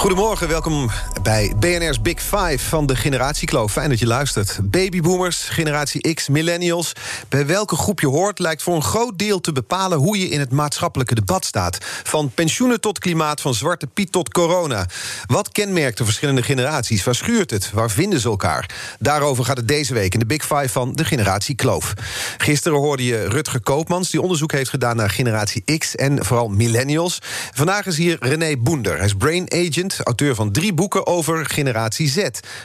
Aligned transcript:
Goedemorgen, 0.00 0.48
welkom 0.48 0.90
bij 1.22 1.54
BNR's 1.58 2.00
Big 2.00 2.20
Five 2.20 2.58
van 2.58 2.86
de 2.86 2.96
generatiekloof. 2.96 3.72
Fijn 3.72 3.88
dat 3.88 3.98
je 3.98 4.06
luistert. 4.06 4.58
Babyboomers, 4.62 5.48
generatie 5.48 6.14
X, 6.14 6.28
millennials. 6.28 6.92
Bij 7.28 7.46
welke 7.46 7.76
groep 7.76 8.00
je 8.00 8.06
hoort 8.06 8.38
lijkt 8.38 8.62
voor 8.62 8.74
een 8.74 8.82
groot 8.82 9.18
deel 9.18 9.40
te 9.40 9.52
bepalen... 9.52 9.98
hoe 9.98 10.18
je 10.18 10.28
in 10.28 10.40
het 10.40 10.52
maatschappelijke 10.52 11.14
debat 11.14 11.44
staat. 11.44 11.78
Van 12.02 12.30
pensioenen 12.34 12.80
tot 12.80 12.98
klimaat, 12.98 13.40
van 13.40 13.54
Zwarte 13.54 13.86
Piet 13.86 14.12
tot 14.12 14.32
corona. 14.32 14.86
Wat 15.26 15.52
kenmerkt 15.52 15.98
de 15.98 16.04
verschillende 16.04 16.42
generaties? 16.42 17.04
Waar 17.04 17.14
schuurt 17.14 17.50
het? 17.50 17.70
Waar 17.70 17.90
vinden 17.90 18.20
ze 18.20 18.28
elkaar? 18.28 18.70
Daarover 18.98 19.44
gaat 19.44 19.56
het 19.56 19.68
deze 19.68 19.94
week 19.94 20.12
in 20.12 20.18
de 20.18 20.26
Big 20.26 20.42
Five 20.42 20.68
van 20.68 20.92
de 20.92 21.04
generatie 21.04 21.54
Kloof. 21.54 21.94
Gisteren 22.38 22.78
hoorde 22.78 23.04
je 23.04 23.28
Rutger 23.28 23.60
Koopmans... 23.60 24.10
die 24.10 24.22
onderzoek 24.22 24.52
heeft 24.52 24.70
gedaan 24.70 24.96
naar 24.96 25.10
generatie 25.10 25.78
X 25.78 25.96
en 25.96 26.24
vooral 26.24 26.48
millennials. 26.48 27.18
Vandaag 27.54 27.86
is 27.86 27.96
hier 27.96 28.16
René 28.20 28.56
Boender. 28.56 28.96
Hij 28.96 29.06
is 29.06 29.14
brain 29.14 29.52
agent 29.52 29.88
auteur 29.98 30.34
van 30.34 30.52
drie 30.52 30.72
boeken 30.72 31.06
over 31.06 31.46
generatie 31.46 32.08
Z. 32.08 32.16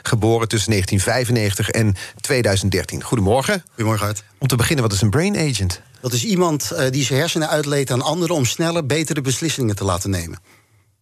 Geboren 0.02 0.48
tussen 0.48 0.72
1995 0.72 1.70
en 1.70 1.96
2013. 2.22 3.04
Goedemorgen. 3.04 3.64
Goedemorgen, 3.68 4.08
Art. 4.08 4.24
Om 4.38 4.48
te 4.48 4.56
beginnen, 4.56 4.84
wat 4.84 4.94
is 4.94 5.02
een 5.02 5.10
brain 5.10 5.38
agent? 5.38 5.82
Dat 6.02 6.14
is 6.14 6.26
iemand 6.26 6.70
uh, 6.74 6.90
die 6.90 7.04
zijn 7.04 7.20
hersenen 7.20 7.50
uitleent 7.50 7.92
aan 7.92 8.02
anderen... 8.02 8.36
om 8.36 8.46
sneller, 8.46 8.86
betere 8.86 9.22
beslissingen 9.22 9.76
te 9.76 9.84
laten 9.84 10.10
nemen. 10.10 10.40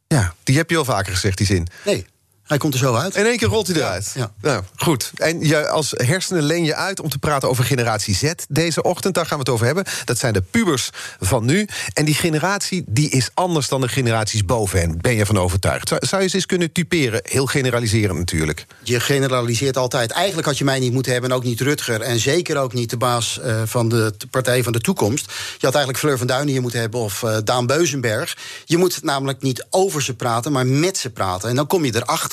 Ja, 0.07 0.33
die 0.43 0.57
heb 0.57 0.69
je 0.69 0.77
al 0.77 0.85
vaker 0.85 1.13
gezegd, 1.13 1.37
die 1.37 1.47
zin. 1.47 1.67
Nee, 1.85 2.05
hij 2.43 2.57
komt 2.57 2.73
er 2.73 2.79
zo 2.79 2.95
uit. 2.95 3.15
In 3.15 3.25
één 3.25 3.37
keer 3.37 3.47
rolt 3.47 3.67
hij 3.67 3.75
eruit. 3.75 4.11
Ja. 4.15 4.31
Nou, 4.41 4.63
goed. 4.75 5.11
En 5.15 5.47
je 5.47 5.67
als 5.67 5.93
hersenen 5.95 6.43
leen 6.43 6.63
je 6.63 6.75
uit 6.75 6.99
om 6.99 7.09
te 7.09 7.17
praten 7.17 7.49
over 7.49 7.63
generatie 7.63 8.15
Z 8.15 8.31
deze 8.49 8.81
ochtend. 8.83 9.15
Daar 9.15 9.25
gaan 9.25 9.37
we 9.37 9.43
het 9.43 9.53
over 9.53 9.65
hebben. 9.65 9.83
Dat 10.05 10.17
zijn 10.17 10.33
de 10.33 10.41
pubers 10.41 10.89
van 11.19 11.45
nu. 11.45 11.67
En 11.93 12.05
die 12.05 12.15
generatie 12.15 12.83
die 12.87 13.09
is 13.09 13.29
anders 13.33 13.67
dan 13.67 13.81
de 13.81 13.87
generaties 13.87 14.45
boven 14.45 14.79
hen. 14.79 14.97
Ben 15.01 15.15
je 15.15 15.25
van 15.25 15.37
overtuigd? 15.37 15.87
Zou, 15.87 16.05
zou 16.05 16.21
je 16.21 16.27
ze 16.27 16.35
eens 16.35 16.45
kunnen 16.45 16.71
typeren? 16.71 17.19
Heel 17.23 17.45
generaliseren 17.45 18.15
natuurlijk. 18.15 18.65
Je 18.83 18.99
generaliseert 18.99 19.77
altijd. 19.77 20.11
Eigenlijk 20.11 20.47
had 20.47 20.57
je 20.57 20.63
mij 20.63 20.79
niet 20.79 20.93
moeten 20.93 21.11
hebben 21.11 21.29
en 21.29 21.35
ook 21.35 21.43
niet 21.43 21.61
Rutger. 21.61 22.01
En 22.01 22.19
zeker 22.19 22.57
ook 22.57 22.73
niet 22.73 22.89
de 22.89 22.97
baas 22.97 23.39
uh, 23.43 23.61
van 23.65 23.89
de 23.89 24.13
Partij 24.29 24.63
van 24.63 24.73
de 24.73 24.79
Toekomst. 24.79 25.25
Je 25.57 25.65
had 25.65 25.75
eigenlijk 25.75 25.97
Fleur 25.97 26.17
van 26.17 26.27
Duinen 26.27 26.51
hier 26.51 26.61
moeten 26.61 26.79
hebben 26.79 26.99
of 26.99 27.21
uh, 27.21 27.37
Daan 27.43 27.65
Beuzenberg. 27.65 28.37
Je 28.65 28.77
moet 28.77 29.03
namelijk 29.03 29.41
niet 29.41 29.65
over 29.69 30.01
ze 30.01 30.13
praten, 30.13 30.51
maar 30.51 30.67
met 30.67 30.97
ze 30.97 31.09
praten. 31.09 31.49
En 31.49 31.55
dan 31.55 31.67
kom 31.67 31.85
je 31.85 31.95
erachter 31.95 32.32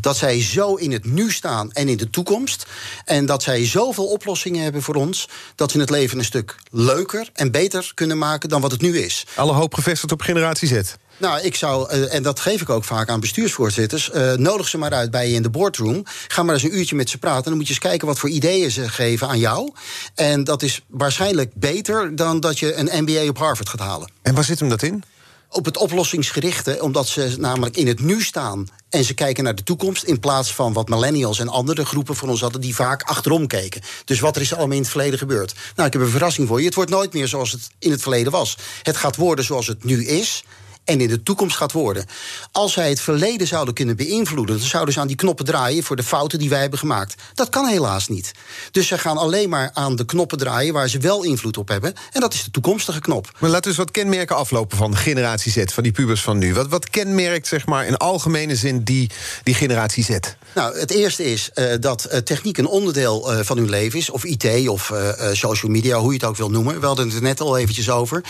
dat 0.00 0.16
zij 0.16 0.42
zo 0.42 0.74
in 0.74 0.92
het 0.92 1.04
nu 1.04 1.32
staan 1.32 1.72
en 1.72 1.88
in 1.88 1.96
de 1.96 2.10
toekomst. 2.10 2.66
En 3.04 3.26
dat 3.26 3.42
zij 3.42 3.66
zoveel 3.66 4.06
oplossingen 4.06 4.62
hebben 4.62 4.82
voor 4.82 4.94
ons. 4.94 5.28
dat 5.54 5.72
we 5.72 5.80
het 5.80 5.90
leven 5.90 6.18
een 6.18 6.24
stuk 6.24 6.56
leuker 6.70 7.30
en 7.32 7.50
beter 7.50 7.92
kunnen 7.94 8.18
maken 8.18 8.48
dan 8.48 8.60
wat 8.60 8.70
het 8.70 8.80
nu 8.80 8.98
is. 8.98 9.26
Alle 9.34 9.52
hoop 9.52 9.74
gevestigd 9.74 10.12
op 10.12 10.20
generatie 10.20 10.68
Z. 10.68 10.94
Nou, 11.18 11.40
ik 11.40 11.54
zou, 11.54 11.92
uh, 11.92 12.14
en 12.14 12.22
dat 12.22 12.40
geef 12.40 12.60
ik 12.60 12.70
ook 12.70 12.84
vaak 12.84 13.08
aan 13.08 13.20
bestuursvoorzitters... 13.20 14.10
Uh, 14.14 14.32
nodig 14.32 14.68
ze 14.68 14.78
maar 14.78 14.92
uit 14.92 15.10
bij 15.10 15.28
je 15.28 15.34
in 15.34 15.42
de 15.42 15.50
boardroom. 15.50 16.02
Ga 16.28 16.42
maar 16.42 16.54
eens 16.54 16.62
een 16.62 16.76
uurtje 16.76 16.96
met 16.96 17.10
ze 17.10 17.18
praten. 17.18 17.44
Dan 17.44 17.54
moet 17.54 17.62
je 17.66 17.68
eens 17.68 17.78
kijken 17.78 18.06
wat 18.06 18.18
voor 18.18 18.28
ideeën 18.28 18.70
ze 18.70 18.88
geven 18.88 19.28
aan 19.28 19.38
jou. 19.38 19.72
En 20.14 20.44
dat 20.44 20.62
is 20.62 20.80
waarschijnlijk 20.88 21.50
beter 21.54 22.16
dan 22.16 22.40
dat 22.40 22.58
je 22.58 22.74
een 22.74 23.02
MBA 23.02 23.28
op 23.28 23.38
Harvard 23.38 23.68
gaat 23.68 23.80
halen. 23.80 24.10
En 24.22 24.34
waar 24.34 24.44
zit 24.44 24.58
hem 24.58 24.68
dat 24.68 24.82
in? 24.82 25.02
Op 25.50 25.64
het 25.64 25.76
oplossingsgerichte, 25.76 26.82
omdat 26.82 27.08
ze 27.08 27.34
namelijk 27.38 27.76
in 27.76 27.86
het 27.86 28.00
nu 28.00 28.22
staan 28.22 28.68
en 28.88 29.04
ze 29.04 29.14
kijken 29.14 29.44
naar 29.44 29.54
de 29.54 29.62
toekomst 29.62 30.02
in 30.02 30.18
plaats 30.18 30.54
van 30.54 30.72
wat 30.72 30.88
millennials 30.88 31.38
en 31.38 31.48
andere 31.48 31.84
groepen 31.84 32.16
van 32.16 32.28
ons 32.28 32.40
hadden 32.40 32.60
die 32.60 32.74
vaak 32.74 33.02
achterom 33.02 33.46
keken. 33.46 33.82
Dus 34.04 34.20
wat 34.20 34.36
er 34.36 34.42
is 34.42 34.54
allemaal 34.54 34.76
in 34.76 34.82
het 34.82 34.90
verleden 34.90 35.18
gebeurd. 35.18 35.54
Nou, 35.74 35.86
ik 35.86 35.92
heb 35.92 36.02
een 36.02 36.08
verrassing 36.08 36.48
voor 36.48 36.58
je. 36.58 36.66
Het 36.66 36.74
wordt 36.74 36.90
nooit 36.90 37.12
meer 37.12 37.28
zoals 37.28 37.52
het 37.52 37.68
in 37.78 37.90
het 37.90 38.02
verleden 38.02 38.32
was. 38.32 38.56
Het 38.82 38.96
gaat 38.96 39.16
worden 39.16 39.44
zoals 39.44 39.66
het 39.66 39.84
nu 39.84 40.06
is 40.06 40.44
en 40.86 41.00
in 41.00 41.08
de 41.08 41.22
toekomst 41.22 41.56
gaat 41.56 41.72
worden. 41.72 42.04
Als 42.52 42.72
zij 42.72 42.88
het 42.88 43.00
verleden 43.00 43.46
zouden 43.46 43.74
kunnen 43.74 43.96
beïnvloeden, 43.96 44.58
dan 44.58 44.66
zouden 44.66 44.94
ze 44.94 45.00
aan 45.00 45.06
die 45.06 45.16
knoppen 45.16 45.44
draaien 45.44 45.82
voor 45.82 45.96
de 45.96 46.02
fouten 46.02 46.38
die 46.38 46.48
wij 46.48 46.60
hebben 46.60 46.78
gemaakt. 46.78 47.14
Dat 47.34 47.48
kan 47.48 47.66
helaas 47.66 48.08
niet. 48.08 48.32
Dus 48.70 48.86
ze 48.86 48.98
gaan 48.98 49.16
alleen 49.16 49.48
maar 49.48 49.70
aan 49.72 49.96
de 49.96 50.04
knoppen 50.04 50.38
draaien 50.38 50.72
waar 50.72 50.88
ze 50.88 50.98
wel 50.98 51.22
invloed 51.22 51.56
op 51.56 51.68
hebben. 51.68 51.94
En 52.12 52.20
dat 52.20 52.34
is 52.34 52.44
de 52.44 52.50
toekomstige 52.50 53.00
knop. 53.00 53.30
Maar 53.38 53.50
laten 53.50 53.62
we 53.62 53.68
eens 53.68 53.78
wat 53.78 53.90
kenmerken 53.90 54.36
aflopen 54.36 54.76
van 54.76 54.90
de 54.90 54.96
generatie 54.96 55.52
Z, 55.52 55.64
van 55.64 55.82
die 55.82 55.92
pubers 55.92 56.22
van 56.22 56.38
nu. 56.38 56.54
Wat, 56.54 56.68
wat 56.68 56.90
kenmerkt, 56.90 57.46
zeg 57.46 57.66
maar, 57.66 57.86
in 57.86 57.96
algemene 57.96 58.56
zin 58.56 58.82
die, 58.82 59.10
die 59.42 59.54
generatie 59.54 60.04
Z? 60.04 60.18
Nou, 60.54 60.78
het 60.78 60.90
eerste 60.90 61.24
is 61.32 61.50
uh, 61.54 61.74
dat 61.80 62.08
uh, 62.12 62.18
techniek 62.18 62.58
een 62.58 62.66
onderdeel 62.66 63.32
uh, 63.32 63.40
van 63.42 63.56
hun 63.56 63.68
leven 63.68 63.98
is. 63.98 64.10
Of 64.10 64.24
IT 64.24 64.68
of 64.68 64.92
social 65.32 65.70
media, 65.70 65.98
hoe 65.98 66.12
je 66.12 66.18
het 66.18 66.28
ook 66.28 66.36
wil 66.36 66.50
noemen. 66.50 66.80
We 66.80 66.86
hadden 66.86 67.06
het 67.06 67.16
er 67.16 67.22
net 67.22 67.40
al 67.40 67.58
eventjes 67.58 67.90
over. 67.90 68.24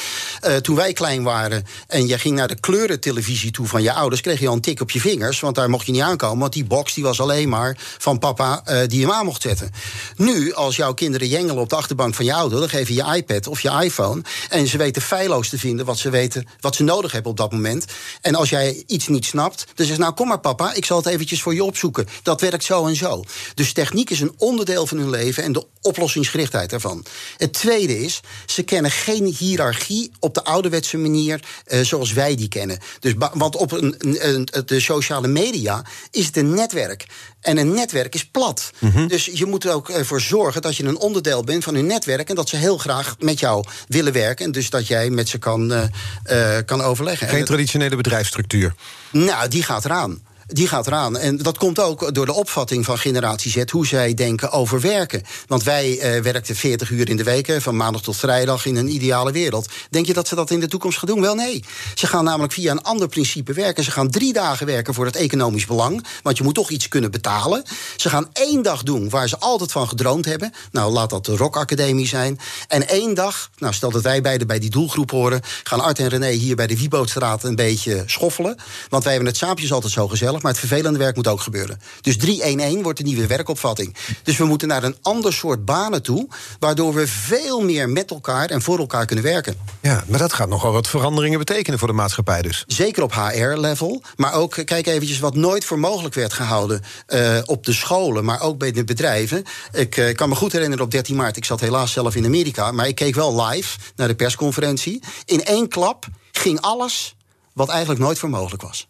toen 0.61 0.77
wij 0.77 0.93
klein 0.93 1.22
waren 1.22 1.65
en 1.87 2.06
jij 2.06 2.19
ging 2.19 2.34
naar 2.34 2.46
de 2.49 2.61
kleurentelevisie 2.61 3.51
toe 3.51 3.67
van 3.67 3.83
je 3.83 3.93
ouders, 3.93 4.21
kreeg 4.21 4.41
je 4.41 4.49
al 4.49 4.55
een 4.55 4.61
tik 4.61 4.81
op 4.81 4.91
je 4.91 5.01
vingers. 5.01 5.41
Want 5.41 5.55
daar 5.55 5.71
mocht 5.71 5.87
je 5.87 5.93
niet 5.93 6.03
aankomen. 6.03 6.39
Want 6.39 6.53
die 6.53 6.65
box 6.65 6.95
die 6.95 7.05
was 7.05 7.21
alleen 7.21 7.49
maar 7.49 7.77
van 7.99 8.19
papa 8.19 8.62
uh, 8.69 8.79
die 8.87 9.01
hem 9.01 9.12
aan 9.12 9.25
mocht 9.25 9.43
zetten. 9.43 9.71
Nu, 10.17 10.53
als 10.53 10.77
jouw 10.77 10.95
kinderen 10.95 11.29
jengelen 11.29 11.62
op 11.62 11.69
de 11.69 11.77
achterbank 11.77 12.15
van 12.15 12.25
je 12.25 12.34
ouder, 12.34 12.61
dan 12.61 12.69
geef 12.69 12.89
je 12.89 12.95
je 12.95 13.15
iPad 13.15 13.47
of 13.47 13.61
je 13.61 13.81
iPhone. 13.83 14.23
En 14.49 14.67
ze 14.67 14.79
weten 14.79 15.03
feilloos 15.03 15.49
te 15.49 15.59
vinden 15.59 15.87
wat 15.87 15.99
ze 15.99 16.11
weten, 16.11 16.47
wat 16.61 16.75
ze 16.75 16.83
nodig 16.83 17.12
hebben 17.12 17.31
op 17.31 17.37
dat 17.37 17.53
moment. 17.53 17.84
En 18.21 18.34
als 18.34 18.51
jij 18.51 18.84
iets 18.87 19.09
niet 19.09 19.25
snapt, 19.25 19.67
dan 19.75 19.87
zeg 19.87 19.99
nou 19.99 20.13
kom 20.13 20.28
maar 20.28 20.41
papa, 20.41 20.75
ik 20.75 20.84
zal 20.84 20.97
het 20.97 21.07
eventjes 21.07 21.43
voor 21.43 21.55
je 21.55 21.65
opzoeken. 21.65 22.07
Dat 22.23 22.41
werkt 22.41 22.65
zo 22.65 22.87
en 22.87 22.97
zo. 22.97 23.25
Dus 23.55 23.73
techniek 23.73 24.11
is 24.11 24.21
een 24.21 24.34
onderdeel 24.39 24.87
van 24.87 24.99
hun 24.99 25.11
leven 25.11 25.43
en 25.43 25.53
de 25.53 25.67
oplossingsgerichtheid 25.81 26.71
daarvan. 26.71 27.05
Het 27.37 27.53
tweede 27.53 28.05
is, 28.05 28.21
ze 28.47 28.63
kennen 28.63 28.91
geen 28.91 29.34
hiërarchie 29.39 30.11
op 30.21 30.34
de 30.34 30.45
ouderwetse 30.45 30.97
manier 30.97 31.41
uh, 31.67 31.81
zoals 31.81 32.13
wij 32.13 32.36
die 32.37 32.49
kennen. 32.49 32.79
Dus, 33.01 33.15
want 33.35 33.57
op 33.57 33.73
een, 33.73 33.95
een, 33.99 34.49
de 34.67 34.81
sociale 34.81 35.29
media 35.29 35.85
is 36.11 36.27
het 36.27 36.37
een 36.37 36.55
netwerk. 36.55 37.07
En 37.41 37.59
een 37.59 37.75
netwerk 37.75 38.15
is 38.15 38.25
plat. 38.25 38.71
Mm 38.79 38.91
-hmm. 38.91 39.09
Dus 39.09 39.25
je 39.25 39.47
moet 39.47 39.65
er 39.65 39.73
ook 39.73 39.91
voor 39.93 40.21
zorgen 40.21 40.63
dat 40.63 40.77
je 40.77 40.85
een 40.85 40.99
onderdeel 40.99 41.45
bent 41.45 41.65
van 41.65 41.75
hun 41.75 41.87
netwerk. 41.87 42.29
En 42.29 42.35
dat 42.35 42.49
ze 42.49 42.57
heel 42.57 42.79
graag 42.79 43.17
met 43.19 43.41
jou 43.41 43.65
willen 43.89 44.13
werken. 44.13 44.45
En 44.45 44.53
dus 44.53 44.71
dat 44.71 44.87
jij 44.87 45.11
met 45.11 45.29
ze 45.29 45.39
kan, 45.39 45.73
uh, 45.73 45.83
uh, 46.31 46.57
kan 46.65 46.81
overleggen. 46.81 47.29
Geen 47.29 47.45
traditionele 47.45 47.97
bedrijfsstructuur? 47.97 48.75
Nou, 49.11 49.49
die 49.49 49.63
gaat 49.63 49.85
eraan. 49.85 50.26
Die 50.47 50.69
gaat 50.69 50.87
eraan. 50.87 51.17
En 51.17 51.37
dat 51.37 51.59
komt 51.59 51.81
ook 51.81 52.15
door 52.15 52.27
de 52.27 52.33
opvatting 52.33 52.84
van 52.84 52.99
generatie 52.99 53.51
Z, 53.51 53.71
hoe 53.71 53.87
zij 53.87 54.15
denken 54.15 54.51
over 54.51 54.81
werken. 54.81 55.23
Want 55.47 55.62
wij 55.62 56.17
uh, 56.17 56.23
werkten 56.23 56.57
40 56.57 56.91
uur 56.91 57.09
in 57.09 57.17
de 57.17 57.23
week, 57.23 57.57
van 57.61 57.77
maandag 57.77 58.03
tot 58.03 58.17
vrijdag, 58.17 58.67
in 58.67 58.77
een 58.77 58.95
ideale 58.95 59.33
wereld. 59.33 59.69
Denk 59.91 60.07
je 60.07 60.12
dat 60.12 60.29
ze 60.29 60.34
dat 60.34 60.51
in 60.51 60.61
de 60.61 60.69
toekomst 60.69 60.99
gaan 60.99 61.09
doen? 61.09 61.21
Wel 61.21 61.34
nee. 61.34 61.65
Ze 61.95 62.07
gaan 62.07 62.25
namelijk 62.25 62.53
via 62.53 62.71
een 62.71 62.83
ander 62.83 63.09
principe 63.09 63.53
werken. 63.53 63.84
Ze 63.84 63.91
gaan 63.91 64.11
drie 64.11 64.33
dagen 64.33 64.67
werken 64.67 64.95
voor 64.95 65.05
het 65.05 65.17
economisch 65.17 65.67
belang. 65.67 66.07
Want 66.23 66.37
je 66.39 66.45
moet 66.45 66.55
toch 66.55 66.71
iets 66.71 66.89
kunnen 66.89 67.11
betalen. 67.11 67.63
Ze 67.97 68.09
gaan 68.09 68.28
één 68.33 68.63
dag 68.63 68.83
doen 68.83 69.11
waar 69.11 69.28
ze 69.28 69.39
altijd 69.39 69.73
van 69.73 69.89
gedroomd 69.89 70.25
hebben. 70.25 70.53
Nou, 70.71 70.93
laat 70.93 71.11
dat 71.11 71.25
de 71.25 71.37
Rock 71.37 71.57
Academie 71.57 72.07
zijn. 72.07 72.39
En 72.69 72.89
één 72.89 73.15
dag, 73.15 73.51
nou 73.59 73.73
stel 73.75 73.91
dat 73.91 74.03
wij 74.03 74.21
beiden 74.21 74.47
bij 74.47 74.59
die 74.59 74.71
doelgroep 74.71 75.11
horen, 75.11 75.41
gaan 75.63 75.81
Art 75.81 75.99
en 75.99 76.09
René 76.09 76.31
hier 76.31 76.57
bij 76.57 76.67
de 76.67 76.78
Wiebootstraat 76.78 77.45
een 77.45 77.57
beetje 77.57 78.03
schoffelen. 78.07 78.57
Want 78.89 79.05
wij 79.05 79.13
hebben 79.13 79.31
het 79.31 79.41
saampjes 79.41 79.73
altijd 79.73 79.93
zo 79.93 80.09
gezellig 80.09 80.34
maar 80.43 80.51
het 80.53 80.61
vervelende 80.61 80.99
werk 80.99 81.17
moet 81.17 81.29
ook 81.29 81.41
gebeuren. 81.41 81.81
Dus 82.01 82.17
3-1-1 82.17 82.83
wordt 82.83 82.99
de 82.99 83.05
nieuwe 83.05 83.27
werkopvatting. 83.27 83.97
Dus 84.23 84.37
we 84.37 84.45
moeten 84.45 84.69
naar 84.69 84.85
een 84.85 84.97
ander 85.03 85.33
soort 85.33 85.65
banen 85.65 86.03
toe, 86.03 86.29
waardoor 86.59 86.95
we 86.95 87.07
veel 87.07 87.61
meer 87.61 87.89
met 87.89 88.11
elkaar 88.11 88.51
en 88.51 88.63
voor 88.63 88.79
elkaar 88.79 89.07
kunnen 89.07 89.25
werken. 89.25 89.55
Ja, 89.81 90.05
maar 90.07 90.19
dat 90.19 90.33
gaat 90.33 90.49
nogal 90.49 90.73
wat 90.73 90.89
veranderingen 90.89 91.39
betekenen 91.39 91.79
voor 91.79 91.89
de 91.89 91.95
maatschappij 91.95 92.43
dus. 92.43 92.65
Zeker 92.67 93.03
op 93.03 93.13
HR-level, 93.15 94.03
maar 94.17 94.33
ook 94.33 94.59
kijk 94.65 94.87
eventjes 94.87 95.19
wat 95.19 95.35
nooit 95.35 95.65
voor 95.65 95.79
mogelijk 95.79 96.15
werd 96.15 96.33
gehouden 96.33 96.83
uh, 97.09 97.39
op 97.45 97.65
de 97.65 97.73
scholen, 97.73 98.25
maar 98.25 98.41
ook 98.41 98.59
bij 98.59 98.73
de 98.73 98.85
bedrijven. 98.85 99.45
Ik 99.73 99.97
uh, 99.97 100.15
kan 100.15 100.29
me 100.29 100.35
goed 100.35 100.53
herinneren 100.53 100.85
op 100.85 100.91
13 100.91 101.17
maart, 101.17 101.37
ik 101.37 101.45
zat 101.45 101.61
helaas 101.61 101.93
zelf 101.93 102.15
in 102.15 102.25
Amerika, 102.25 102.72
maar 102.72 102.89
ik 102.89 102.95
keek 102.95 103.15
wel 103.15 103.45
live 103.45 103.78
naar 103.97 104.09
de 104.09 104.15
persconferentie. 104.15 105.03
In 105.25 105.45
één 105.45 105.69
klap 105.69 106.07
ging 106.33 106.60
alles 106.60 107.16
wat 107.53 107.69
eigenlijk 107.69 108.01
nooit 108.01 108.19
voor 108.19 108.31
mogelijk 108.31 108.63
was. 108.63 108.89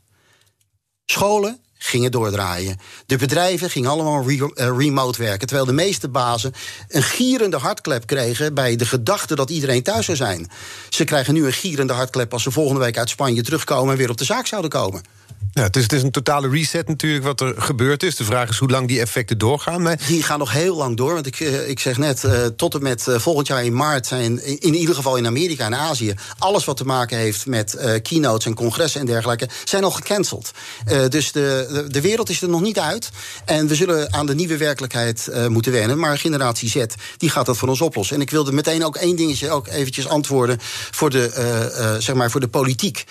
Scholen 1.06 1.58
gingen 1.78 2.10
doordraaien. 2.10 2.78
De 3.06 3.16
bedrijven 3.16 3.70
gingen 3.70 3.90
allemaal 3.90 4.28
re 4.28 4.34
uh, 4.34 4.78
remote 4.78 5.18
werken. 5.22 5.46
Terwijl 5.46 5.66
de 5.66 5.72
meeste 5.72 6.08
bazen 6.08 6.52
een 6.88 7.02
gierende 7.02 7.56
hartklep 7.56 8.06
kregen 8.06 8.54
bij 8.54 8.76
de 8.76 8.86
gedachte 8.86 9.34
dat 9.34 9.50
iedereen 9.50 9.82
thuis 9.82 10.04
zou 10.04 10.16
zijn. 10.16 10.50
Ze 10.88 11.04
krijgen 11.04 11.34
nu 11.34 11.46
een 11.46 11.52
gierende 11.52 11.92
hartklep 11.92 12.32
als 12.32 12.42
ze 12.42 12.50
volgende 12.50 12.80
week 12.80 12.98
uit 12.98 13.08
Spanje 13.08 13.42
terugkomen 13.42 13.92
en 13.92 13.98
weer 13.98 14.10
op 14.10 14.18
de 14.18 14.24
zaak 14.24 14.46
zouden 14.46 14.70
komen. 14.70 15.02
Ja, 15.56 15.62
het, 15.62 15.92
is, 15.92 16.02
een 16.02 16.10
totale 16.10 16.48
reset 16.48 16.88
natuurlijk 16.88 17.24
wat 17.24 17.40
er 17.40 17.54
gebeurd 17.56 18.02
is. 18.02 18.16
De 18.16 18.24
vraag 18.24 18.48
is 18.48 18.58
hoe 18.58 18.70
lang 18.70 18.88
die 18.88 19.00
effecten 19.00 19.38
doorgaan. 19.38 19.82
Maar... 19.82 19.98
Die 20.06 20.22
gaan 20.22 20.38
nog 20.38 20.52
heel 20.52 20.76
lang 20.76 20.96
door. 20.96 21.14
Want 21.14 21.26
ik, 21.26 21.40
eh, 21.40 21.68
ik 21.68 21.80
zeg 21.80 21.98
net, 21.98 22.22
uh, 22.22 22.44
tot 22.46 22.74
en 22.74 22.82
met 22.82 23.06
uh, 23.06 23.18
volgend 23.18 23.46
jaar 23.46 23.64
in 23.64 23.74
maart 23.74 24.06
zijn 24.06 24.44
in, 24.44 24.60
in, 24.60 24.74
ieder 24.74 24.94
geval 24.94 25.16
in 25.16 25.26
Amerika 25.26 25.64
en 25.64 25.74
Azië 25.74 26.14
alles 26.38 26.64
wat 26.64 26.76
te 26.76 26.84
maken 26.84 27.18
heeft 27.18 27.46
met 27.46 28.00
keynotes 28.02 28.46
en 28.46 28.54
congressen 28.54 29.00
en 29.00 29.06
dergelijke, 29.06 29.48
zijn 29.64 29.84
al 29.84 29.90
gecanceld. 29.90 30.50
dus 31.08 31.32
de, 31.32 31.66
de, 31.70 31.88
de, 31.88 32.00
wereld 32.00 32.28
is 32.28 32.42
er 32.42 32.48
nog 32.48 32.60
niet 32.60 32.78
uit. 32.78 33.10
En 33.44 33.66
we 33.66 33.74
zullen 33.74 34.12
aan 34.12 34.26
de 34.26 34.34
nieuwe 34.34 34.56
werkelijkheid 34.56 35.30
moeten 35.48 35.72
wennen. 35.72 35.98
Maar 35.98 36.18
generatie 36.18 36.68
Z 36.68 36.84
die 37.16 37.30
gaat 37.30 37.46
dat 37.46 37.56
voor 37.56 37.68
ons 37.68 37.80
oplossen. 37.80 38.16
En 38.16 38.22
ik 38.22 38.30
wilde 38.30 38.52
meteen 38.52 38.84
ook 38.84 38.96
één 38.96 39.16
dingetje 39.16 39.50
ook 39.50 39.66
eventjes 39.68 40.08
antwoorden 40.08 40.58
voor 40.90 41.10
de, 41.10 41.96
zeg 41.98 42.14
maar 42.14 42.30
voor 42.30 42.40
de 42.40 42.48
politiek. 42.48 43.04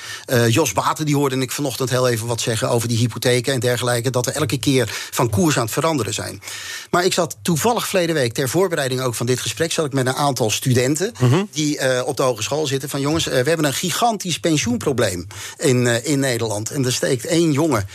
Jos 0.47 0.73
Baten 0.73 1.05
die 1.05 1.15
hoorde 1.15 1.37
ik 1.37 1.51
vanochtend 1.51 1.89
heel 1.89 2.07
even 2.07 2.14
wat 2.19 2.41
zeggen 2.41 2.69
over 2.69 2.87
die 2.87 2.97
hypotheken 2.97 3.53
en 3.53 3.59
dergelijke. 3.59 4.09
Dat 4.09 4.25
we 4.25 4.31
elke 4.31 4.57
keer 4.57 4.89
van 5.11 5.29
koers 5.29 5.57
aan 5.57 5.63
het 5.63 5.73
veranderen 5.73 6.13
zijn. 6.13 6.41
Maar 6.89 7.05
ik 7.05 7.13
zat 7.13 7.37
toevallig 7.41 7.87
verleden 7.87 8.15
week 8.15 8.33
ter 8.33 8.49
voorbereiding 8.49 9.01
ook 9.01 9.15
van 9.15 9.25
dit 9.25 9.39
gesprek. 9.39 9.71
zat 9.71 9.85
ik 9.85 9.93
met 9.93 10.07
een 10.07 10.13
aantal 10.13 10.49
studenten 10.49 11.13
mhm. 11.19 11.43
die 11.51 11.79
uh, 11.79 12.01
op 12.05 12.17
de 12.17 12.23
hogeschool 12.23 12.67
zitten. 12.67 12.89
Van 12.89 13.01
jongens, 13.01 13.27
uh, 13.27 13.33
we 13.33 13.47
hebben 13.47 13.65
een 13.65 13.73
gigantisch 13.73 14.39
pensioenprobleem 14.39 15.27
in, 15.57 15.85
uh, 15.85 16.05
in 16.05 16.19
Nederland. 16.19 16.71
En 16.71 16.85
er 16.85 16.93
steekt 16.93 17.25
één 17.25 17.51
jongen, 17.51 17.87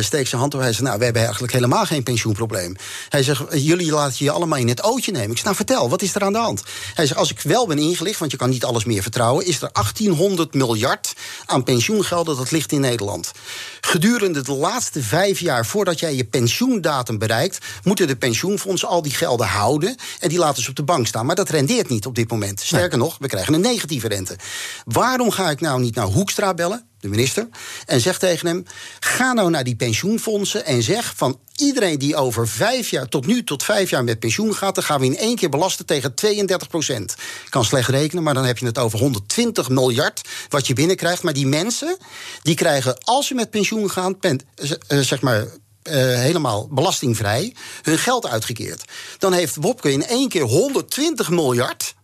steekt 0.00 0.28
zijn 0.28 0.40
hand 0.40 0.54
op. 0.54 0.60
Hij 0.60 0.70
zegt: 0.72 0.82
Nou, 0.82 0.98
we 0.98 1.04
hebben 1.04 1.22
eigenlijk 1.22 1.52
helemaal 1.52 1.84
geen 1.84 2.02
pensioenprobleem. 2.02 2.76
Hij 3.08 3.22
zegt: 3.22 3.42
Jullie 3.50 3.92
laten 3.92 4.24
je 4.24 4.30
allemaal 4.30 4.58
in 4.58 4.68
het 4.68 4.82
ootje 4.82 5.12
nemen. 5.12 5.30
Ik 5.30 5.36
zeg: 5.36 5.44
Nou, 5.44 5.56
vertel, 5.56 5.88
wat 5.88 6.02
is 6.02 6.14
er 6.14 6.22
aan 6.22 6.32
de 6.32 6.38
hand? 6.38 6.62
Hij 6.94 7.06
zegt: 7.06 7.18
Als 7.18 7.30
ik 7.30 7.40
wel 7.40 7.66
ben 7.66 7.78
ingelicht, 7.78 8.18
want 8.18 8.30
je 8.30 8.36
kan 8.36 8.50
niet 8.50 8.64
alles 8.64 8.84
meer 8.84 9.02
vertrouwen, 9.02 9.46
is 9.46 9.62
er 9.62 9.70
1800 9.72 10.54
miljard 10.54 11.12
aan 11.46 11.62
pensioengelden 11.62 12.36
dat 12.36 12.50
ligt 12.50 12.72
in 12.72 12.80
Nederland. 12.80 13.32
Gedurende 13.80 14.42
de 14.42 14.52
laatste 14.52 15.02
vijf 15.02 15.40
jaar 15.40 15.66
voordat 15.66 16.00
jij 16.00 16.14
je 16.14 16.24
pensioendatum 16.24 17.18
bereikt, 17.18 17.58
moeten 17.82 18.06
de 18.06 18.16
pensioenfondsen 18.16 18.88
al 18.88 19.02
die 19.02 19.12
gelden 19.12 19.46
houden 19.46 19.96
en 20.20 20.28
die 20.28 20.38
laten 20.38 20.62
ze 20.62 20.70
op 20.70 20.76
de 20.76 20.82
bank 20.82 21.06
staan. 21.06 21.26
Maar 21.26 21.36
dat 21.36 21.48
rendeert 21.48 21.88
niet 21.88 22.06
op 22.06 22.14
dit 22.14 22.30
moment. 22.30 22.60
Sterker 22.60 22.98
nog, 22.98 23.16
we 23.20 23.28
krijgen 23.28 23.54
een 23.54 23.60
negatieve 23.60 24.08
rente. 24.08 24.36
Waarom 24.84 25.30
ga 25.30 25.50
ik 25.50 25.60
nou 25.60 25.80
niet 25.80 25.94
naar 25.94 26.06
Hoekstra 26.06 26.54
bellen? 26.54 26.91
De 27.02 27.08
minister, 27.08 27.48
en 27.86 28.00
zeg 28.00 28.18
tegen 28.18 28.46
hem: 28.46 28.64
ga 29.00 29.32
nou 29.32 29.50
naar 29.50 29.64
die 29.64 29.76
pensioenfondsen 29.76 30.64
en 30.64 30.82
zeg 30.82 31.12
van 31.16 31.38
iedereen 31.56 31.98
die 31.98 32.16
over 32.16 32.48
vijf 32.48 32.90
jaar, 32.90 33.08
tot 33.08 33.26
nu 33.26 33.44
tot 33.44 33.62
vijf 33.62 33.90
jaar 33.90 34.04
met 34.04 34.18
pensioen 34.18 34.54
gaat, 34.54 34.74
dan 34.74 34.84
gaan 34.84 35.00
we 35.00 35.06
in 35.06 35.16
één 35.16 35.36
keer 35.36 35.48
belasten 35.48 35.86
tegen 35.86 36.14
32 36.14 36.68
procent. 36.68 37.14
kan 37.48 37.64
slecht 37.64 37.88
rekenen, 37.88 38.22
maar 38.22 38.34
dan 38.34 38.44
heb 38.44 38.58
je 38.58 38.66
het 38.66 38.78
over 38.78 38.98
120 38.98 39.68
miljard 39.68 40.20
wat 40.48 40.66
je 40.66 40.74
binnenkrijgt. 40.74 41.22
Maar 41.22 41.32
die 41.32 41.46
mensen, 41.46 41.96
die 42.42 42.54
krijgen 42.54 42.98
als 42.98 43.26
ze 43.26 43.34
met 43.34 43.50
pensioen 43.50 43.90
gaan, 43.90 44.18
pen, 44.18 44.40
uh, 44.88 45.00
zeg 45.00 45.20
maar. 45.20 45.46
Uh, 45.88 45.94
helemaal 45.94 46.68
belastingvrij 46.70 47.54
hun 47.82 47.98
geld 47.98 48.26
uitgekeerd. 48.26 48.84
Dan 49.18 49.32
heeft 49.32 49.56
Wopke 49.56 49.92
in 49.92 50.06
één 50.06 50.28
keer 50.28 50.42
120 50.42 51.30
miljard 51.30 51.94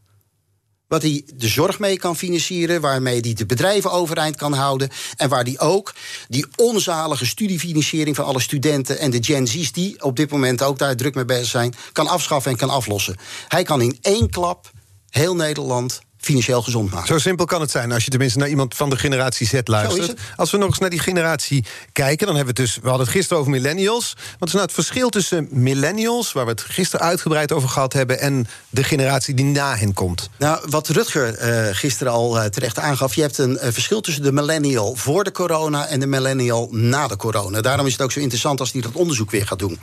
wat 0.89 1.03
hij 1.03 1.23
de 1.35 1.49
zorg 1.49 1.79
mee 1.79 1.99
kan 1.99 2.17
financieren, 2.17 2.81
waarmee 2.81 3.21
hij 3.21 3.33
de 3.33 3.47
bedrijven 3.47 3.91
overeind 3.91 4.37
kan 4.37 4.53
houden. 4.53 4.89
En 5.17 5.29
waar 5.29 5.45
hij 5.45 5.61
ook 5.61 5.95
die 6.29 6.47
onzalige 6.57 7.27
studiefinanciering 7.27 8.17
van 8.17 8.25
alle 8.25 8.41
studenten 8.41 8.99
en 8.99 9.11
de 9.11 9.25
Gen 9.25 9.47
Z's, 9.47 9.73
die 9.73 10.03
op 10.03 10.17
dit 10.17 10.31
moment 10.31 10.63
ook 10.63 10.79
daar 10.79 10.97
druk 10.97 11.15
mee 11.15 11.25
bezig 11.25 11.49
zijn, 11.49 11.75
kan 11.93 12.07
afschaffen 12.07 12.51
en 12.51 12.57
kan 12.57 12.71
aflossen. 12.71 13.17
Hij 13.49 13.63
kan 13.63 13.81
in 13.81 13.99
één 14.01 14.31
klap 14.31 14.71
heel 15.11 15.35
Nederland 15.35 16.01
financieel 16.21 16.63
gezond 16.63 16.91
maken. 16.91 17.07
Zo 17.07 17.19
simpel 17.19 17.45
kan 17.45 17.61
het 17.61 17.71
zijn 17.71 17.93
als 17.93 18.05
je 18.05 18.11
tenminste 18.11 18.39
naar 18.39 18.49
iemand 18.49 18.75
van 18.75 18.91
de 18.91 18.97
generatie 18.97 19.47
Z 19.47 19.61
luistert. 19.65 20.21
Als 20.37 20.51
we 20.51 20.57
nog 20.57 20.69
eens 20.69 20.79
naar 20.79 20.91
die 20.91 20.99
generatie 20.99 21.65
kijken, 21.93 22.27
dan 22.27 22.37
hebben 22.37 22.55
we 22.55 22.61
het 22.61 22.71
dus. 22.71 22.83
We 22.83 22.89
hadden 22.89 23.07
het 23.07 23.17
gisteren 23.17 23.39
over 23.39 23.53
millennials. 23.53 24.17
Wat 24.39 24.49
is 24.49 24.55
nou 24.55 24.67
het 24.67 24.75
verschil 24.75 25.09
tussen 25.09 25.49
millennials, 25.51 26.33
waar 26.33 26.45
we 26.45 26.51
het 26.51 26.61
gisteren 26.61 27.07
uitgebreid 27.07 27.53
over 27.53 27.69
gehad 27.69 27.93
hebben, 27.93 28.21
en 28.21 28.47
de 28.71 28.85
generatie 28.85 29.35
die 29.35 29.45
na 29.45 29.77
hen 29.77 29.93
komt? 29.93 30.31
Nou, 30.39 30.61
wat 30.69 30.89
Rutger 30.89 31.69
uh, 31.69 31.75
gisteren 31.77 32.13
al 32.13 32.37
uh, 32.37 32.45
terecht 32.45 32.79
aangaf, 32.79 33.15
je 33.15 33.21
hebt 33.21 33.39
een 33.39 33.53
uh, 33.53 33.61
verschil 33.71 34.01
tussen 34.01 34.23
de 34.23 34.33
millennial 34.33 34.95
voor 34.95 35.25
de 35.25 35.33
corona 35.33 35.87
en 35.87 36.01
de 36.01 36.07
millennial 36.07 36.69
na 36.71 37.09
de 37.09 37.17
corona. 37.17 37.61
Daarom 37.61 37.87
is 37.87 37.93
het 37.93 38.03
ook 38.03 38.13
zo 38.13 38.21
interessant 38.21 38.61
als 38.61 38.73
hij 38.73 38.81
dat 38.81 38.93
onderzoek 38.93 39.31
weer 39.31 39.47
gaat 39.47 39.59
doen. 39.59 39.79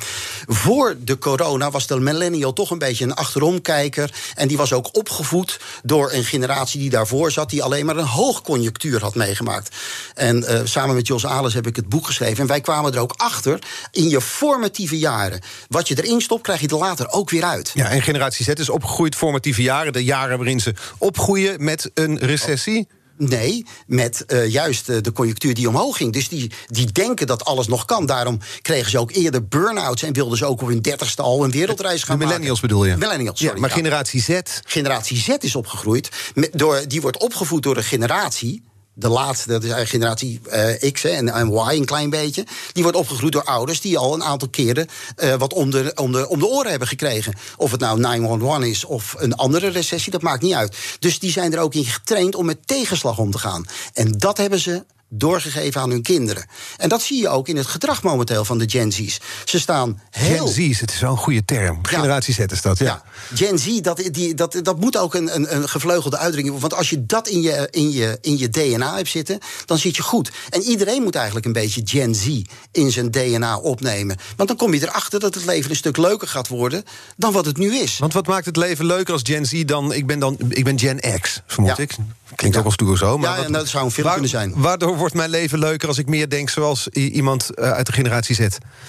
Voor 0.48 0.96
de 1.00 1.18
corona 1.18 1.72
was 1.72 1.88
de 1.88 2.00
millennial 2.00 2.54
toch 2.54 2.72
een 2.72 2.78
beetje 2.78 3.04
een 3.04 3.14
achterom-kijker 3.14 4.14
en 4.36 4.48
die 4.48 4.58
was 4.58 4.74
ook 4.74 4.90
opgevoed 4.92 5.60
door 5.84 6.12
een 6.12 6.25
generatie 6.26 6.80
die 6.80 6.90
daarvoor 6.90 7.32
zat, 7.32 7.50
die 7.50 7.64
alleen 7.64 7.86
maar 7.86 7.98
een 7.98 8.06
hoogconjunctuur 8.06 9.02
had 9.02 9.16
meegemaakt. 9.16 9.76
En 10.14 10.38
uh, 10.38 10.60
samen 10.64 10.96
met 10.96 11.08
Jos 11.08 11.26
Ales 11.26 11.54
heb 11.54 11.68
ik 11.68 11.76
het 11.76 11.90
boek 11.90 12.06
geschreven. 12.06 12.38
En 12.38 12.48
wij 12.48 12.62
kwamen 12.62 12.94
er 12.94 13.00
ook 13.00 13.14
achter 13.18 13.60
in 13.92 14.10
je 14.10 14.22
formatieve 14.22 14.98
jaren. 14.98 15.42
Wat 15.68 15.88
je 15.88 16.04
erin 16.04 16.22
stopt, 16.22 16.44
krijg 16.44 16.62
je 16.62 16.68
er 16.68 16.78
later 16.78 17.12
ook 17.12 17.30
weer 17.30 17.44
uit. 17.44 17.72
Ja, 17.74 17.90
en 17.90 18.02
generatie 18.02 18.46
Z 18.46 18.48
is 18.48 18.70
opgegroeid 18.70 19.16
formatieve 19.16 19.62
jaren, 19.62 19.94
de 19.94 20.04
jaren 20.04 20.38
waarin 20.38 20.60
ze 20.60 20.74
opgroeien 20.98 21.64
met 21.64 21.92
een 21.94 22.18
recessie. 22.18 22.88
Nee, 23.18 23.66
met 23.88 24.24
uh, 24.28 24.48
juist 24.48 24.90
uh, 24.90 24.98
de 25.02 25.12
conjunctuur 25.12 25.54
die 25.54 25.68
omhoog 25.68 25.98
ging. 25.98 26.14
Dus 26.14 26.30
die, 26.30 26.52
die 26.68 26.92
denken 26.92 27.28
dat 27.28 27.46
alles 27.46 27.68
nog 27.68 27.86
kan. 27.86 28.06
Daarom 28.06 28.40
kregen 28.62 28.92
ze 28.92 29.00
ook 29.00 29.12
eerder 29.12 29.48
burn-outs 29.48 30.04
en 30.04 30.14
wilden 30.14 30.38
ze 30.38 30.46
ook 30.46 30.62
op 30.62 30.68
hun 30.68 30.82
dertigste 30.82 31.22
al 31.22 31.44
een 31.44 31.52
wereldreis 31.52 32.04
gaan 32.04 32.20
de 32.20 32.26
millennials 32.26 32.60
bedoel 32.60 32.86
je? 32.86 32.98
Millennials, 32.98 33.40
sorry, 33.40 33.56
ja, 33.56 33.62
maar 33.62 33.72
generatie 33.72 34.22
Z? 34.22 34.40
Generatie 34.68 35.18
Z 35.18 35.28
is 35.40 35.56
opgegroeid. 35.56 36.10
Met, 36.34 36.50
door, 36.54 36.88
die 36.88 37.02
wordt 37.02 37.18
opgevoed 37.18 37.64
door 37.64 37.78
een 37.78 37.84
generatie 37.84 38.64
de 38.98 39.10
laatste, 39.10 39.48
dat 39.48 39.64
is 39.64 39.90
generatie 39.90 40.42
uh, 40.54 40.92
X 40.92 41.04
en, 41.04 41.30
en 41.30 41.52
Y 41.52 41.78
een 41.78 41.86
klein 41.86 42.10
beetje. 42.10 42.46
Die 42.74 42.84
wordt 42.84 42.98
opgegroeid 42.98 43.34
door 43.34 43.44
ouders 43.44 43.82
die 43.82 43.98
al 43.98 44.14
een 44.14 44.24
aantal 44.24 44.50
keren 44.50 44.88
uh, 45.24 45.36
wat 45.36 45.54
om, 45.54 45.70
de, 45.70 45.92
om 45.96 46.12
de 46.12 46.48
oren 46.48 46.70
hebben 46.70 46.88
gekregen. 46.88 47.34
Of 47.58 47.72
het 47.72 47.80
nou 47.80 48.00
911 48.00 48.64
is 48.64 48.86
of 48.86 49.16
een 49.18 49.36
andere 49.36 49.68
recessie, 49.68 50.12
dat 50.12 50.22
maakt 50.22 50.42
niet 50.42 50.54
uit. 50.54 50.78
Dus 51.00 51.20
die 51.20 51.32
zijn 51.32 51.54
er 51.54 51.60
ook 51.60 51.74
in 51.74 51.86
getraind 51.86 52.36
om 52.36 52.46
met 52.46 52.68
tegenslag 52.68 53.18
om 53.18 53.32
te 53.32 53.38
gaan. 53.38 53.66
En 53.94 54.12
dat 54.12 54.38
hebben 54.38 54.60
ze 54.60 54.84
doorgegeven 55.20 55.82
aan 55.82 55.90
hun 55.90 56.02
kinderen. 56.02 56.46
En 56.78 56.90
dat 56.90 57.02
zie 57.02 57.22
je 57.22 57.30
ook 57.30 57.48
in 57.48 57.58
het 57.58 57.68
gedrag 57.68 58.04
momenteel 58.04 58.46
van 58.46 58.58
de 58.58 58.70
Gen 58.70 58.92
Z's. 58.92 59.20
Ze 59.46 59.60
staan 59.60 60.02
heel... 60.10 60.48
Gen 60.48 60.74
Z's, 60.74 60.80
het 60.80 60.92
is 60.92 61.00
wel 61.00 61.12
een 61.12 61.18
goede 61.18 61.46
term. 61.46 61.86
Generatie 61.86 62.34
Z 62.34 62.40
is 62.40 62.62
dat, 62.62 62.78
ja. 62.78 62.86
ja. 62.86 63.04
Gen 63.34 63.60
Z, 63.60 63.80
dat, 63.80 64.10
die, 64.12 64.34
dat, 64.34 64.60
dat 64.64 64.80
moet 64.80 64.98
ook 64.98 65.14
een, 65.14 65.36
een, 65.36 65.56
een 65.56 65.70
gevleugelde 65.70 66.18
uitdrukking 66.18 66.60
Want 66.60 66.74
als 66.74 66.90
je 66.90 67.06
dat 67.06 67.28
in 67.28 67.42
je, 67.42 67.68
in, 67.72 67.92
je, 67.92 68.18
in 68.22 68.38
je 68.38 68.50
DNA 68.50 68.96
hebt 68.96 69.10
zitten, 69.10 69.40
dan 69.66 69.78
zit 69.78 69.96
je 69.96 70.02
goed. 70.02 70.32
En 70.50 70.62
iedereen 70.62 71.04
moet 71.04 71.16
eigenlijk 71.16 71.46
een 71.46 71.54
beetje 71.54 71.82
Gen 71.86 72.16
Z 72.16 72.42
in 72.72 72.92
zijn 72.92 73.12
DNA 73.12 73.58
opnemen. 73.58 74.18
Want 74.36 74.50
dan 74.50 74.58
kom 74.58 74.74
je 74.74 74.82
erachter 74.82 75.20
dat 75.20 75.36
het 75.36 75.46
leven 75.46 75.70
een 75.70 75.76
stuk 75.76 75.98
leuker 75.98 76.28
gaat 76.28 76.48
worden... 76.48 76.84
dan 77.18 77.32
wat 77.32 77.46
het 77.46 77.58
nu 77.58 77.76
is. 77.78 77.98
Want 77.98 78.14
wat 78.14 78.28
maakt 78.28 78.46
het 78.46 78.58
leven 78.58 78.86
leuker 78.86 79.14
als 79.14 79.22
Gen 79.26 79.46
Z 79.46 79.64
dan... 79.64 79.94
Ik 79.94 80.08
ben, 80.08 80.20
dan, 80.20 80.38
ik 80.50 80.64
ben 80.64 80.80
Gen 80.80 81.20
X, 81.20 81.42
vermoed 81.46 81.80
ik. 81.80 81.96
Klinkt 82.36 82.58
ook 82.58 82.66
als 82.66 82.74
stoer 82.74 82.98
zo. 82.98 83.18
Maar 83.18 83.38
ja, 83.38 83.44
wat, 83.44 83.54
dat 83.54 83.68
zou 83.68 83.86
een 83.86 83.92
film 83.92 84.12
kunnen 84.12 84.30
zijn. 84.30 84.54
Waardoor 84.56 84.98
wordt 85.06 85.20
mijn 85.20 85.40
leven 85.42 85.60
leuker 85.60 85.88
als 85.88 85.98
ik 85.98 86.08
meer 86.08 86.30
denk 86.30 86.50
zoals 86.50 86.88
iemand 86.88 87.50
uh, 87.56 87.72
uit 87.72 87.86
de 87.86 87.92
generatie 87.92 88.36
Z? 88.36 88.48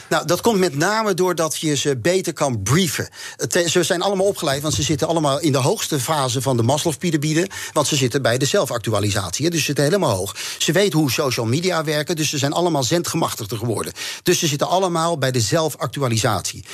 Nou, 0.08 0.26
dat 0.26 0.40
komt 0.40 0.58
met 0.58 0.76
name 0.76 1.14
doordat 1.14 1.56
je 1.56 1.76
ze 1.76 1.96
beter 1.96 2.32
kan 2.32 2.62
brieven. 2.62 3.08
ze 3.66 3.82
zijn 3.82 4.02
allemaal 4.02 4.26
opgeleid, 4.26 4.62
want 4.62 4.74
ze 4.74 4.82
zitten 4.82 5.08
allemaal 5.08 5.40
in 5.40 5.52
de 5.52 5.58
hoogste 5.58 6.00
fase 6.00 6.42
van 6.42 6.56
de 6.56 6.62
Maslow-pyramide. 6.62 7.48
Want 7.72 7.86
ze 7.86 7.96
zitten 7.96 8.22
bij 8.22 8.38
de 8.38 8.44
zelfactualisatie. 8.44 9.50
Dus 9.50 9.58
ze 9.58 9.64
zitten 9.64 9.84
helemaal 9.84 10.16
hoog. 10.16 10.36
Ze 10.58 10.72
weten 10.72 10.98
hoe 10.98 11.10
social 11.10 11.46
media 11.46 11.84
werken, 11.84 12.16
dus 12.16 12.28
ze 12.28 12.38
zijn 12.38 12.52
allemaal 12.52 12.82
zendgemachtigder 12.82 13.58
geworden. 13.58 13.92
Dus 14.22 14.38
ze 14.38 14.46
zitten 14.46 14.68
allemaal 14.68 15.18
bij 15.18 15.30
de 15.30 15.40
zelfactualisatie. 15.40 16.64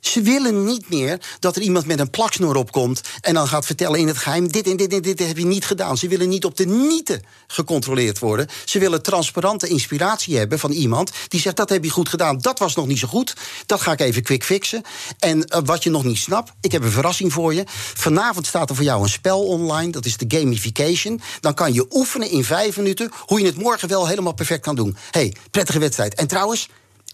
Ze 0.00 0.22
willen 0.22 0.64
niet 0.64 0.90
meer 0.90 1.20
dat 1.38 1.56
er 1.56 1.62
iemand 1.62 1.86
met 1.86 2.00
een 2.00 2.10
plaksnoor 2.10 2.54
opkomt 2.54 3.00
en 3.20 3.34
dan 3.34 3.48
gaat 3.48 3.66
vertellen 3.66 3.98
in 3.98 4.06
het 4.06 4.18
geheim: 4.18 4.48
dit 4.48 4.66
en 4.66 4.76
dit 4.76 4.92
en 4.92 5.02
dit 5.02 5.18
heb 5.18 5.38
je 5.38 5.46
niet 5.46 5.64
gedaan. 5.64 5.98
Ze 5.98 6.08
willen 6.08 6.28
niet 6.28 6.44
op 6.44 6.56
de 6.56 6.66
nieten 6.66 7.22
gecontroleerd 7.46 8.18
worden. 8.18 8.48
Ze 8.64 8.78
willen 8.80 9.02
transparante 9.02 9.68
inspiratie 9.68 10.36
hebben 10.36 10.58
van 10.58 10.70
iemand 10.70 11.10
die 11.28 11.40
zegt: 11.40 11.56
dat 11.56 11.68
heb 11.68 11.84
je 11.84 11.90
goed 11.90 12.08
gedaan, 12.08 12.38
dat 12.38 12.58
was 12.58 12.74
nog 12.74 12.86
niet 12.86 12.98
zo 12.98 13.08
goed. 13.08 13.34
Dat 13.66 13.80
ga 13.80 13.92
ik 13.92 14.00
even 14.00 14.22
quick 14.22 14.44
fixen. 14.44 14.82
En 15.18 15.38
uh, 15.38 15.58
wat 15.64 15.82
je 15.82 15.90
nog 15.90 16.04
niet 16.04 16.18
snapt, 16.18 16.52
ik 16.60 16.72
heb 16.72 16.82
een 16.82 16.90
verrassing 16.90 17.32
voor 17.32 17.54
je. 17.54 17.64
Vanavond 17.94 18.46
staat 18.46 18.70
er 18.70 18.76
voor 18.76 18.84
jou 18.84 19.02
een 19.02 19.08
spel 19.08 19.46
online, 19.46 19.92
dat 19.92 20.04
is 20.04 20.16
de 20.16 20.38
gamification. 20.38 21.20
Dan 21.40 21.54
kan 21.54 21.72
je 21.72 21.86
oefenen 21.90 22.30
in 22.30 22.44
vijf 22.44 22.76
minuten 22.76 23.10
hoe 23.26 23.40
je 23.40 23.46
het 23.46 23.56
morgen 23.56 23.88
wel 23.88 24.06
helemaal 24.06 24.34
perfect 24.34 24.62
kan 24.62 24.76
doen. 24.76 24.96
hey, 25.10 25.34
prettige 25.50 25.78
wedstrijd. 25.78 26.14
En 26.14 26.26
trouwens, 26.26 26.68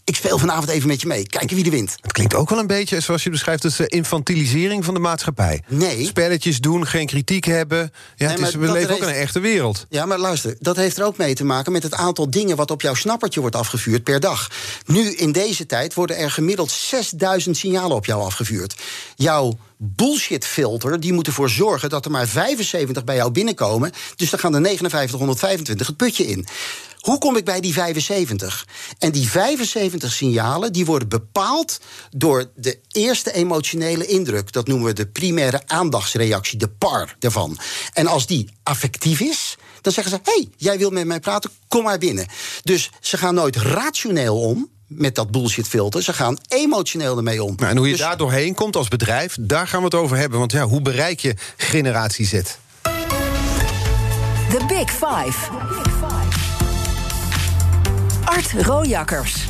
ik 0.06 0.16
speel 0.16 0.38
vanavond 0.38 0.68
even 0.68 0.88
met 0.88 1.00
je 1.00 1.06
mee. 1.06 1.26
Kijken 1.26 1.56
wie 1.56 1.64
er 1.64 1.70
wint. 1.70 1.96
Het 2.00 2.12
klinkt 2.12 2.34
ook 2.34 2.50
wel 2.50 2.58
een 2.58 2.66
beetje, 2.66 3.00
zoals 3.00 3.22
je 3.22 3.30
beschrijft... 3.30 3.62
het 3.62 3.78
infantilisering 3.78 4.84
van 4.84 4.94
de 4.94 5.00
maatschappij. 5.00 5.62
Nee. 5.68 6.04
Spelletjes 6.04 6.60
doen, 6.60 6.86
geen 6.86 7.06
kritiek 7.06 7.44
hebben. 7.44 7.92
Ja, 8.16 8.28
het 8.28 8.38
is, 8.38 8.54
we 8.54 8.72
leven 8.72 8.94
ook 8.94 9.02
in 9.02 9.08
een 9.08 9.14
echte 9.14 9.40
wereld. 9.40 9.86
Ja, 9.88 10.06
maar 10.06 10.18
luister, 10.18 10.56
dat 10.58 10.76
heeft 10.76 10.98
er 10.98 11.04
ook 11.04 11.16
mee 11.16 11.34
te 11.34 11.44
maken... 11.44 11.72
met 11.72 11.82
het 11.82 11.94
aantal 11.94 12.30
dingen 12.30 12.56
wat 12.56 12.70
op 12.70 12.82
jouw 12.82 12.94
snappertje 12.94 13.40
wordt 13.40 13.56
afgevuurd 13.56 14.02
per 14.02 14.20
dag. 14.20 14.50
Nu, 14.86 15.10
in 15.10 15.32
deze 15.32 15.66
tijd, 15.66 15.94
worden 15.94 16.16
er 16.16 16.30
gemiddeld 16.30 16.70
6000 16.70 17.56
signalen 17.56 17.96
op 17.96 18.06
jou 18.06 18.22
afgevuurd. 18.22 18.74
Jouw 19.14 19.58
bullshit 19.76 20.44
filter. 20.44 21.00
Die 21.00 21.12
moet 21.12 21.26
ervoor 21.26 21.50
zorgen 21.50 21.88
dat 21.88 22.04
er 22.04 22.10
maar 22.10 22.28
75 22.28 23.04
bij 23.04 23.16
jou 23.16 23.30
binnenkomen. 23.30 23.92
Dus 24.16 24.30
dan 24.30 24.38
gaan 24.38 24.54
er 24.54 24.60
5925 24.60 25.86
het 25.86 25.96
putje 25.96 26.26
in. 26.26 26.46
Hoe 27.06 27.18
kom 27.18 27.36
ik 27.36 27.44
bij 27.44 27.60
die 27.60 27.72
75? 27.72 28.66
En 28.98 29.12
die 29.12 29.28
75 29.28 30.12
signalen 30.12 30.72
die 30.72 30.84
worden 30.84 31.08
bepaald 31.08 31.80
door 32.10 32.50
de 32.54 32.78
eerste 32.90 33.32
emotionele 33.32 34.06
indruk. 34.06 34.52
Dat 34.52 34.66
noemen 34.66 34.86
we 34.86 34.92
de 34.92 35.06
primaire 35.06 35.62
aandachtsreactie, 35.66 36.58
de 36.58 36.68
PAR 36.68 37.16
daarvan. 37.18 37.58
En 37.92 38.06
als 38.06 38.26
die 38.26 38.48
affectief 38.62 39.20
is, 39.20 39.56
dan 39.80 39.92
zeggen 39.92 40.12
ze: 40.12 40.30
hey, 40.30 40.48
jij 40.56 40.78
wil 40.78 40.90
met 40.90 41.06
mij 41.06 41.20
praten, 41.20 41.50
kom 41.68 41.82
maar 41.82 41.98
binnen. 41.98 42.26
Dus 42.62 42.90
ze 43.00 43.16
gaan 43.16 43.34
nooit 43.34 43.56
rationeel 43.56 44.40
om 44.40 44.70
met 44.86 45.14
dat 45.14 45.30
bullshit 45.30 45.68
filter. 45.68 46.02
Ze 46.02 46.12
gaan 46.12 46.38
emotioneel 46.48 47.16
ermee 47.16 47.42
om. 47.42 47.54
Nou, 47.56 47.70
en 47.70 47.76
hoe 47.76 47.86
je 47.86 47.92
Dus- 47.92 48.00
daar 48.02 48.16
doorheen 48.16 48.54
komt 48.54 48.76
als 48.76 48.88
bedrijf, 48.88 49.36
daar 49.40 49.68
gaan 49.68 49.78
we 49.78 49.84
het 49.84 49.94
over 49.94 50.16
hebben. 50.16 50.38
Want 50.38 50.52
ja, 50.52 50.64
hoe 50.64 50.80
bereik 50.82 51.20
je 51.20 51.34
generatie 51.56 52.26
Z? 52.26 52.30
The 54.50 54.64
Big 54.68 54.90
Five. 54.90 55.50
Art 58.24 58.52
Rojakkers. 58.66 59.46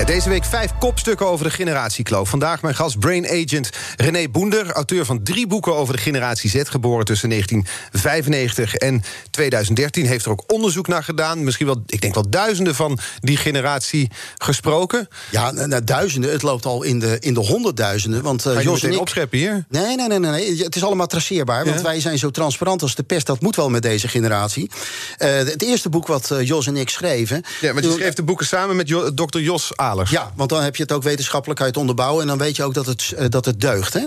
Ja, 0.00 0.06
deze 0.06 0.28
week 0.28 0.44
vijf 0.44 0.70
kopstukken 0.78 1.26
over 1.26 1.44
de 1.44 1.50
generatiekloof. 1.50 2.28
Vandaag 2.28 2.62
mijn 2.62 2.74
gast 2.74 2.98
brain 2.98 3.26
agent 3.28 3.70
René 3.96 4.28
Boender, 4.28 4.70
auteur 4.72 5.04
van 5.04 5.22
drie 5.22 5.46
boeken 5.46 5.74
over 5.74 5.94
de 5.96 6.00
generatie 6.00 6.50
Z, 6.50 6.60
geboren 6.64 7.04
tussen 7.04 7.28
1995 7.28 8.74
en 8.74 9.02
2013. 9.30 10.06
Heeft 10.06 10.24
er 10.24 10.30
ook 10.30 10.52
onderzoek 10.52 10.88
naar 10.88 11.02
gedaan. 11.04 11.44
Misschien 11.44 11.66
wel, 11.66 11.82
ik 11.86 12.00
denk 12.00 12.14
wel 12.14 12.30
duizenden 12.30 12.74
van 12.74 12.98
die 13.18 13.36
generatie 13.36 14.10
gesproken. 14.38 15.08
Ja, 15.30 15.50
nou, 15.50 15.68
nou, 15.68 15.84
duizenden. 15.84 16.30
Het 16.30 16.42
loopt 16.42 16.66
al 16.66 16.82
in 16.82 16.98
de, 16.98 17.16
in 17.20 17.34
de 17.34 17.40
honderdduizenden. 17.40 18.22
Want 18.22 18.46
eh, 18.46 18.62
Jos 18.62 18.82
en 18.82 18.92
ik. 18.92 19.00
opscheppen 19.00 19.38
hier? 19.38 19.64
Nee, 19.68 19.96
nee, 19.96 20.08
nee, 20.08 20.18
nee, 20.18 20.30
nee. 20.30 20.62
Het 20.62 20.76
is 20.76 20.84
allemaal 20.84 21.06
traceerbaar. 21.06 21.64
Want 21.64 21.76
Ja? 21.76 21.82
wij 21.82 22.00
zijn 22.00 22.18
zo 22.18 22.30
transparant 22.30 22.82
als 22.82 22.94
de 22.94 23.02
pest. 23.02 23.26
Dat 23.26 23.40
moet 23.40 23.56
wel 23.56 23.70
met 23.70 23.82
deze 23.82 24.08
generatie. 24.08 24.70
Eh, 25.18 25.34
het 25.34 25.62
eerste 25.62 25.88
boek 25.88 26.06
wat 26.06 26.30
eh, 26.30 26.46
Jos 26.46 26.66
en 26.66 26.76
ik 26.76 26.88
schreven. 26.88 27.42
Ja, 27.60 27.72
want 27.72 27.84
je 27.84 27.92
schreef 27.92 28.14
de 28.14 28.22
boeken 28.22 28.46
samen 28.46 28.76
met 28.76 28.88
Jo- 28.88 29.14
dokter 29.14 29.40
Jos 29.40 29.76
Ja, 30.10 30.32
want 30.36 30.50
dan 30.50 30.62
heb 30.62 30.76
je 30.76 30.82
het 30.82 30.92
ook 30.92 31.02
wetenschappelijk 31.02 31.60
uit 31.60 31.76
onderbouwen. 31.76 32.22
En 32.22 32.28
dan 32.28 32.38
weet 32.38 32.56
je 32.56 32.64
ook 32.64 32.74
dat 32.74 32.86
het, 32.86 33.12
eh, 33.16 33.28
dat 33.28 33.44
het 33.44 33.60
deugt. 33.60 33.92
Hè? 33.92 34.04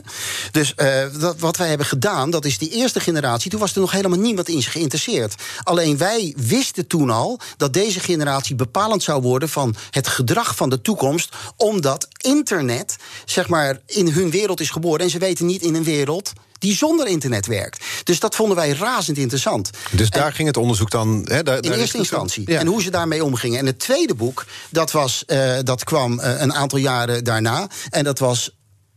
Dus 0.52 0.76
eh, 0.76 1.04
dat, 1.20 1.40
wat 1.40 1.58
wij 1.58 1.68
hebben 1.68 1.88
gedaan, 1.88 2.30
dat 2.30 2.46
is 2.46 2.58
die 2.58 2.70
eerste 2.70 3.00
generatie. 3.00 3.52
Toen 3.52 3.60
was 3.60 3.74
er 3.74 3.82
nog 3.82 3.92
helemaal 3.92 4.20
niemand 4.20 4.50
in 4.50 4.62
geïnteresseerd. 4.62 5.36
Alleen 5.64 5.98
wij 5.98 6.34
wisten 6.38 6.88
toen 6.88 7.10
al 7.10 7.40
dat 7.58 7.74
deze 7.74 8.00
generatie 8.00 8.56
bepalend 8.56 9.04
zou 9.04 9.22
worden 9.22 9.50
van 9.50 9.76
het 9.90 10.08
gedrag 10.08 10.56
van 10.56 10.70
de 10.70 10.82
toekomst. 10.82 11.36
Omdat 11.58 12.08
internet, 12.18 12.96
zeg 13.26 13.48
maar, 13.48 13.80
in 13.86 14.08
hun 14.08 14.30
wereld 14.30 14.60
is 14.60 14.70
geboren. 14.70 15.00
En 15.00 15.10
ze 15.10 15.18
weten 15.18 15.46
niet 15.46 15.62
in 15.62 15.76
een 15.76 15.84
wereld 15.84 16.34
die 16.64 16.76
zonder 16.76 17.08
internet 17.08 17.46
werkt. 17.46 17.86
Dus 18.04 18.20
dat 18.20 18.36
vonden 18.36 18.56
wij 18.56 18.70
razend 18.70 19.18
interessant. 19.18 19.70
Dus 19.92 20.10
daar 20.10 20.34
ging 20.34 20.48
het 20.48 20.58
onderzoek 20.58 20.90
dan. 20.90 21.22
Hè, 21.30 21.44
daar, 21.44 21.56
In 21.56 21.70
daar 21.70 21.80
eerste 21.80 21.98
instantie. 21.98 22.52
Ja. 22.52 22.60
En 22.60 22.68
hoe 22.68 22.82
ze 22.82 22.90
daarmee 22.90 23.24
omgingen. 23.24 23.60
En 23.60 23.66
het 23.66 23.80
tweede 23.80 24.16
boek, 24.16 24.46
dat, 24.70 24.92
was, 24.92 25.26
eh, 25.26 25.58
dat 25.64 25.84
kwam 25.84 26.20
eh, 26.20 26.42
een 26.42 26.54
aantal 26.54 26.80
jaren 26.80 27.24
daarna. 27.24 27.68
En 27.90 28.04
dat 28.04 28.20
was 28.20 28.52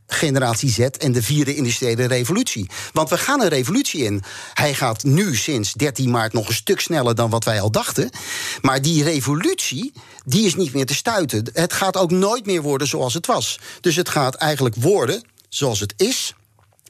Generatie 0.07 0.71
Z 0.71 0.79
en 0.79 1.13
de 1.13 1.23
vierde 1.23 1.55
industriële 1.55 2.07
revolutie. 2.07 2.71
Want 2.93 3.11
we 3.11 3.19
gaan 3.19 3.41
een 3.41 3.49
revolutie 3.49 4.05
in. 4.05 4.23
Hij 4.55 4.75
gaat 4.75 5.05
nu 5.05 5.37
sinds 5.37 5.73
13 5.73 6.11
maart 6.11 6.33
nog 6.33 6.49
een 6.49 6.55
stuk 6.55 6.81
sneller 6.81 7.15
dan 7.15 7.31
wat 7.31 7.45
wij 7.45 7.61
al 7.61 7.71
dachten. 7.71 8.11
Maar 8.61 8.83
die 8.83 9.03
revolutie, 9.03 9.93
die 10.25 10.47
is 10.47 10.55
niet 10.55 10.73
meer 10.73 10.87
te 10.87 10.95
stuiten. 10.95 11.51
Het 11.53 11.73
gaat 11.73 11.97
ook 11.97 12.11
nooit 12.11 12.47
meer 12.47 12.63
worden 12.63 12.89
zoals 12.89 13.15
het 13.15 13.27
was. 13.27 13.59
Dus 13.81 13.97
het 13.97 14.09
gaat 14.09 14.35
eigenlijk 14.35 14.75
worden 14.75 15.23
zoals 15.49 15.81
het 15.81 15.95
is. 15.97 16.35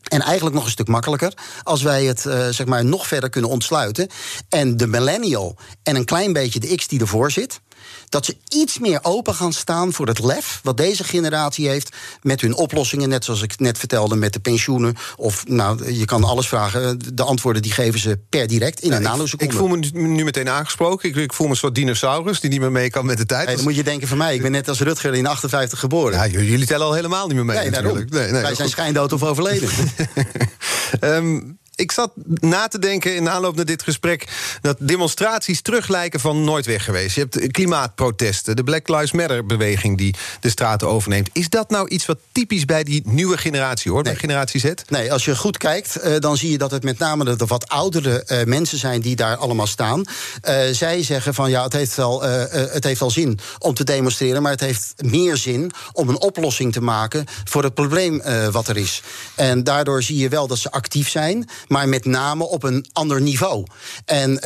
En 0.09 0.21
eigenlijk 0.21 0.57
nog 0.57 0.65
een 0.65 0.71
stuk 0.71 0.89
makkelijker 0.89 1.33
als 1.63 1.83
wij 1.83 2.05
het 2.05 2.27
eh, 2.27 2.49
zeg 2.49 2.67
maar 2.67 2.85
nog 2.85 3.07
verder 3.07 3.31
kunnen 3.31 3.51
ontsluiten. 3.51 4.09
En 4.49 4.77
de 4.77 4.87
millennial 4.87 5.57
en 5.83 5.97
een 5.97 6.05
klein 6.05 6.33
beetje 6.33 6.61
de 6.61 6.75
X 6.75 6.89
die 6.89 7.01
ervoor 7.01 7.31
zit. 7.31 7.61
Dat 8.09 8.25
ze 8.25 8.37
iets 8.49 8.79
meer 8.79 8.99
open 9.03 9.35
gaan 9.35 9.53
staan 9.53 9.93
voor 9.93 10.07
het 10.07 10.19
lef 10.25 10.61
wat 10.63 10.77
deze 10.77 11.05
generatie 11.05 11.69
heeft 11.69 11.97
met 12.23 12.41
hun 12.41 12.55
oplossingen. 12.55 13.09
Net 13.09 13.25
zoals 13.25 13.43
ik 13.43 13.59
net 13.59 13.79
vertelde 13.79 14.17
met 14.17 14.33
de 14.33 14.41
pensioenen. 14.41 14.95
Of 15.17 15.45
nou, 15.49 15.93
je 15.93 16.05
kan 16.05 16.25
alles 16.25 16.49
vragen. 16.49 16.99
De 17.15 17.23
antwoorden 17.23 17.63
die 17.63 17.73
geven 17.73 18.01
ze 18.01 18.19
per 18.29 18.47
direct 18.47 18.81
in 18.81 18.93
een 18.93 18.99
Ik 18.99 19.05
nanoseconde. 19.05 19.55
voel 19.55 19.69
me 19.69 19.77
nu- 19.93 20.25
meteen 20.25 20.49
aangesproken. 20.49 21.09
Ik, 21.09 21.17
ik 21.17 21.33
voel 21.33 21.47
me 21.47 21.53
een 21.53 21.59
soort 21.59 21.75
dinosaurus 21.75 22.41
die 22.41 22.51
niet 22.51 22.61
meer 22.61 22.73
mee 22.73 22.91
kan 22.91 23.07
met 23.07 23.19
de 23.19 23.27
tijd. 23.27 23.47
Hey, 23.47 23.55
dan 23.55 23.65
moet 23.65 23.77
je 23.77 23.83
denken 23.85 24.09
van 24.09 24.17
mij. 24.19 24.35
Ik 24.35 24.43
ben 24.43 24.53
net 24.53 24.69
als 24.69 24.81
Rutger 24.81 25.15
in 25.15 25.27
58 25.27 25.79
geboren. 25.79 26.13
Ja, 26.19 26.27
jullie 26.43 26.67
tellen 26.67 26.87
al 26.87 26.93
helemaal 26.95 27.27
niet 27.27 27.37
meer 27.37 27.45
mee. 27.45 27.57
nee, 27.59 27.71
natuurlijk. 27.71 28.11
Nee, 28.11 28.31
nee, 28.31 28.43
wij 28.43 28.55
zijn 28.55 28.69
schijndood 28.69 29.13
of 29.13 29.23
overleden. 29.23 29.69
Ehm, 31.01 31.41
ik 31.77 31.93
zat 31.93 32.13
na 32.25 32.69
te 32.69 32.79
denken 32.79 33.17
in 33.17 33.29
aanloop 33.29 33.57
naar 33.57 33.65
dit 33.65 33.83
gesprek 33.83 34.29
dat 34.61 34.77
demonstraties 34.81 35.61
terug 35.61 35.89
lijken 35.89 36.21
van 36.21 36.45
nooit 36.45 36.67
weg 36.67 36.85
geweest. 36.85 37.15
Je 37.15 37.21
hebt 37.21 37.53
klimaatprotesten, 37.53 38.57
de 38.57 38.65
Black 38.65 38.89
Lives 38.89 39.13
Matter 39.13 39.47
beweging 39.47 39.99
die 39.99 40.15
de 40.41 40.49
straten 40.49 40.89
overneemt. 40.89 41.29
Is 41.33 41.49
dat 41.49 41.71
nou 41.71 41.89
iets 41.89 42.07
wat 42.07 42.19
typisch 42.33 42.65
bij 42.65 42.85
die 42.85 43.03
nieuwe 43.05 43.39
generatie 43.39 43.91
hoort, 43.91 44.05
bij 44.05 44.17
generatie 44.17 44.61
Z? 44.61 44.73
Nee, 44.89 45.13
als 45.13 45.25
je 45.25 45.37
goed 45.37 45.59
kijkt, 45.59 45.97
eh, 45.97 46.19
dan 46.19 46.37
zie 46.37 46.51
je 46.51 46.59
dat 46.59 46.71
het 46.71 46.85
met 46.85 46.99
name 46.99 47.25
de, 47.25 47.37
de 47.37 47.47
wat 47.47 47.69
oudere 47.69 48.23
eh, 48.23 48.45
mensen 48.45 48.79
zijn 48.79 49.01
die 49.01 49.17
daar 49.17 49.37
allemaal 49.37 49.67
staan. 49.67 50.05
Eh, 50.41 50.59
zij 50.73 51.03
zeggen 51.03 51.35
van 51.35 51.51
ja, 51.51 51.63
het 51.63 51.73
heeft, 51.73 51.95
wel, 51.97 52.23
het 52.23 52.85
heeft 52.85 53.01
wel 53.01 53.11
zin 53.11 53.39
om 53.59 53.75
te 53.75 53.85
demonstreren, 53.85 54.43
maar 54.43 54.53
het 54.53 54.61
heeft 54.61 54.95
meer 54.97 55.37
zin 55.37 55.73
om 55.93 56.09
een 56.09 56.21
oplossing 56.21 56.73
te 56.73 56.81
maken 56.81 57.25
voor 57.45 57.63
het 57.63 57.75
probleem 57.75 58.23
wat 58.51 58.69
er 58.69 58.77
is. 58.77 59.03
En 59.35 59.65
daardoor 59.65 60.03
zie 60.03 60.17
je 60.17 60.29
wel 60.29 60.47
dat 60.47 60.59
ze 60.59 60.71
actief 60.71 61.09
zijn, 61.09 61.49
maar 61.69 61.89
met 61.89 62.05
name 62.05 62.45
op 62.45 62.63
een 62.63 62.87
ander 62.93 63.21
niveau. 63.21 63.65
En. 64.05 64.41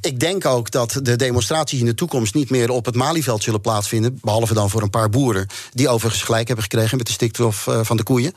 Ik 0.00 0.20
denk 0.20 0.46
ook 0.46 0.70
dat 0.70 1.00
de 1.02 1.16
demonstraties 1.16 1.80
in 1.80 1.86
de 1.86 1.94
toekomst 1.94 2.34
niet 2.34 2.50
meer 2.50 2.70
op 2.70 2.84
het 2.84 2.94
Malieveld 2.94 3.42
zullen 3.42 3.60
plaatsvinden. 3.60 4.18
Behalve 4.22 4.54
dan 4.54 4.70
voor 4.70 4.82
een 4.82 4.90
paar 4.90 5.10
boeren. 5.10 5.46
Die 5.72 5.88
overigens 5.88 6.22
gelijk 6.22 6.46
hebben 6.46 6.64
gekregen 6.64 6.96
met 6.96 7.06
de 7.06 7.12
stikstof 7.12 7.66
eh, 7.66 7.80
van 7.82 7.96
de 7.96 8.02
koeien. 8.02 8.32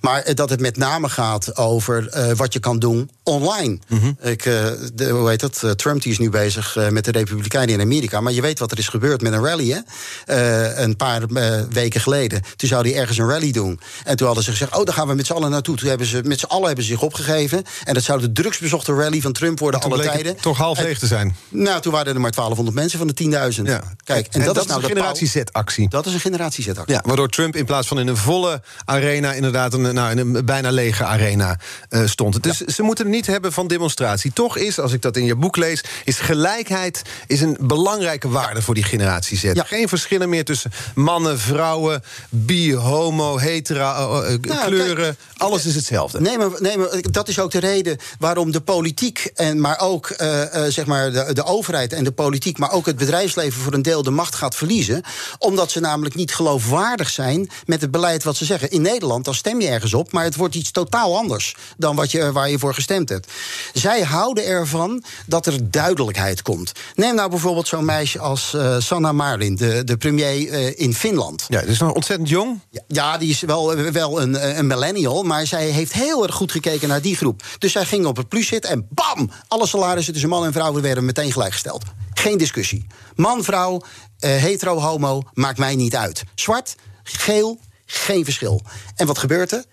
Maar 0.00 0.22
eh, 0.22 0.34
dat 0.34 0.50
het 0.50 0.60
met 0.60 0.76
name 0.76 1.08
gaat 1.08 1.56
over 1.56 2.08
eh, 2.08 2.32
wat 2.36 2.52
je 2.52 2.58
kan 2.58 2.78
doen 2.78 3.10
online. 3.22 3.78
Ik, 4.20 4.46
eh, 4.46 4.66
de, 4.94 5.08
hoe 5.08 5.28
heet 5.28 5.40
dat? 5.40 5.78
Trump 5.78 6.02
die 6.02 6.12
is 6.12 6.18
nu 6.18 6.30
bezig 6.30 6.78
met 6.90 7.04
de 7.04 7.10
Republikeinen 7.10 7.74
in 7.74 7.80
Amerika. 7.80 8.20
Maar 8.20 8.32
je 8.32 8.40
weet 8.40 8.58
wat 8.58 8.72
er 8.72 8.78
is 8.78 8.88
gebeurd 8.88 9.20
met 9.20 9.32
een 9.32 9.44
rally, 9.44 9.70
hè? 9.70 10.82
Een 10.82 10.96
paar 10.96 11.22
weken 11.70 12.00
geleden. 12.00 12.42
Toen 12.56 12.68
zou 12.68 12.88
hij 12.88 12.98
ergens 13.00 13.18
een 13.18 13.28
rally 13.28 13.50
doen. 13.50 13.80
En 14.04 14.16
toen 14.16 14.26
hadden 14.26 14.44
ze 14.44 14.50
gezegd: 14.50 14.76
Oh, 14.76 14.84
daar 14.84 14.94
gaan 14.94 15.08
we 15.08 15.14
met 15.14 15.26
z'n 15.26 15.32
allen 15.32 15.50
naartoe. 15.50 15.76
Toen 15.76 15.88
hebben 15.88 16.06
ze 16.06 16.20
met 16.24 16.38
z'n 16.38 16.46
allen 16.46 16.66
hebben 16.66 16.84
zich 16.84 17.02
opgegeven. 17.02 17.64
En 17.84 17.94
dat 17.94 18.02
zou 18.02 18.20
de 18.20 18.32
drugsbezochte 18.32 18.94
rally 18.94 19.20
van 19.20 19.32
Trump 19.32 19.58
worden, 19.58 19.80
alle 19.80 20.02
tijden. 20.02 20.36
toch 20.36 20.58
half 20.58 20.78
leeg 20.94 21.08
te 21.08 21.14
zijn. 21.14 21.36
nou, 21.48 21.80
toen 21.80 21.92
waren 21.92 22.14
er 22.14 22.20
maar 22.20 22.32
1200 22.32 22.76
mensen 22.76 22.98
van 22.98 23.06
de 23.06 23.52
10.000. 23.56 23.62
Ja. 23.62 23.82
Kijk, 24.04 24.26
en, 24.30 24.44
dat, 24.44 24.56
is 24.56 24.66
nou 24.66 24.82
een 24.82 24.88
de 24.88 24.94
generatie. 24.94 25.28
Z-actie. 25.28 25.88
Dat 25.88 26.06
is 26.06 26.14
een 26.14 26.20
generatie 26.20 26.64
Z. 26.64 26.70
Ja, 26.86 27.02
waardoor 27.06 27.28
Trump 27.28 27.56
in 27.56 27.64
plaats 27.64 27.88
van 27.88 27.98
in 27.98 28.08
een 28.08 28.16
volle 28.16 28.62
arena... 28.84 29.32
inderdaad 29.32 29.74
een, 29.74 29.94
nou, 29.94 30.10
in 30.10 30.18
een 30.18 30.44
bijna 30.44 30.70
lege 30.70 31.04
arena 31.04 31.58
eh, 31.88 32.06
stond. 32.06 32.42
Dus 32.42 32.60
ze 32.60 32.82
moeten 32.82 33.04
het 33.04 33.14
niet 33.14 33.26
hebben 33.26 33.52
van 33.52 33.66
demonstratie. 33.66 34.32
Toch 34.32 34.56
is, 34.56 34.78
als 34.78 34.92
ik 34.92 35.02
dat 35.02 35.16
in 35.16 35.24
je 35.24 35.36
boek 35.36 35.56
lees... 35.56 35.84
is 36.04 36.18
gelijkheid 36.18 37.02
is 37.26 37.40
een 37.40 37.56
belangrijke 37.60 38.28
waarde 38.28 38.62
voor 38.62 38.74
die 38.74 38.84
generatie 38.84 39.38
Z. 39.38 39.42
Ja. 39.42 39.64
Geen 39.64 39.88
verschillen 39.88 40.28
meer 40.28 40.44
tussen 40.44 40.70
mannen, 40.94 41.38
vrouwen... 41.38 42.02
bi, 42.28 42.74
homo, 42.74 43.38
hetera, 43.38 43.96
eh, 43.96 44.34
eh, 44.34 44.40
Nou, 44.40 44.66
kleuren. 44.66 45.16
Alles 45.36 45.66
is 45.66 45.74
hetzelfde. 45.74 46.20
Nee 46.20 46.38
maar, 46.38 46.50
nee, 46.58 46.78
maar 46.78 46.88
dat 47.00 47.28
is 47.28 47.38
ook 47.38 47.50
de 47.50 47.58
reden 47.58 47.98
waarom 48.18 48.50
de 48.50 48.60
politiek, 48.60 49.30
en 49.34 49.60
maar 49.60 49.80
ook 49.80 50.10
eh, 50.10 50.68
zeg 50.84 50.94
maar 50.94 51.26
de, 51.26 51.32
de 51.32 51.44
overheid 51.44 51.92
en 51.92 52.04
de 52.04 52.12
politiek, 52.12 52.58
maar 52.58 52.72
ook 52.72 52.86
het 52.86 52.96
bedrijfsleven 52.96 53.62
voor 53.62 53.72
een 53.72 53.82
deel 53.82 54.02
de 54.02 54.10
macht 54.10 54.34
gaat 54.34 54.54
verliezen. 54.54 55.02
Omdat 55.38 55.70
ze 55.70 55.80
namelijk 55.80 56.14
niet 56.14 56.34
geloofwaardig 56.34 57.10
zijn 57.10 57.50
met 57.66 57.80
het 57.80 57.90
beleid 57.90 58.24
wat 58.24 58.36
ze 58.36 58.44
zeggen. 58.44 58.70
In 58.70 58.82
Nederland, 58.82 59.24
dan 59.24 59.34
stem 59.34 59.60
je 59.60 59.68
ergens 59.68 59.94
op, 59.94 60.12
maar 60.12 60.24
het 60.24 60.36
wordt 60.36 60.54
iets 60.54 60.70
totaal 60.70 61.16
anders 61.16 61.56
dan 61.76 61.96
wat 61.96 62.10
je, 62.10 62.32
waar 62.32 62.50
je 62.50 62.58
voor 62.58 62.74
gestemd 62.74 63.08
hebt. 63.08 63.32
Zij 63.72 64.02
houden 64.02 64.44
ervan 64.44 65.04
dat 65.26 65.46
er 65.46 65.70
duidelijkheid 65.70 66.42
komt. 66.42 66.72
Neem 66.94 67.14
nou 67.14 67.30
bijvoorbeeld 67.30 67.68
zo'n 67.68 67.84
meisje 67.84 68.18
als 68.18 68.54
eh, 68.54 68.76
Sanna 68.78 69.12
Marin, 69.12 69.56
de, 69.56 69.84
de 69.84 69.96
premier 69.96 70.48
eh, 70.50 70.78
in 70.78 70.94
Finland. 70.94 71.44
Ja, 71.48 71.60
dus 71.60 71.78
nog 71.78 71.92
ontzettend 71.92 72.28
jong. 72.28 72.60
Ja, 72.70 72.82
Ja, 72.86 73.18
die 73.18 73.30
is 73.30 73.40
wel, 73.40 73.74
wel 73.76 74.20
een, 74.20 74.58
een 74.58 74.66
millennial, 74.66 75.22
maar 75.22 75.46
zij 75.46 75.66
heeft 75.66 75.92
heel 75.92 76.26
erg 76.26 76.34
goed 76.34 76.52
gekeken 76.52 76.88
naar 76.88 77.02
die 77.02 77.16
groep. 77.16 77.42
Dus 77.58 77.72
zij 77.72 77.84
ging 77.84 78.06
op 78.06 78.16
het 78.16 78.28
plus 78.28 78.46
zitten 78.46 78.70
en 78.70 78.86
bam! 78.90 79.30
Alle 79.48 79.66
salarissen 79.66 80.12
tussen 80.12 80.30
man 80.30 80.44
en 80.44 80.52
vrouw 80.52 80.73
werden 80.82 81.04
meteen 81.04 81.32
gelijkgesteld. 81.32 81.82
Geen 82.14 82.38
discussie. 82.38 82.86
Man, 83.16 83.44
vrouw, 83.44 83.82
eh, 84.18 84.30
hetero, 84.36 84.78
homo, 84.80 85.22
maakt 85.32 85.58
mij 85.58 85.76
niet 85.76 85.96
uit. 85.96 86.22
Zwart, 86.34 86.74
geel, 87.02 87.58
geen 87.86 88.24
verschil. 88.24 88.62
En 88.96 89.06
wat 89.06 89.18
gebeurt 89.18 89.52
er? 89.52 89.64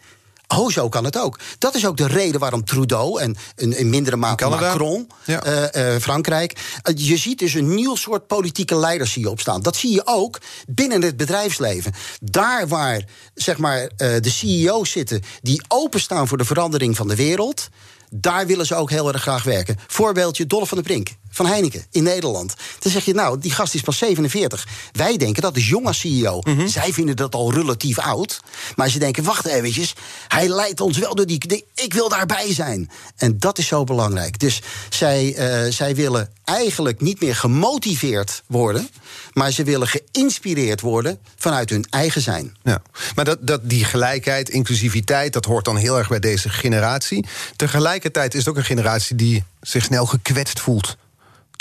Oh, 0.57 0.69
zo 0.69 0.89
kan 0.89 1.03
het 1.05 1.17
ook. 1.17 1.39
Dat 1.57 1.75
is 1.75 1.85
ook 1.85 1.97
de 1.97 2.07
reden 2.07 2.39
waarom 2.39 2.65
Trudeau 2.65 3.21
en 3.21 3.35
in, 3.55 3.77
in 3.77 3.89
mindere 3.89 4.15
mate 4.15 4.47
Macron, 4.49 5.09
Ja. 5.25 5.43
eh, 5.43 5.95
eh, 5.95 6.01
Frankrijk. 6.01 6.59
je 6.95 7.17
ziet 7.17 7.39
dus 7.39 7.53
een 7.53 7.75
nieuw 7.75 7.95
soort 7.95 8.27
politieke 8.27 8.75
leiders 8.75 9.11
zie 9.11 9.21
je 9.21 9.29
opstaan. 9.29 9.61
Dat 9.61 9.75
zie 9.75 9.91
je 9.91 10.01
ook 10.05 10.39
binnen 10.67 11.01
het 11.01 11.17
bedrijfsleven. 11.17 11.93
Daar 12.21 12.67
waar 12.67 13.03
zeg 13.33 13.57
maar, 13.57 13.89
de 13.95 14.29
CEO's 14.29 14.91
zitten 14.91 15.21
die 15.41 15.61
openstaan 15.67 16.27
voor 16.27 16.37
de 16.37 16.45
verandering 16.45 16.95
van 16.95 17.07
de 17.07 17.15
wereld. 17.15 17.69
Daar 18.15 18.47
willen 18.47 18.65
ze 18.65 18.75
ook 18.75 18.89
heel 18.89 19.13
erg 19.13 19.21
graag 19.21 19.43
werken. 19.43 19.77
Voorbeeldje 19.87 20.45
Dolph 20.45 20.67
van 20.67 20.77
der 20.77 20.87
Brink 20.87 21.09
van 21.31 21.45
Heineken 21.45 21.85
in 21.91 22.03
Nederland. 22.03 22.53
Dan 22.79 22.91
zeg 22.91 23.05
je, 23.05 23.13
nou, 23.13 23.39
die 23.39 23.51
gast 23.51 23.73
is 23.73 23.81
pas 23.81 23.97
47. 23.97 24.67
Wij 24.91 25.17
denken 25.17 25.41
dat 25.41 25.57
is 25.57 25.67
jong 25.67 25.85
als 25.85 25.99
CEO. 25.99 26.41
Mhm. 26.43 26.67
Zij 26.67 26.93
vinden 26.93 27.15
dat 27.15 27.35
al 27.35 27.53
relatief 27.53 27.99
oud. 27.99 28.39
Maar 28.75 28.89
ze 28.89 28.99
denken, 28.99 29.23
wacht 29.23 29.45
eventjes, 29.45 29.93
hij 30.27 30.47
leidt 30.47 30.81
ons 30.81 30.97
wel 30.97 31.15
door 31.15 31.25
die... 31.25 31.65
Ik 31.75 31.93
wil 31.93 32.09
daarbij 32.09 32.53
zijn. 32.53 32.91
En 33.15 33.39
dat 33.39 33.57
is 33.57 33.67
zo 33.67 33.83
belangrijk. 33.83 34.39
Dus 34.39 34.61
zij, 34.89 35.35
eh, 35.35 35.71
zij 35.71 35.95
willen 35.95 36.29
eigenlijk 36.43 37.01
niet 37.01 37.21
meer 37.21 37.35
gemotiveerd 37.35 38.43
worden... 38.47 38.89
maar 39.33 39.51
ze 39.51 39.63
willen 39.63 39.87
geïnspireerd 39.87 40.81
worden 40.81 41.19
vanuit 41.37 41.69
hun 41.69 41.85
eigen 41.89 42.21
zijn. 42.21 42.55
Ja. 42.63 42.81
Maar 43.15 43.25
dat, 43.25 43.37
dat, 43.41 43.69
die 43.69 43.85
gelijkheid, 43.85 44.49
inclusiviteit, 44.49 45.33
dat 45.33 45.45
hoort 45.45 45.65
dan 45.65 45.77
heel 45.77 45.97
erg 45.97 46.09
bij 46.09 46.19
deze 46.19 46.49
generatie. 46.49 47.25
Tegelijkertijd 47.55 48.33
is 48.33 48.39
het 48.39 48.49
ook 48.49 48.57
een 48.57 48.63
generatie 48.63 49.15
die 49.15 49.43
zich 49.61 49.83
snel 49.83 50.05
gekwetst 50.05 50.59
voelt. 50.59 50.97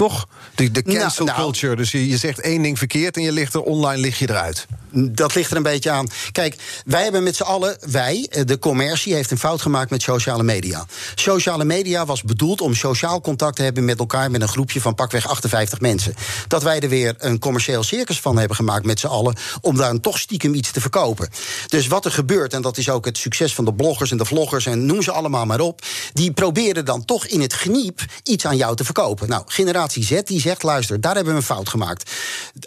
Toch? 0.01 0.29
De, 0.55 0.71
de 0.71 0.83
cancel 0.83 1.25
Nou, 1.25 1.39
nou. 1.39 1.51
culture. 1.51 1.77
Dus 1.77 1.91
je, 1.91 2.09
je 2.09 2.17
zegt 2.17 2.41
één 2.41 2.63
ding 2.63 2.79
verkeerd 2.79 3.17
en 3.17 3.23
je 3.23 3.33
ligt 3.33 3.55
er 3.55 3.63
online 3.63 4.01
lig 4.01 4.19
je 4.19 4.31
eruit. 4.31 4.67
Dat 4.93 5.35
ligt 5.35 5.51
er 5.51 5.57
een 5.57 5.63
beetje 5.63 5.91
aan. 5.91 6.09
Kijk, 6.33 6.57
wij 6.85 7.03
hebben 7.03 7.23
met 7.23 7.37
z'n 7.37 7.43
allen, 7.43 7.77
wij, 7.91 8.27
eh, 8.31 8.43
de 8.45 8.59
commercie, 8.59 9.15
heeft 9.15 9.31
een 9.31 9.39
fout 9.39 9.63
gemaakt 9.63 9.91
met 9.91 10.03
sociale 10.03 10.43
media. 10.43 10.87
Sociale 11.15 11.65
media 11.65 12.07
was 12.07 12.23
bedoeld 12.23 12.61
om 12.61 12.75
sociaal 12.75 13.21
contact 13.21 13.57
te 13.57 13.63
hebben 13.63 13.85
met 13.85 13.99
elkaar 13.99 14.31
met 14.31 14.43
een 14.43 14.49
groepje 14.49 14.81
van 14.81 14.95
pakweg 14.95 15.29
58 15.29 15.81
mensen. 15.81 16.15
Dat 16.49 16.63
wij 16.63 16.81
er 16.81 16.89
weer 16.89 17.15
een 17.19 17.39
commercieel 17.39 17.83
circus 17.83 18.21
van 18.21 18.39
hebben 18.39 18.57
gemaakt 18.57 18.85
met 18.85 19.01
z'n 19.01 19.07
allen, 19.07 19.37
om 19.61 19.77
daar 19.77 20.01
toch 20.01 20.19
stiekem 20.19 20.55
iets 20.55 20.71
te 20.71 20.81
verkopen. 20.81 21.29
Dus 21.69 21.87
wat 21.87 22.05
er 22.05 22.13
gebeurt, 22.13 22.53
en 22.53 22.63
dat 22.63 22.79
is 22.79 22.91
ook 22.91 23.05
het 23.05 23.19
succes 23.19 23.55
van 23.55 23.65
de 23.65 23.75
bloggers 23.75 24.11
en 24.11 24.17
de 24.17 24.25
vloggers 24.25 24.67
en 24.67 24.87
noem 24.87 25.03
ze 25.03 25.13
allemaal 25.13 25.47
maar 25.47 25.61
op, 25.61 25.83
die 26.13 26.33
proberen 26.33 26.85
dan 26.85 27.05
toch 27.05 27.27
in 27.27 27.41
het 27.41 27.55
geniep 27.55 28.01
iets 28.23 28.47
aan 28.47 28.57
jou 28.57 28.77
te 28.77 28.85
verkopen. 28.85 29.29
Nou, 29.29 29.43
generatie 29.47 30.05
Z 30.05 30.21
die 30.25 30.41
zegt: 30.41 30.63
luister, 30.63 31.01
daar 31.01 31.15
hebben 31.15 31.33
we 31.33 31.39
een 31.39 31.47
fout 31.47 31.69
gemaakt. 31.69 32.11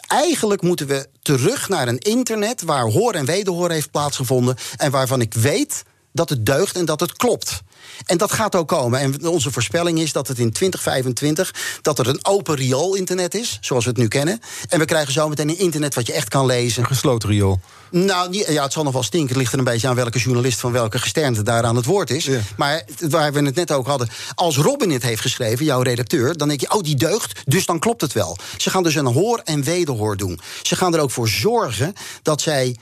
Eigenlijk 0.07 0.61
moeten 0.61 0.87
we 0.87 1.07
terug 1.21 1.69
naar 1.69 1.87
een 1.87 1.97
internet 2.13 2.61
waar 2.61 2.85
hoor 2.85 3.13
en 3.13 3.25
wederhoor 3.25 3.71
heeft 3.71 3.91
plaatsgevonden 3.91 4.55
en 4.77 4.91
waarvan 4.91 5.21
ik 5.21 5.33
weet 5.33 5.83
dat 6.11 6.29
het 6.29 6.45
deugt 6.45 6.75
en 6.75 6.85
dat 6.85 6.99
het 6.99 7.13
klopt. 7.13 7.61
En 8.05 8.17
dat 8.17 8.31
gaat 8.31 8.55
ook 8.55 8.67
komen. 8.67 8.99
En 8.99 9.27
onze 9.27 9.51
voorspelling 9.51 9.99
is 9.99 10.11
dat 10.11 10.27
het 10.27 10.39
in 10.39 10.51
2025 10.51 11.53
dat 11.81 11.99
er 11.99 12.07
een 12.07 12.25
open 12.25 12.55
riool 12.55 12.95
internet 12.95 13.35
is, 13.35 13.57
zoals 13.61 13.83
we 13.83 13.89
het 13.89 13.99
nu 13.99 14.07
kennen. 14.07 14.39
En 14.69 14.79
we 14.79 14.85
krijgen 14.85 15.13
zometeen 15.13 15.49
een 15.49 15.59
internet 15.59 15.95
wat 15.95 16.07
je 16.07 16.13
echt 16.13 16.29
kan 16.29 16.45
lezen. 16.45 16.81
Een 16.81 16.87
gesloten 16.87 17.29
riool. 17.29 17.59
Nou, 17.89 18.43
ja, 18.51 18.63
het 18.63 18.73
zal 18.73 18.83
nog 18.83 18.93
wel 18.93 19.03
stinken. 19.03 19.29
Het 19.29 19.37
ligt 19.37 19.53
er 19.53 19.59
een 19.59 19.63
beetje 19.63 19.87
aan 19.87 19.95
welke 19.95 20.19
journalist 20.19 20.59
van 20.59 20.71
welke 20.71 20.99
gesternte 20.99 21.43
daar 21.43 21.63
aan 21.63 21.75
het 21.75 21.85
woord 21.85 22.09
is. 22.09 22.25
Ja. 22.25 22.39
Maar 22.57 22.83
waar 22.99 23.33
we 23.33 23.41
het 23.41 23.55
net 23.55 23.71
ook 23.71 23.87
hadden. 23.87 24.09
Als 24.35 24.57
Robin 24.57 24.91
het 24.91 25.03
heeft 25.03 25.21
geschreven, 25.21 25.65
jouw 25.65 25.81
redacteur, 25.81 26.37
dan 26.37 26.47
denk 26.47 26.59
je, 26.59 26.73
oh, 26.73 26.81
die 26.81 26.95
deugt, 26.95 27.41
dus 27.45 27.65
dan 27.65 27.79
klopt 27.79 28.01
het 28.01 28.13
wel. 28.13 28.37
Ze 28.57 28.69
gaan 28.69 28.83
dus 28.83 28.95
een 28.95 29.05
hoor 29.05 29.41
en 29.43 29.63
wederhoor 29.63 30.17
doen. 30.17 30.39
Ze 30.61 30.75
gaan 30.75 30.93
er 30.93 30.99
ook 30.99 31.11
voor 31.11 31.27
zorgen 31.27 31.93
dat 32.21 32.41
zij, 32.41 32.77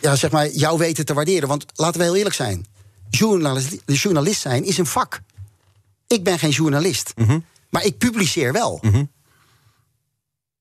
ja, 0.00 0.16
zeg 0.16 0.30
maar, 0.30 0.48
jou 0.48 0.78
weten 0.78 1.04
te 1.04 1.14
waarderen. 1.14 1.48
Want 1.48 1.64
laten 1.74 2.00
we 2.00 2.06
heel 2.06 2.16
eerlijk 2.16 2.34
zijn: 2.34 2.66
journalist, 3.10 3.76
journalist 3.86 4.40
zijn 4.40 4.64
is 4.64 4.78
een 4.78 4.86
vak. 4.86 5.20
Ik 6.06 6.24
ben 6.24 6.38
geen 6.38 6.50
journalist, 6.50 7.14
maar 7.70 7.84
ik 7.84 7.98
publiceer 7.98 8.52
wel. 8.52 8.80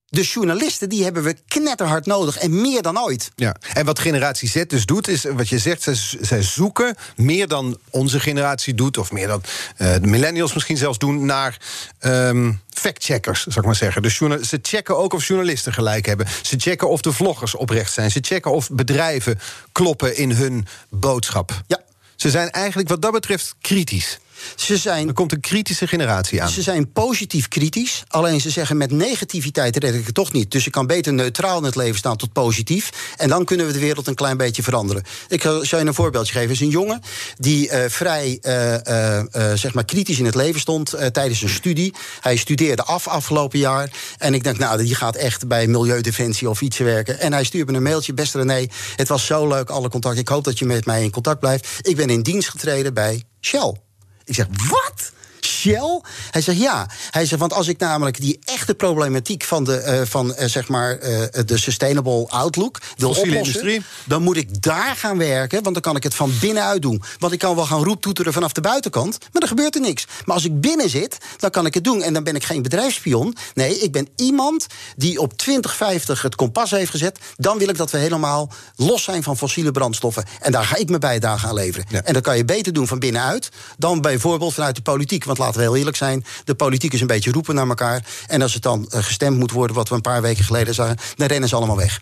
Dus 0.10 0.34
journalisten 0.34 0.90
die 0.90 1.04
hebben 1.04 1.24
we 1.24 1.36
knetterhard 1.48 2.06
nodig 2.06 2.38
en 2.38 2.62
meer 2.62 2.82
dan 2.82 3.00
ooit. 3.00 3.32
Ja. 3.36 3.56
En 3.74 3.86
wat 3.86 4.00
generatie 4.00 4.50
Z 4.50 4.64
dus 4.68 4.86
doet, 4.86 5.08
is 5.08 5.24
wat 5.24 5.50
je 5.50 5.60
zegt, 5.60 5.82
zij, 5.82 5.96
zij 6.22 6.42
zoeken 6.42 6.96
meer 7.16 7.48
dan 7.48 7.78
onze 7.90 8.20
generatie 8.20 8.74
doet, 8.74 8.98
of 8.98 9.12
meer 9.12 9.28
dan 9.28 9.44
eh, 9.78 9.94
de 9.94 10.08
millennials 10.08 10.54
misschien 10.54 10.78
zelfs 10.78 10.98
doen, 10.98 11.26
naar 11.26 11.58
ehm 12.00 12.52
factcheckers, 12.70 13.42
zou 13.42 13.60
ik 13.60 13.66
maar 13.66 13.76
zeggen. 13.76 14.02
Dus 14.02 14.16
ze 14.50 14.60
checken 14.62 14.98
ook 14.98 15.14
of 15.14 15.28
journalisten 15.28 15.74
gelijk 15.74 16.06
hebben. 16.06 16.28
Ze 16.42 16.56
checken 16.60 16.90
of 16.90 17.02
de 17.02 17.12
vloggers 17.12 17.56
oprecht 17.56 17.94
zijn. 17.94 18.12
Ze 18.12 18.20
checken 18.22 18.52
of 18.52 18.70
bedrijven 18.70 19.40
kloppen 19.72 20.18
in 20.18 20.32
hun 20.32 20.68
boodschap. 20.90 21.62
Ja. 21.68 21.87
Ze 22.18 22.30
zijn 22.30 22.50
eigenlijk 22.50 22.90
wat 22.90 23.02
dat 23.02 23.12
betreft 23.12 23.56
kritisch. 23.62 24.20
Ze 24.56 24.78
zijn 24.78 25.08
Er 25.08 25.14
komt 25.14 25.32
een 25.32 25.40
kritische 25.40 25.88
generatie 25.88 26.42
aan. 26.42 26.50
Ze 26.50 26.62
zijn 26.62 26.92
positief 26.92 27.48
kritisch. 27.48 28.04
Alleen 28.08 28.42
ze 28.42 28.50
zeggen 28.50 28.78
met 28.78 28.92
negativiteit 28.92 29.78
red 29.78 29.94
ik 29.94 30.06
het 30.06 30.16
toch 30.16 30.32
niet. 30.32 30.52
Dus 30.52 30.66
ik 30.66 30.72
kan 30.72 30.88
beter 30.88 31.14
neutraal 31.14 31.58
in 31.58 31.64
het 31.64 31.76
leven 31.76 31.98
staan 31.98 32.18
tot 32.18 32.34
positief. 32.34 33.14
En 33.18 33.30
dan 33.30 33.46
kunnen 33.46 33.66
we 33.66 33.74
de 33.74 33.80
wereld 33.80 34.08
een 34.08 34.16
klein 34.16 34.38
beetje 34.38 34.64
veranderen. 34.64 35.04
Ik 35.28 35.42
zal 35.42 35.80
je 35.80 35.86
een 35.86 35.94
voorbeeldje 35.94 36.34
geven. 36.34 36.48
Er 36.48 36.54
is 36.54 36.60
een 36.60 36.70
jongen 36.70 37.02
die 37.38 37.70
eh, 37.70 37.90
vrij 37.90 38.38
eh, 38.42 39.16
eh, 39.16 39.58
zeg 39.58 39.74
maar 39.74 39.86
kritisch 39.86 40.20
in 40.20 40.26
het 40.26 40.36
leven 40.36 40.60
stond 40.60 40.96
tijdens 41.12 41.40
zijn 41.40 41.52
studie. 41.52 41.94
Hij 42.20 42.36
studeerde 42.36 42.84
af 42.84 43.08
afgelopen 43.08 43.60
jaar. 43.60 43.90
En 44.18 44.34
ik 44.34 44.44
denk, 44.44 44.58
nou, 44.58 44.84
die 44.84 44.96
gaat 44.96 45.16
echt 45.16 45.48
bij 45.48 45.68
Milieudefensie 45.68 46.50
of 46.50 46.62
iets 46.62 46.78
werken. 46.78 47.20
En 47.20 47.34
hij 47.34 47.44
stuurde 47.44 47.72
me 47.72 47.78
een 47.78 47.84
mailtje. 47.84 48.14
Beste 48.14 48.38
René, 48.38 48.68
het 48.96 49.08
was 49.08 49.26
zo 49.26 49.48
leuk, 49.48 49.70
alle 49.70 49.90
contact. 49.90 50.18
Ik 50.18 50.28
hoop 50.28 50.44
dat 50.44 50.60
je 50.60 50.66
met 50.66 50.86
mij 50.86 51.04
in 51.04 51.12
contact 51.12 51.40
blijft. 51.40 51.68
Ik 51.82 51.96
ben 51.96 52.10
in 52.10 52.22
dienst 52.22 52.50
getreden 52.50 52.94
bij 52.94 53.24
Shell. 53.42 53.87
Ik 54.28 54.36
zeg, 54.36 54.46
wat? 54.70 55.12
Shell? 55.48 56.02
Hij 56.32 56.42
zegt 56.42 56.60
ja. 56.60 56.90
Hij 57.12 57.26
zegt, 57.26 57.42
want 57.42 57.54
als 57.54 57.68
ik 57.68 57.80
namelijk 57.80 58.22
die 58.22 58.40
echte 58.46 58.76
problematiek 58.76 59.44
van 59.44 59.64
de, 59.64 59.78
eh, 59.78 60.02
van, 60.06 60.36
eh, 60.36 60.48
zeg 60.48 60.68
maar, 60.68 60.98
eh, 60.98 61.44
de 61.46 61.58
sustainable 61.58 62.28
outlook 62.28 62.80
wil 62.98 63.14
Fossiele 63.14 63.38
oplossen, 63.38 63.62
industrie. 63.62 63.92
dan 64.06 64.22
moet 64.22 64.38
ik 64.38 64.62
daar 64.62 64.96
gaan 64.96 65.18
werken, 65.18 65.64
want 65.64 65.74
dan 65.74 65.84
kan 65.84 65.96
ik 65.96 66.04
het 66.04 66.16
van 66.16 66.32
binnenuit 66.40 66.82
doen. 66.82 67.02
Want 67.20 67.34
ik 67.34 67.40
kan 67.40 67.56
wel 67.56 67.66
gaan 67.66 67.84
roeptoeteren 67.84 68.34
vanaf 68.34 68.52
de 68.52 68.62
buitenkant, 68.62 69.18
maar 69.20 69.42
dan 69.42 69.50
gebeurt 69.50 69.76
er 69.76 69.82
niks. 69.82 70.06
Maar 70.26 70.36
als 70.36 70.46
ik 70.46 70.62
binnen 70.62 70.90
zit, 70.90 71.18
dan 71.38 71.50
kan 71.50 71.66
ik 71.66 71.74
het 71.74 71.84
doen. 71.84 72.02
En 72.02 72.14
dan 72.14 72.24
ben 72.24 72.36
ik 72.36 72.44
geen 72.44 72.62
bedrijfsspion. 72.62 73.36
Nee, 73.54 73.80
ik 73.80 73.92
ben 73.92 74.08
iemand 74.16 74.68
die 74.96 75.22
op 75.22 75.34
2050 75.38 76.22
het 76.22 76.36
kompas 76.36 76.72
heeft 76.72 76.92
gezet. 76.92 77.20
Dan 77.36 77.58
wil 77.58 77.70
ik 77.70 77.78
dat 77.78 77.92
we 77.92 77.98
helemaal 77.98 78.52
los 78.76 79.04
zijn 79.04 79.24
van 79.24 79.38
fossiele 79.38 79.72
brandstoffen. 79.72 80.24
En 80.42 80.52
daar 80.52 80.64
ga 80.64 80.76
ik 80.76 80.88
mijn 80.88 81.00
bijdrage 81.00 81.48
aan 81.48 81.54
leveren. 81.54 81.88
Ja. 81.90 82.02
En 82.04 82.14
dat 82.14 82.24
kan 82.24 82.38
je 82.38 82.46
beter 82.46 82.74
doen 82.74 82.88
van 82.88 83.00
binnenuit 83.00 83.50
dan 83.78 84.02
bijvoorbeeld 84.02 84.54
vanuit 84.54 84.76
de 84.76 84.82
politiek. 84.82 85.24
Want 85.24 85.37
laten 85.38 85.56
we 85.56 85.62
heel 85.62 85.76
eerlijk 85.76 85.98
zijn, 85.98 86.26
de 86.44 86.56
politiek 86.56 86.94
is 86.94 87.02
een 87.02 87.08
beetje 87.08 87.32
roepen 87.32 87.56
naar 87.56 87.68
elkaar. 87.68 88.06
En 88.28 88.42
als 88.42 88.54
het 88.54 88.64
dan 88.64 88.88
eh, 88.90 89.04
gestemd 89.04 89.38
moet 89.38 89.52
worden, 89.52 89.76
wat 89.76 89.90
we 89.90 89.96
een 89.96 90.02
paar 90.02 90.22
weken 90.22 90.44
geleden 90.44 90.74
zagen, 90.74 90.98
dan 91.16 91.28
rennen 91.28 91.50
ze 91.50 91.56
allemaal 91.56 91.78
weg. 91.78 92.00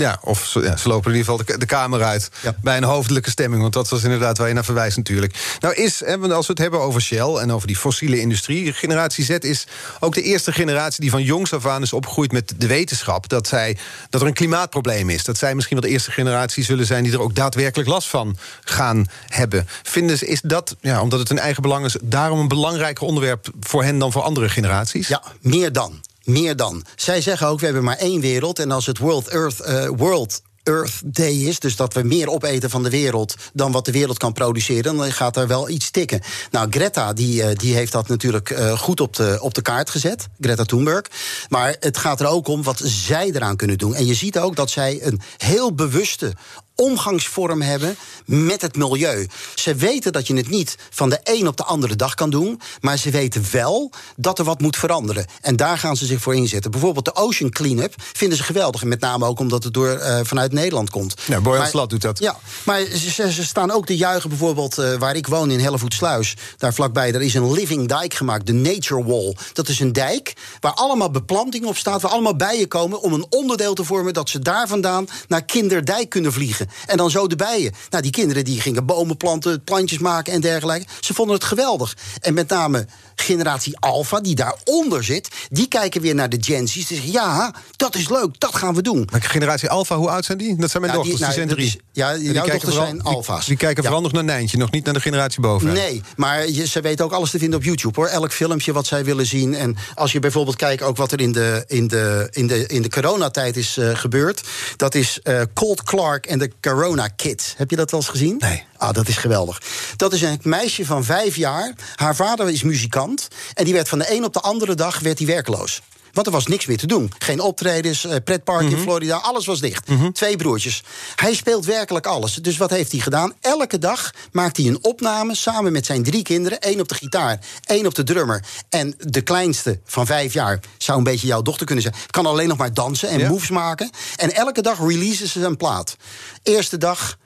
Ja, 0.00 0.18
of 0.22 0.46
ze, 0.46 0.60
ja, 0.60 0.76
ze 0.76 0.88
lopen 0.88 1.10
in 1.10 1.16
ieder 1.16 1.32
geval 1.32 1.46
de, 1.46 1.58
de 1.58 1.66
kamer 1.66 2.02
uit 2.02 2.30
Ja. 2.42 2.54
bij 2.62 2.76
een 2.76 2.84
hoofdelijke 2.84 3.30
stemming. 3.30 3.62
Want 3.62 3.74
dat 3.74 3.88
was 3.88 4.02
inderdaad 4.02 4.38
waar 4.38 4.48
je 4.48 4.54
naar 4.54 4.64
verwijst 4.64 4.96
natuurlijk. 4.96 5.56
Nou 5.60 5.74
is, 5.74 6.00
hè, 6.04 6.16
als 6.18 6.46
we 6.46 6.52
het 6.52 6.62
hebben 6.62 6.80
over 6.80 7.00
Shell 7.00 7.34
en 7.34 7.52
over 7.52 7.66
die 7.66 7.76
fossiele 7.76 8.20
industrie... 8.20 8.72
generatie 8.72 9.24
Z 9.24 9.28
is 9.30 9.66
ook 10.00 10.14
de 10.14 10.22
eerste 10.22 10.52
generatie 10.52 11.00
die 11.00 11.10
van 11.10 11.22
jongs 11.22 11.52
af 11.52 11.66
aan 11.66 11.82
is 11.82 11.92
opgegroeid... 11.92 12.32
met 12.32 12.52
de 12.56 12.66
wetenschap 12.66 13.28
dat, 13.28 13.46
zij, 13.46 13.78
dat 14.10 14.20
er 14.20 14.26
een 14.26 14.32
klimaatprobleem 14.34 15.10
is. 15.10 15.24
Dat 15.24 15.38
zij 15.38 15.54
misschien 15.54 15.80
wel 15.80 15.88
de 15.88 15.94
eerste 15.94 16.10
generatie 16.10 16.64
zullen 16.64 16.86
zijn... 16.86 17.04
die 17.04 17.12
er 17.12 17.20
ook 17.20 17.34
daadwerkelijk 17.34 17.88
last 17.88 18.08
van 18.08 18.36
gaan 18.64 19.06
hebben. 19.26 19.68
Vinden 19.82 20.18
ze, 20.18 20.26
is 20.26 20.40
dat, 20.40 20.76
ja, 20.80 21.02
omdat 21.02 21.18
het 21.18 21.28
hun 21.28 21.38
eigen 21.38 21.62
belang 21.62 21.84
is... 21.84 21.96
daarom 22.02 22.38
een 22.38 22.48
belangrijker 22.48 23.06
onderwerp 23.06 23.50
voor 23.60 23.84
hen 23.84 23.98
dan 23.98 24.12
voor 24.12 24.22
andere 24.22 24.48
generaties? 24.48 25.08
Ja, 25.08 25.22
meer 25.40 25.72
dan. 25.72 26.00
Meer 26.30 26.56
dan. 26.56 26.84
Zij 26.96 27.20
zeggen 27.20 27.46
ook, 27.46 27.58
we 27.58 27.64
hebben 27.64 27.84
maar 27.84 27.96
één 27.96 28.20
wereld. 28.20 28.58
En 28.58 28.70
als 28.70 28.86
het 28.86 28.98
World 28.98 29.28
Earth, 29.28 29.60
eh, 29.60 29.88
World 29.96 30.42
Earth 30.62 31.00
Day 31.04 31.32
is, 31.32 31.58
dus 31.58 31.76
dat 31.76 31.94
we 31.94 32.02
meer 32.02 32.28
opeten 32.28 32.70
van 32.70 32.82
de 32.82 32.90
wereld 32.90 33.34
dan 33.52 33.72
wat 33.72 33.84
de 33.84 33.92
wereld 33.92 34.18
kan 34.18 34.32
produceren, 34.32 34.96
dan 34.96 35.12
gaat 35.12 35.36
er 35.36 35.46
wel 35.46 35.68
iets 35.68 35.90
tikken. 35.90 36.20
Nou, 36.50 36.66
Greta 36.70 37.12
die, 37.12 37.42
eh, 37.42 37.56
die 37.56 37.74
heeft 37.74 37.92
dat 37.92 38.08
natuurlijk 38.08 38.50
eh, 38.50 38.78
goed 38.78 39.00
op 39.00 39.16
de, 39.16 39.38
op 39.40 39.54
de 39.54 39.62
kaart 39.62 39.90
gezet, 39.90 40.28
Greta 40.40 40.64
Thunberg. 40.64 41.06
Maar 41.48 41.76
het 41.80 41.98
gaat 41.98 42.20
er 42.20 42.26
ook 42.26 42.48
om 42.48 42.62
wat 42.62 42.80
zij 42.84 43.30
eraan 43.30 43.56
kunnen 43.56 43.78
doen. 43.78 43.94
En 43.94 44.06
je 44.06 44.14
ziet 44.14 44.38
ook 44.38 44.56
dat 44.56 44.70
zij 44.70 44.98
een 45.02 45.20
heel 45.36 45.74
bewuste 45.74 46.32
omgangsvorm 46.80 47.62
hebben 47.62 47.96
met 48.24 48.62
het 48.62 48.76
milieu. 48.76 49.28
Ze 49.54 49.74
weten 49.74 50.12
dat 50.12 50.26
je 50.26 50.34
het 50.34 50.48
niet 50.48 50.76
van 50.90 51.10
de 51.10 51.20
een 51.24 51.48
op 51.48 51.56
de 51.56 51.64
andere 51.64 51.96
dag 51.96 52.14
kan 52.14 52.30
doen, 52.30 52.60
maar 52.80 52.98
ze 52.98 53.10
weten 53.10 53.44
wel 53.52 53.92
dat 54.16 54.38
er 54.38 54.44
wat 54.44 54.60
moet 54.60 54.76
veranderen. 54.76 55.26
En 55.40 55.56
daar 55.56 55.78
gaan 55.78 55.96
ze 55.96 56.06
zich 56.06 56.20
voor 56.20 56.34
inzetten. 56.34 56.70
Bijvoorbeeld 56.70 57.04
de 57.04 57.14
Ocean 57.14 57.50
Cleanup 57.50 57.94
vinden 57.96 58.38
ze 58.38 58.44
geweldig. 58.44 58.82
En 58.82 58.88
met 58.88 59.00
name 59.00 59.26
ook 59.26 59.38
omdat 59.38 59.64
het 59.64 59.74
door, 59.74 59.88
eh, 59.88 60.20
vanuit 60.22 60.52
Nederland 60.52 60.90
komt. 60.90 61.14
Ja, 61.24 61.40
Boyan 61.40 61.88
doet 61.88 62.02
dat. 62.02 62.18
Ja, 62.18 62.36
maar 62.64 62.84
ze, 62.84 63.44
staan 63.44 63.70
ook 63.70 63.86
te 63.86 63.96
juichen 63.96 64.28
bijvoorbeeld 64.28 64.78
eh, 64.78 64.94
waar 64.94 65.16
ik 65.16 65.26
woon 65.26 65.50
in 65.50 65.60
Hellevoetsluis. 65.60 66.36
Daar 66.56 66.74
vlakbij, 66.74 67.12
daar 67.12 67.22
is 67.22 67.34
een 67.34 67.52
living 67.52 67.88
dijk 67.88 68.14
gemaakt, 68.14 68.46
de 68.46 68.52
Nature 68.52 69.04
Wall. 69.04 69.36
Dat 69.52 69.68
is 69.68 69.80
een 69.80 69.92
dijk 69.92 70.32
waar 70.60 70.72
allemaal 70.72 71.10
beplanting 71.10 71.64
op 71.64 71.76
staat, 71.76 72.02
waar 72.02 72.10
allemaal 72.10 72.36
bijen 72.36 72.68
komen 72.68 73.00
om 73.00 73.12
een 73.12 73.26
onderdeel 73.30 73.74
te 73.74 73.84
vormen 73.84 74.12
dat 74.12 74.28
ze 74.28 74.38
daar 74.38 74.68
vandaan 74.68 75.06
naar 75.28 75.44
Kinderdijk 75.44 76.08
kunnen 76.08 76.32
vliegen. 76.32 76.69
En 76.86 76.96
dan 76.96 77.10
zo 77.10 77.26
de 77.26 77.36
bijen. 77.36 77.72
Nou, 77.90 78.02
die 78.02 78.12
kinderen 78.12 78.44
die 78.44 78.60
gingen 78.60 78.86
bomen 78.86 79.16
planten, 79.16 79.64
plantjes 79.64 79.98
maken 79.98 80.32
en 80.32 80.40
dergelijke. 80.40 80.86
Ze 81.00 81.14
vonden 81.14 81.34
het 81.34 81.44
geweldig. 81.44 81.96
En 82.20 82.34
met 82.34 82.48
name 82.48 82.86
generatie 83.20 83.78
Alpha, 83.78 84.20
die 84.20 84.34
daaronder 84.34 85.04
zit, 85.04 85.28
die 85.50 85.68
kijken 85.68 86.00
weer 86.00 86.14
naar 86.14 86.28
de 86.28 86.36
Gen 86.40 86.68
Z's. 86.68 86.74
Die 86.74 86.86
zeggen, 86.86 87.10
ja, 87.12 87.54
dat 87.76 87.94
is 87.94 88.08
leuk, 88.08 88.28
dat 88.40 88.54
gaan 88.56 88.74
we 88.74 88.82
doen. 88.82 89.08
Maar 89.12 89.22
generatie 89.22 89.68
Alpha, 89.70 89.96
hoe 89.96 90.10
oud 90.10 90.24
zijn 90.24 90.38
die? 90.38 90.56
Dat 90.56 90.70
zijn 90.70 90.82
mijn 90.82 90.94
Ja, 90.94 90.98
dochters, 91.02 91.18
die, 91.18 91.36
nou, 91.36 91.38
zijn 91.46 91.56
drie. 91.56 91.66
is- 91.66 91.76
ja, 91.92 92.12
En 92.12 92.22
jouw 92.22 92.32
dochters 92.32 92.62
vooral- 92.62 92.82
zijn 92.84 92.96
die- 92.98 93.06
alfa's. 93.06 93.46
Die, 93.46 93.56
kijken 93.56 93.76
Ja. 93.82 93.88
vooral 93.88 94.02
nog 94.02 94.12
naar 94.12 94.24
Nijntje, 94.24 94.56
nog 94.56 94.70
niet 94.70 94.84
naar 94.84 94.94
de 94.94 95.00
generatie 95.00 95.40
boven. 95.40 95.72
Nee, 95.72 96.02
maar 96.16 96.48
je, 96.48 96.66
ze 96.66 96.80
weten 96.80 97.04
ook 97.04 97.12
alles 97.12 97.30
te 97.30 97.38
vinden 97.38 97.58
op 97.58 97.64
YouTube 97.64 98.00
hoor. 98.00 98.06
Elk 98.08 98.32
filmpje 98.32 98.72
wat 98.72 98.86
zij 98.86 99.04
willen 99.04 99.26
zien. 99.26 99.54
En 99.54 99.76
als 99.94 100.12
je 100.12 100.18
bijvoorbeeld 100.18 100.56
kijkt 100.56 100.82
ook 100.82 100.96
wat 100.96 101.12
er 101.12 101.20
in 101.20 101.32
de, 101.32 101.64
in 101.66 101.88
de, 101.88 102.28
in 102.30 102.46
de, 102.46 102.66
in 102.66 102.82
de 102.82 102.88
coronatijd 102.90 103.56
is 103.56 103.76
eh, 103.76 103.96
gebeurd. 103.96 104.40
Dat 104.76 104.94
is 104.94 105.18
eh, 105.22 105.40
Colt 105.54 105.82
Clark 105.82 106.26
en 106.26 106.38
de 106.38 106.50
Corona 106.60 107.08
Kids. 107.08 107.54
Heb 107.56 107.70
je 107.70 107.76
dat 107.76 107.90
wel 107.90 108.00
eens 108.00 108.08
gezien? 108.08 108.36
Nee. 108.38 108.64
Ah, 108.76 108.92
dat 108.92 109.08
is 109.08 109.16
geweldig. 109.16 109.62
Dat 109.96 110.12
is 110.12 110.22
een 110.22 110.38
meisje 110.42 110.84
van 110.84 111.04
vijf 111.04 111.36
jaar. 111.36 111.72
Haar 111.94 112.16
vader 112.16 112.48
is 112.50 112.62
muzikant. 112.62 113.09
En 113.54 113.64
die 113.64 113.74
werd 113.74 113.88
van 113.88 113.98
de 113.98 114.12
een 114.12 114.24
op 114.24 114.32
de 114.32 114.40
andere 114.40 114.74
dag 114.74 114.98
werd 114.98 115.18
hij 115.18 115.26
werkloos. 115.26 115.80
Want 116.12 116.26
er 116.26 116.32
was 116.32 116.46
niks 116.46 116.66
meer 116.66 116.76
te 116.76 116.86
doen. 116.86 117.12
Geen 117.18 117.40
optredens, 117.40 118.04
eh, 118.04 118.16
pretpark 118.24 118.62
Mhm. 118.64 118.74
in 118.74 118.80
Florida, 118.82 119.16
alles 119.16 119.46
was 119.46 119.60
dicht. 119.60 119.86
Twee 120.12 120.36
broertjes. 120.36 120.82
Hij 121.16 121.34
speelt 121.34 121.64
werkelijk 121.64 122.06
alles. 122.06 122.34
Dus 122.34 122.56
wat 122.56 122.70
heeft 122.70 122.92
hij 122.92 123.00
gedaan? 123.00 123.32
Elke 123.40 123.78
dag 123.78 124.10
maakt 124.32 124.56
hij 124.56 124.66
een 124.66 124.84
opname 124.84 125.34
samen 125.34 125.72
met 125.72 125.86
zijn 125.86 126.02
drie 126.02 126.22
kinderen. 126.22 126.60
één 126.60 126.80
op 126.80 126.88
de 126.88 126.94
gitaar, 126.94 127.38
één 127.64 127.86
op 127.86 127.94
de 127.94 128.02
drummer. 128.02 128.44
En 128.68 128.94
de 128.98 129.20
kleinste 129.20 129.80
van 129.84 130.06
vijf 130.06 130.32
jaar 130.32 130.60
zou 130.78 130.98
een 130.98 131.04
beetje 131.04 131.26
jouw 131.26 131.42
dochter 131.42 131.66
kunnen 131.66 131.84
zijn. 131.84 131.94
Kan 132.10 132.26
alleen 132.26 132.48
nog 132.48 132.58
maar 132.58 132.74
dansen 132.74 133.08
en 133.08 133.18
Ja. 133.18 133.28
moves 133.28 133.50
maken. 133.50 133.90
En 134.16 134.34
elke 134.34 134.62
dag 134.62 134.78
releasen 134.78 135.28
ze 135.28 135.44
een 135.44 135.56
plaat. 135.56 135.96
Eerste 136.42 136.76
dag 136.78 137.16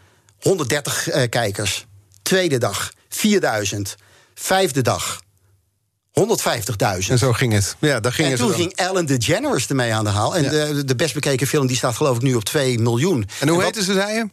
130 0.41 1.09
eh, 1.09 1.29
kijkers. 1.29 1.87
Tweede 2.23 2.59
dag 2.59 2.93
4000. 3.09 3.95
Vijfde 4.35 4.83
dag 4.83 5.21
150.000. 6.21 7.11
En 7.11 7.19
zo 7.19 7.33
ging 7.33 7.53
het. 7.53 7.77
Ja, 7.79 8.01
daar 8.01 8.13
ging 8.13 8.29
En 8.31 8.37
toen 8.37 8.53
ging 8.53 8.73
Ellen 8.75 9.07
DeGeneres 9.07 9.67
ermee 9.67 9.95
aan 9.95 10.05
de 10.05 10.11
haal. 10.11 10.37
En 10.37 10.43
Ja. 10.43 10.51
de, 10.51 10.85
de 10.85 10.97
best 10.97 11.15
bekeken 11.15 11.47
film 11.47 11.67
die 11.67 11.77
staat 11.77 11.97
geloof 11.97 12.17
ik 12.17 12.23
nu 12.23 12.35
op 12.35 12.45
2 12.45 12.79
miljoen. 12.79 13.27
En 13.41 13.49
hoe 13.49 13.57
wat- 13.57 13.65
heette 13.67 13.85
ze, 13.85 13.93
zei 13.93 14.15
je? 14.15 14.29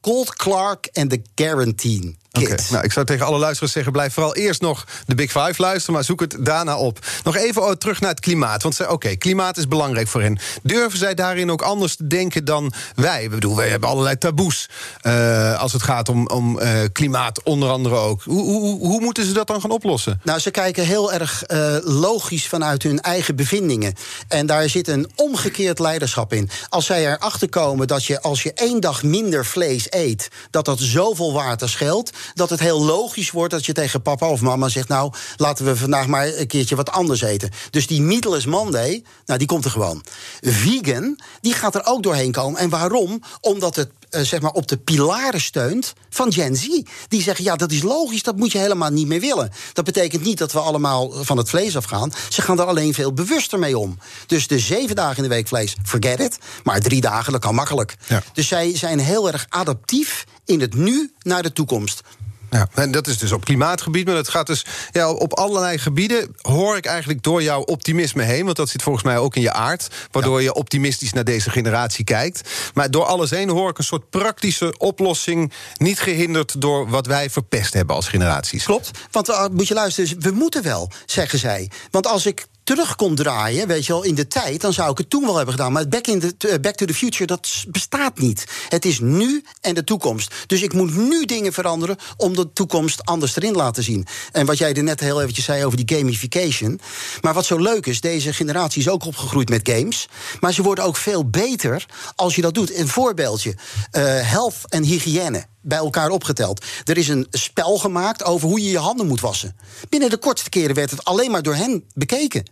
Colt 0.00 0.34
Clark 0.36 0.86
en 0.86 1.08
The 1.08 1.22
Guarantee 1.34 2.16
Nou, 2.32 2.84
ik 2.84 2.92
zou 2.92 3.06
tegen 3.06 3.26
alle 3.26 3.38
luisteraars 3.38 3.72
zeggen: 3.72 3.92
blijf 3.92 4.12
vooral 4.14 4.34
eerst 4.34 4.60
nog 4.60 4.84
de 5.06 5.14
Big 5.14 5.30
Five 5.30 5.54
luisteren, 5.56 5.94
maar 5.94 6.04
zoek 6.04 6.20
het 6.20 6.36
daarna 6.40 6.76
op. 6.76 6.98
Nog 7.24 7.36
even 7.36 7.62
oh, 7.62 7.70
terug 7.70 8.00
naar 8.00 8.10
het 8.10 8.20
klimaat. 8.20 8.62
Want 8.62 8.74
ze- 8.74 8.90
oké, 8.90 9.16
klimaat 9.16 9.56
is 9.56 9.68
belangrijk 9.68 10.08
voor 10.08 10.20
hen. 10.22 10.38
Durven 10.62 10.98
zij 10.98 11.14
daarin 11.14 11.50
ook 11.50 11.62
anders 11.62 11.96
te 11.96 12.06
denken 12.06 12.44
dan 12.44 12.72
wij? 12.94 13.22
Ik 13.22 13.30
bedoel, 13.30 13.56
wij 13.56 13.68
hebben 13.68 13.88
allerlei 13.88 14.18
taboes 14.18 14.68
eh, 15.00 15.60
als 15.60 15.72
het 15.72 15.82
gaat 15.82 16.08
om, 16.08 16.26
om 16.26 16.58
eh, 16.58 16.80
klimaat, 16.92 17.42
onder 17.42 17.68
andere 17.70 17.94
ook. 17.94 18.22
Hoe, 18.22 18.42
hoe, 18.42 18.78
hoe 18.78 19.00
moeten 19.00 19.24
ze 19.26 19.32
dat 19.32 19.46
dan 19.46 19.60
gaan 19.60 19.70
oplossen? 19.70 20.20
Nou, 20.24 20.38
ze 20.38 20.50
kijken 20.50 20.84
heel 20.84 21.12
erg 21.12 21.44
eh, 21.44 21.76
logisch 21.82 22.46
vanuit 22.46 22.82
hun 22.82 23.00
eigen 23.00 23.36
bevindingen. 23.36 23.94
En 24.28 24.46
daar 24.46 24.68
zit 24.68 24.88
een 24.88 25.10
omgekeerd 25.16 25.78
leiderschap 25.78 26.32
in. 26.32 26.50
Als 26.68 26.86
zij 26.86 27.06
erachter 27.06 27.48
komen 27.48 27.86
dat 27.86 28.04
je 28.04 28.22
als 28.22 28.42
je 28.42 28.52
één 28.52 28.80
dag 28.80 29.02
minder 29.02 29.46
vlees 29.46 29.86
eet, 29.90 30.28
dat 30.50 30.64
dat 30.64 30.78
zoveel 30.80 31.32
water 31.32 31.68
scheelt, 31.68 32.10
dat 32.34 32.50
het 32.50 32.60
heel 32.60 32.84
logisch 32.84 33.30
wordt 33.30 33.52
dat 33.52 33.66
je 33.66 33.72
tegen 33.72 34.02
papa 34.02 34.28
of 34.28 34.40
mama 34.40 34.68
zegt: 34.68 34.88
Nou, 34.88 35.12
laten 35.36 35.64
we 35.64 35.76
vandaag 35.76 36.06
maar 36.06 36.26
een 36.26 36.46
keertje 36.46 36.76
wat 36.76 36.90
anders 36.90 37.20
eten. 37.20 37.50
Dus 37.70 37.86
die 37.86 38.02
Meatless 38.02 38.46
Monday, 38.46 39.04
nou, 39.26 39.38
die 39.38 39.48
komt 39.48 39.64
er 39.64 39.70
gewoon. 39.70 40.04
Vegan, 40.40 41.18
die 41.40 41.54
gaat 41.54 41.74
er 41.74 41.86
ook 41.86 42.02
doorheen 42.02 42.32
komen. 42.32 42.60
En 42.60 42.68
waarom? 42.68 43.22
Omdat 43.40 43.76
het 43.76 43.90
eh, 44.10 44.22
zeg 44.22 44.40
maar 44.40 44.50
op 44.50 44.68
de 44.68 44.76
pilaren 44.76 45.40
steunt 45.40 45.92
van 46.08 46.32
Gen 46.32 46.56
Z. 46.56 46.66
Die 47.08 47.22
zeggen, 47.22 47.44
ja, 47.44 47.56
dat 47.56 47.72
is 47.72 47.82
logisch, 47.82 48.22
dat 48.22 48.36
moet 48.36 48.52
je 48.52 48.58
helemaal 48.58 48.90
niet 48.90 49.06
meer 49.06 49.20
willen. 49.20 49.52
Dat 49.72 49.84
betekent 49.84 50.22
niet 50.22 50.38
dat 50.38 50.52
we 50.52 50.58
allemaal 50.58 51.12
van 51.24 51.36
het 51.36 51.48
vlees 51.48 51.76
afgaan. 51.76 52.12
Ze 52.28 52.42
gaan 52.42 52.58
er 52.58 52.66
alleen 52.66 52.94
veel 52.94 53.12
bewuster 53.12 53.58
mee 53.58 53.78
om. 53.78 53.98
Dus 54.26 54.46
de 54.46 54.58
zeven 54.58 54.96
dagen 54.96 55.16
in 55.16 55.22
de 55.22 55.28
week 55.28 55.48
vlees, 55.48 55.76
forget 55.84 56.20
it. 56.20 56.38
Maar 56.64 56.80
drie 56.80 57.00
dagen, 57.00 57.32
dat 57.32 57.40
kan 57.40 57.54
makkelijk. 57.54 57.96
Ja. 58.06 58.22
Dus 58.32 58.48
zij 58.48 58.76
zijn 58.76 58.98
heel 58.98 59.32
erg 59.32 59.46
adaptief 59.48 60.24
in 60.50 60.60
het 60.60 60.74
nu 60.74 61.12
naar 61.22 61.42
de 61.42 61.52
toekomst. 61.52 62.02
Ja, 62.50 62.68
en 62.74 62.90
dat 62.90 63.06
is 63.06 63.18
dus 63.18 63.32
op 63.32 63.44
klimaatgebied, 63.44 64.06
maar 64.06 64.14
dat 64.14 64.28
gaat 64.28 64.46
dus 64.46 64.64
ja, 64.92 65.10
op 65.10 65.32
allerlei 65.32 65.78
gebieden. 65.78 66.36
Hoor 66.40 66.76
ik 66.76 66.86
eigenlijk 66.86 67.22
door 67.22 67.42
jouw 67.42 67.60
optimisme 67.60 68.22
heen, 68.22 68.44
want 68.44 68.56
dat 68.56 68.68
zit 68.68 68.82
volgens 68.82 69.04
mij 69.04 69.18
ook 69.18 69.36
in 69.36 69.42
je 69.42 69.52
aard, 69.52 69.88
waardoor 70.10 70.42
je 70.42 70.54
optimistisch 70.54 71.12
naar 71.12 71.24
deze 71.24 71.50
generatie 71.50 72.04
kijkt. 72.04 72.48
Maar 72.74 72.90
door 72.90 73.04
alles 73.04 73.30
heen 73.30 73.48
hoor 73.48 73.70
ik 73.70 73.78
een 73.78 73.84
soort 73.84 74.10
praktische 74.10 74.78
oplossing, 74.78 75.52
niet 75.76 76.00
gehinderd 76.00 76.60
door 76.60 76.88
wat 76.88 77.06
wij 77.06 77.30
verpest 77.30 77.72
hebben 77.72 77.96
als 77.96 78.08
generaties. 78.08 78.64
Klopt, 78.64 78.90
want 79.10 79.28
uh, 79.28 79.46
moet 79.52 79.68
je 79.68 79.74
luisteren, 79.74 80.20
we 80.20 80.30
moeten 80.30 80.62
wel, 80.62 80.90
zeggen 81.06 81.38
zij. 81.38 81.70
Want 81.90 82.06
als 82.06 82.26
ik 82.26 82.46
terug 82.74 82.96
kon 82.96 83.14
draaien, 83.14 83.66
weet 83.66 83.86
je 83.86 83.92
wel, 83.92 84.02
in 84.02 84.14
de 84.14 84.26
tijd... 84.26 84.60
dan 84.60 84.72
zou 84.72 84.90
ik 84.90 84.98
het 84.98 85.10
toen 85.10 85.24
wel 85.24 85.36
hebben 85.36 85.54
gedaan. 85.54 85.72
Maar 85.72 85.88
back, 85.88 86.06
in 86.06 86.20
the, 86.20 86.48
uh, 86.48 86.54
back 86.60 86.74
to 86.74 86.86
the 86.86 86.94
future, 86.94 87.26
dat 87.26 87.64
bestaat 87.68 88.18
niet. 88.18 88.44
Het 88.68 88.84
is 88.84 89.00
nu 89.00 89.44
en 89.60 89.74
de 89.74 89.84
toekomst. 89.84 90.34
Dus 90.46 90.62
ik 90.62 90.72
moet 90.72 90.96
nu 90.96 91.24
dingen 91.24 91.52
veranderen 91.52 91.96
om 92.16 92.36
de 92.36 92.52
toekomst 92.52 93.04
anders 93.04 93.36
erin 93.36 93.54
laten 93.54 93.82
zien. 93.82 94.06
En 94.32 94.46
wat 94.46 94.58
jij 94.58 94.74
er 94.74 94.82
net 94.82 95.00
heel 95.00 95.20
eventjes 95.20 95.44
zei 95.44 95.64
over 95.64 95.84
die 95.84 95.96
gamification. 95.96 96.80
Maar 97.20 97.34
wat 97.34 97.46
zo 97.46 97.56
leuk 97.56 97.86
is, 97.86 98.00
deze 98.00 98.32
generatie 98.32 98.80
is 98.80 98.88
ook 98.88 99.04
opgegroeid 99.04 99.48
met 99.48 99.68
games. 99.72 100.08
Maar 100.40 100.52
ze 100.52 100.62
worden 100.62 100.84
ook 100.84 100.96
veel 100.96 101.30
beter 101.30 101.86
als 102.14 102.34
je 102.34 102.42
dat 102.42 102.54
doet. 102.54 102.76
Een 102.76 102.88
voorbeeldje, 102.88 103.50
uh, 103.50 104.02
health 104.20 104.56
en 104.68 104.82
hygiëne 104.82 105.46
bij 105.62 105.78
elkaar 105.78 106.10
opgeteld. 106.10 106.64
Er 106.84 106.98
is 106.98 107.08
een 107.08 107.26
spel 107.30 107.78
gemaakt 107.78 108.24
over 108.24 108.48
hoe 108.48 108.62
je 108.62 108.70
je 108.70 108.78
handen 108.78 109.06
moet 109.06 109.20
wassen. 109.20 109.56
Binnen 109.88 110.10
de 110.10 110.16
kortste 110.16 110.50
keren 110.50 110.74
werd 110.74 110.90
het 110.90 111.04
alleen 111.04 111.30
maar 111.30 111.42
door 111.42 111.54
hen 111.54 111.84
bekeken. 111.94 112.44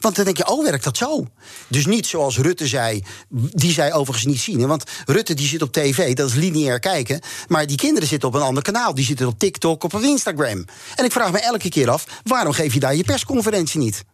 Want 0.00 0.16
dan 0.16 0.24
denk 0.24 0.36
je, 0.36 0.48
oh, 0.48 0.64
werkt 0.64 0.84
dat 0.84 0.96
zo? 0.96 1.26
Dus 1.68 1.86
niet 1.86 2.06
zoals 2.06 2.38
Rutte 2.38 2.66
zei, 2.66 3.04
die 3.30 3.72
zei 3.72 3.92
overigens 3.92 4.26
niet 4.26 4.40
zien. 4.40 4.66
Want 4.66 4.84
Rutte 5.04 5.34
die 5.34 5.46
zit 5.46 5.62
op 5.62 5.72
tv, 5.72 6.14
dat 6.14 6.28
is 6.28 6.34
lineair 6.34 6.78
kijken. 6.78 7.20
Maar 7.48 7.66
die 7.66 7.76
kinderen 7.76 8.08
zitten 8.08 8.28
op 8.28 8.34
een 8.34 8.40
ander 8.40 8.62
kanaal. 8.62 8.94
Die 8.94 9.04
zitten 9.04 9.26
op 9.26 9.38
TikTok, 9.38 9.82
op 9.82 9.94
Instagram. 9.94 10.64
En 10.94 11.04
ik 11.04 11.12
vraag 11.12 11.32
me 11.32 11.38
elke 11.38 11.68
keer 11.68 11.90
af, 11.90 12.06
waarom 12.22 12.52
geef 12.52 12.74
je 12.74 12.80
daar 12.80 12.96
je 12.96 13.04
persconferentie 13.04 13.80
niet? 13.80 14.04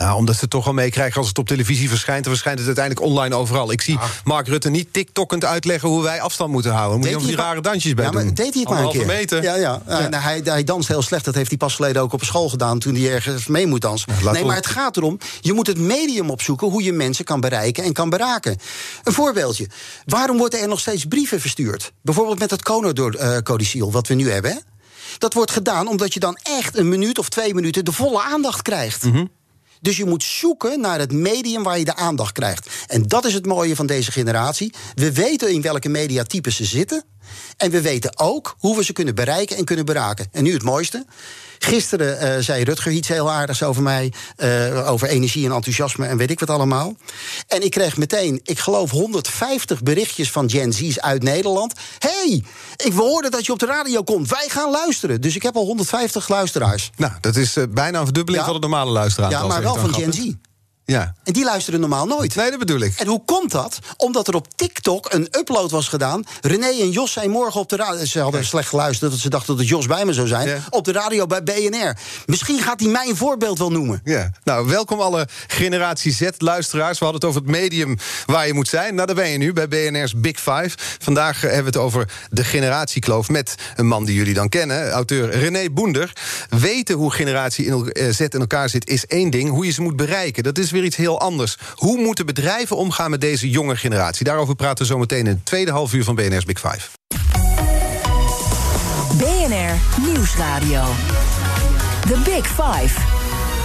Nou, 0.00 0.16
omdat 0.16 0.34
ze 0.34 0.40
het 0.40 0.50
toch 0.50 0.64
wel 0.64 0.74
meekrijgen 0.74 1.18
als 1.18 1.28
het 1.28 1.38
op 1.38 1.46
televisie 1.46 1.88
verschijnt... 1.88 2.24
dan 2.24 2.32
verschijnt 2.32 2.58
het 2.58 2.66
uiteindelijk 2.66 3.06
online 3.06 3.34
overal. 3.34 3.72
Ik 3.72 3.80
zie. 3.80 3.98
Mark 4.24 4.48
Rutte 4.48 4.70
niet 4.70 4.92
TikTokkend 4.92 5.44
uitleggen 5.44 5.88
hoe 5.88 6.02
wij 6.02 6.20
afstand 6.20 6.52
moeten 6.52 6.72
houden. 6.72 6.98
Moet 6.98 7.08
je 7.08 7.16
over 7.16 7.28
die 7.28 7.36
rare 7.36 7.60
dansjes 7.60 7.94
bij 7.94 8.04
ja, 8.04 8.10
maar 8.10 8.24
deed 8.34 8.36
hij 8.36 8.60
het 8.60 8.68
maar 8.68 8.82
een 8.82 8.90
keer? 8.90 9.06
Meter. 9.06 9.42
Ja, 9.42 9.54
ja. 9.54 9.82
ja. 9.88 10.08
Nou, 10.08 10.22
hij, 10.22 10.40
hij 10.44 10.64
danst 10.64 10.88
heel 10.88 11.02
slecht. 11.02 11.24
Dat 11.24 11.34
heeft 11.34 11.48
hij 11.48 11.58
pas 11.58 11.74
geleden 11.74 12.02
ook 12.02 12.12
op 12.12 12.24
school 12.24 12.48
gedaan... 12.48 12.78
toen 12.78 12.94
hij 12.94 13.12
ergens 13.12 13.46
mee 13.46 13.66
moet 13.66 13.80
dansen. 13.80 14.08
nee, 14.32 14.44
maar 14.44 14.56
het 14.56 14.66
gaat 14.66 14.96
erom... 14.96 15.18
je 15.40 15.52
moet 15.52 15.66
het 15.66 15.78
medium 15.78 16.30
opzoeken 16.30 16.68
hoe 16.68 16.82
je 16.82 16.92
mensen 16.92 17.24
kan 17.24 17.40
bereiken 17.40 17.84
en 17.84 17.92
kan 17.92 18.10
beraken. 18.10 18.56
Een 19.02 19.12
voorbeeldje. 19.12 19.68
Waarom 20.06 20.38
worden 20.38 20.60
er 20.60 20.68
nog 20.68 20.80
steeds 20.80 21.04
brieven 21.04 21.40
verstuurd? 21.40 21.92
Bijvoorbeeld 22.02 22.38
met 22.38 22.50
het 22.50 22.62
Conodor-codiciel, 22.62 23.92
wat 23.92 24.06
we 24.06 24.14
nu 24.14 24.30
hebben. 24.30 24.62
Dat 25.18 25.34
wordt 25.34 25.50
gedaan 25.50 25.88
omdat 25.88 26.14
je 26.14 26.20
dan 26.20 26.38
echt 26.42 26.76
een 26.76 26.88
minuut 26.88 27.18
of 27.18 27.28
twee 27.28 27.54
minuten... 27.54 27.84
de 27.84 27.92
volle 27.92 28.22
aandacht 28.22 28.62
krijgt. 28.62 29.04
Dus 29.80 29.96
je 29.96 30.04
moet 30.04 30.24
zoeken 30.24 30.80
naar 30.80 30.98
het 30.98 31.12
medium 31.12 31.62
waar 31.62 31.78
je 31.78 31.84
de 31.84 31.96
aandacht 31.96 32.32
krijgt. 32.32 32.68
En 32.86 33.02
dat 33.02 33.24
is 33.24 33.34
het 33.34 33.46
mooie 33.46 33.76
van 33.76 33.86
deze 33.86 34.12
generatie. 34.12 34.74
We 34.94 35.12
weten 35.12 35.52
in 35.52 35.62
welke 35.62 35.88
mediatypes 35.88 36.56
ze 36.56 36.64
zitten. 36.64 37.04
En 37.56 37.70
we 37.70 37.80
weten 37.80 38.18
ook 38.18 38.56
hoe 38.58 38.76
we 38.76 38.84
ze 38.84 38.92
kunnen 38.92 39.14
bereiken 39.14 39.56
en 39.56 39.64
kunnen 39.64 39.84
beraken. 39.84 40.28
En 40.32 40.42
nu 40.42 40.52
het 40.52 40.62
mooiste. 40.62 41.04
Gisteren 41.62 42.36
uh, 42.36 42.42
zei 42.44 42.64
Rutger 42.64 42.92
iets 42.92 43.08
heel 43.08 43.30
aardigs 43.30 43.62
over 43.62 43.82
mij. 43.82 44.12
Uh, 44.36 44.90
over 44.90 45.08
energie 45.08 45.46
en 45.46 45.52
enthousiasme 45.52 46.06
en 46.06 46.16
weet 46.16 46.30
ik 46.30 46.40
wat 46.40 46.50
allemaal. 46.50 46.94
En 47.46 47.62
ik 47.64 47.70
kreeg 47.70 47.96
meteen, 47.96 48.40
ik 48.44 48.58
geloof 48.58 48.90
150 48.90 49.82
berichtjes 49.82 50.30
van 50.30 50.50
Gen 50.50 50.72
Z's 50.72 50.98
uit 50.98 51.22
Nederland. 51.22 51.72
hey, 51.98 52.44
ik 52.76 52.92
hoorde 52.92 53.28
dat 53.30 53.46
je 53.46 53.52
op 53.52 53.58
de 53.58 53.66
radio 53.66 54.02
komt. 54.02 54.28
Wij 54.28 54.46
gaan 54.48 54.70
luisteren. 54.70 55.20
Dus 55.20 55.34
ik 55.34 55.42
heb 55.42 55.56
al 55.56 55.64
150 55.64 56.28
luisteraars. 56.28 56.90
Nou, 56.96 57.12
dat 57.20 57.36
is 57.36 57.56
uh, 57.56 57.64
bijna 57.70 57.98
een 57.98 58.04
verdubbeling 58.04 58.42
Ja. 58.44 58.50
van 58.50 58.60
de 58.60 58.66
normale 58.68 58.90
luisteraar. 58.90 59.30
Ja, 59.30 59.46
maar 59.46 59.62
wel 59.62 59.76
van 59.76 59.94
Gen 59.94 60.12
Z. 60.12 60.32
Ja. 60.90 61.14
En 61.24 61.32
die 61.32 61.44
luisteren 61.44 61.80
normaal 61.80 62.06
nooit. 62.06 62.34
Nee, 62.34 62.50
dat 62.50 62.58
bedoel 62.58 62.80
ik. 62.80 62.94
En 62.96 63.06
hoe 63.06 63.24
komt 63.24 63.50
dat? 63.50 63.78
Omdat 63.96 64.28
er 64.28 64.34
op 64.34 64.46
TikTok 64.56 65.12
een 65.12 65.28
upload 65.38 65.70
was 65.70 65.88
gedaan. 65.88 66.24
René 66.40 66.66
en 66.66 66.90
Jos 66.90 67.12
zijn 67.12 67.30
morgen 67.30 67.60
op 67.60 67.68
de 67.68 67.76
radio. 67.76 68.04
Ze 68.04 68.20
hadden 68.20 68.44
slecht 68.44 68.68
geluisterd, 68.68 69.10
dat 69.10 69.20
ze 69.20 69.28
dachten 69.28 69.48
dat 69.48 69.58
het 69.58 69.68
Jos 69.68 69.86
bij 69.86 70.04
me 70.04 70.12
zou 70.12 70.26
zijn. 70.26 70.48
Ja. 70.48 70.58
Op 70.70 70.84
de 70.84 70.92
radio 70.92 71.26
bij 71.26 71.42
BNR. 71.42 71.96
Misschien 72.26 72.60
gaat 72.60 72.80
hij 72.80 72.88
mij 72.88 73.08
een 73.08 73.16
voorbeeld 73.16 73.58
wel 73.58 73.70
noemen. 73.70 74.00
Ja. 74.04 74.30
Nou, 74.44 74.68
welkom 74.68 75.00
alle 75.00 75.28
generatie 75.46 76.12
Z-luisteraars. 76.12 76.98
We 76.98 77.04
hadden 77.04 77.20
het 77.20 77.30
over 77.30 77.40
het 77.40 77.50
medium 77.50 77.96
waar 78.26 78.46
je 78.46 78.54
moet 78.54 78.68
zijn. 78.68 78.94
Nou, 78.94 79.06
daar 79.06 79.16
ben 79.16 79.28
je 79.28 79.38
nu 79.38 79.52
bij 79.52 79.68
BNR's 79.68 80.20
Big 80.20 80.36
Five. 80.36 80.70
Vandaag 80.98 81.36
eh, 81.36 81.42
hebben 81.42 81.72
we 81.72 81.78
het 81.78 81.86
over 81.86 82.08
de 82.30 82.44
generatiekloof 82.44 83.28
met 83.28 83.54
een 83.76 83.86
man 83.86 84.04
die 84.04 84.14
jullie 84.14 84.34
dan 84.34 84.48
kennen, 84.48 84.90
auteur 84.90 85.30
René 85.30 85.70
Boender. 85.70 86.12
Weten 86.48 86.94
hoe 86.94 87.12
generatie 87.12 87.92
eh, 87.92 88.12
Z 88.12 88.20
in 88.20 88.40
elkaar 88.40 88.68
zit 88.68 88.88
is 88.88 89.06
één 89.06 89.30
ding. 89.30 89.50
Hoe 89.50 89.66
je 89.66 89.72
ze 89.72 89.82
moet 89.82 89.96
bereiken, 89.96 90.42
dat 90.42 90.58
is 90.58 90.70
weer 90.70 90.79
weer 90.80 90.88
iets 90.88 90.98
heel 90.98 91.20
anders. 91.20 91.56
Hoe 91.74 91.98
moeten 91.98 92.26
bedrijven 92.26 92.76
omgaan 92.76 93.10
met 93.10 93.20
deze 93.20 93.50
jonge 93.50 93.76
generatie? 93.76 94.24
Daarover 94.24 94.54
praten 94.54 94.84
we 94.84 94.92
zo 94.92 94.98
meteen 94.98 95.18
in 95.18 95.26
het 95.26 95.44
tweede 95.44 95.70
half 95.70 95.92
uur 95.92 96.04
van 96.04 96.14
BNR's 96.14 96.44
Big 96.44 96.60
Five. 96.60 96.88
BNR 99.16 100.04
Nieuwsradio. 100.06 100.84
The 102.08 102.20
Big 102.24 102.46
Five. 102.46 103.19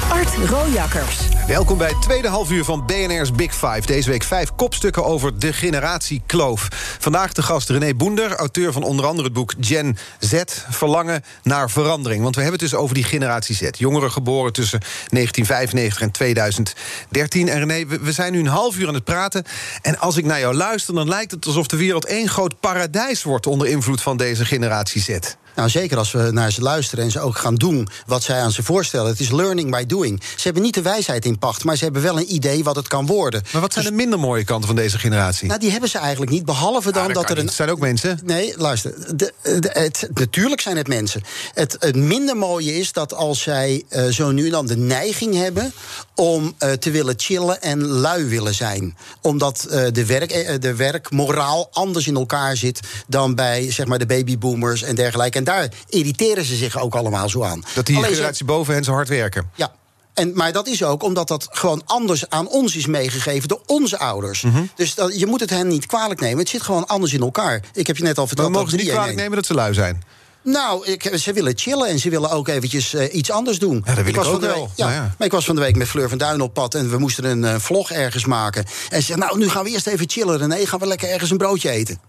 Art 0.10 0.36
Rojakkers. 0.50 1.20
Welkom 1.48 1.78
bij 1.78 1.88
het 1.88 2.02
tweede 2.02 2.28
halfuur 2.28 2.63
van 2.63 2.86
BNR's 2.86 3.32
Big 3.32 3.54
Five. 3.54 3.82
Deze 3.86 4.10
week 4.10 4.24
vijf 4.24 4.56
kopstukken 4.56 5.06
over 5.06 5.39
de 5.39 5.54
generatie 5.54 6.22
kloof. 6.26 6.68
Vandaag 7.00 7.34
de 7.34 7.41
gast 7.41 7.70
René 7.70 7.94
Boender, 7.94 8.32
auteur 8.32 8.72
van 8.72 8.84
onder 8.84 9.06
andere 9.06 9.24
het 9.24 9.34
boek 9.34 9.54
Gen 9.60 9.98
Z... 10.20 10.41
Verlangen 10.70 11.24
naar 11.44 11.70
verandering. 11.70 12.24
Want 12.24 12.36
we 12.36 12.41
hebben 12.41 12.60
het 12.60 12.70
dus 12.70 12.80
over 12.80 12.96
die 12.96 13.04
generatie 13.04 13.56
Z. 13.56 13.70
Jongeren 13.72 14.12
geboren 14.12 14.54
tussen 14.54 14.80
1995 14.80 16.02
en 16.02 16.12
2013. 16.12 17.50
En 17.50 17.60
René, 17.60 17.86
we 18.02 18.12
zijn 18.12 18.32
nu 18.32 18.39
een 18.39 18.48
half 18.48 18.78
uur 18.78 18.88
aan 18.88 18.94
het 18.94 19.04
praten. 19.04 19.46
En 19.82 20.00
als 20.00 20.18
ik 20.18 20.26
naar 20.26 20.39
jou 20.39 20.56
luister, 20.56 20.94
dan 20.94 21.08
lijkt 21.08 21.32
het 21.32 21.46
alsof 21.46 21.68
de 21.68 21.78
wereld 21.78 22.06
één 22.06 22.30
groot 22.30 22.60
paradijs 22.60 23.24
wordt... 23.24 23.48
onder 23.48 23.68
invloed 23.68 24.02
van 24.02 24.18
deze 24.18 24.46
generatie 24.46 25.02
Z. 25.02 25.18
Nou, 25.56 25.70
zeker 25.70 25.98
als 25.98 26.12
we 26.12 26.30
naar 26.32 26.52
ze 26.52 26.62
luisteren 26.62 27.04
en 27.04 27.12
ze 27.12 27.20
ook 27.20 27.38
gaan 27.38 27.56
doen 27.56 27.88
wat 28.06 28.24
zij 28.24 28.39
aan 28.39 28.52
ze 28.52 28.63
voorstellen. 28.63 29.08
Het 29.08 29.20
is 29.20 29.32
learning 29.32 29.72
by 29.72 29.86
doing. 29.86 30.24
Ze 30.36 30.41
hebben 30.44 30.62
niet 30.62 30.74
de 30.74 30.82
wijsheid 30.82 31.26
in 31.26 31.39
pacht, 31.39 31.63
maar 31.63 31.76
ze 31.76 31.84
hebben 31.84 32.02
wel 32.02 32.18
een 32.18 32.34
idee 32.34 32.63
wat 32.63 32.76
het 32.76 32.88
kan 32.88 33.06
worden. 33.06 33.44
Maar 33.52 33.62
wat 33.62 33.74
zijn 33.74 33.86
dus, 33.86 33.94
de 33.94 34.00
minder 34.00 34.20
mooie 34.20 34.44
kanten 34.44 34.68
van 34.68 34.76
deze 34.76 35.00
generatie? 35.00 35.48
Nou, 35.48 35.60
die 35.60 35.72
hebben 35.72 35.89
ze 35.89 35.98
eigenlijk 35.98 36.32
niet, 36.32 36.46
behalve 36.46 36.91
dan 36.91 37.13
dat, 37.13 37.30
er 37.30 37.38
een. 37.38 37.46
Het 37.46 37.54
zijn 37.54 37.70
ook 37.70 37.80
mensen. 37.80 38.20
Nee, 38.24 38.54
luister. 38.58 39.18
De, 39.18 39.34
het, 39.62 40.10
natuurlijk 40.13 40.62
zijn 40.62 40.78
het 40.78 40.88
mensen. 40.88 41.24
Het, 41.54 41.76
het, 41.80 41.96
minder 41.96 42.38
mooie 42.38 42.76
is 42.80 42.91
dat 42.91 43.13
als 43.13 43.41
zij 43.41 43.84
uh, 43.89 44.06
zo 44.06 44.32
nu 44.32 44.50
dan 44.50 44.68
de 44.68 44.78
neiging 44.78 45.36
hebben 45.36 45.74
om 46.15 46.56
uh, 46.60 46.72
te 46.72 46.91
willen 46.91 47.13
chillen 47.18 47.62
en 47.62 47.86
lui 47.86 48.26
willen 48.26 48.56
zijn. 48.56 48.98
Omdat 49.22 49.68
uh, 49.70 49.86
de, 49.91 50.06
werk, 50.06 50.62
de 50.62 50.76
werkmoraal 50.76 51.70
anders 51.72 52.08
in 52.08 52.15
elkaar 52.15 52.58
zit 52.58 52.80
dan 53.08 53.36
bij 53.36 53.72
zeg 53.72 53.86
maar, 53.86 54.00
de 54.00 54.06
babyboomers 54.06 54.82
en 54.82 54.96
dergelijke. 54.96 55.38
En 55.38 55.44
daar 55.45 55.69
irriteren 55.89 56.45
ze 56.45 56.55
zich 56.55 56.79
ook 56.79 56.95
allemaal 56.95 57.29
zo 57.29 57.43
aan. 57.43 57.63
Dat 57.73 57.86
die 57.86 58.03
generatie 58.03 58.45
boven 58.45 58.73
hen 58.73 58.84
zo 58.84 58.91
hard 58.91 59.08
werken. 59.08 59.49
Ja. 59.55 59.71
En, 60.13 60.31
maar 60.34 60.51
dat 60.51 60.67
is 60.67 60.84
ook 60.84 61.03
omdat 61.03 61.27
dat 61.27 61.47
gewoon 61.51 61.81
anders 61.86 62.29
aan 62.29 62.47
ons 62.47 62.75
is 62.75 62.86
meegegeven 62.86 63.47
door 63.47 63.62
onze 63.65 63.99
ouders. 63.99 64.41
Mm 64.41 64.51
-hmm. 64.51 64.69
Dus 64.75 64.95
dat, 64.95 65.19
je 65.19 65.25
moet 65.25 65.39
het 65.39 65.49
hen 65.49 65.67
niet 65.67 65.86
kwalijk 65.86 66.19
nemen. 66.19 66.39
Het 66.39 66.49
zit 66.49 66.62
gewoon 66.62 66.86
anders 66.86 67.13
in 67.13 67.21
elkaar. 67.21 67.62
Ik 67.73 67.88
heb 67.88 67.97
je 67.97 68.03
net 68.03 68.17
al 68.17 68.27
verteld. 68.27 68.49
Maar 68.49 68.58
mogen 68.58 68.77
ze 68.77 68.84
niet 68.84 68.93
kwalijk 68.93 69.15
nemen 69.15 69.36
dat 69.36 69.45
ze 69.45 69.53
lui 69.53 69.73
zijn. 69.73 70.03
Nou, 70.45 70.86
ik, 70.86 71.17
ze 71.17 71.34
willen 71.34 71.53
chillen 71.55 71.88
en 71.88 71.99
ze 71.99 72.10
willen 72.10 72.29
ook 72.29 72.47
eventjes 72.47 72.93
uh, 72.93 73.13
iets 73.13 73.31
anders 73.31 73.60
doen. 73.60 73.81
Ja, 73.86 73.95
dat 73.95 74.03
wil 74.03 74.08
ik, 74.08 74.15
was 74.15 74.27
ik 74.27 74.34
ook 74.34 74.41
wel. 74.41 74.53
Week, 74.53 74.69
ja, 74.75 74.86
nou 74.86 74.95
ja. 74.95 75.15
Maar 75.17 75.27
ik 75.27 75.34
was 75.34 75.45
van 75.45 75.55
de 75.55 75.62
week 75.62 75.75
met 75.75 75.88
Fleur 75.88 76.10
van 76.10 76.17
Duin 76.17 76.41
op 76.41 76.53
pad... 76.53 76.75
en 76.75 76.89
we 76.89 76.97
moesten 76.97 77.23
een 77.23 77.43
uh, 77.43 77.55
vlog 77.60 77.91
ergens 77.91 78.25
maken. 78.25 78.65
En 78.89 78.99
ze 78.99 79.05
zei, 79.05 79.19
nou, 79.19 79.38
nu 79.38 79.49
gaan 79.49 79.63
we 79.63 79.69
eerst 79.69 79.88
even 79.88 80.10
chillen. 80.10 80.41
En 80.41 80.49
nee, 80.49 80.65
gaan 80.65 80.79
we 80.79 80.88
lekker 80.88 81.10
ergens 81.10 81.31
een 81.31 81.38
broodje 81.38 81.69
eten. 81.69 81.99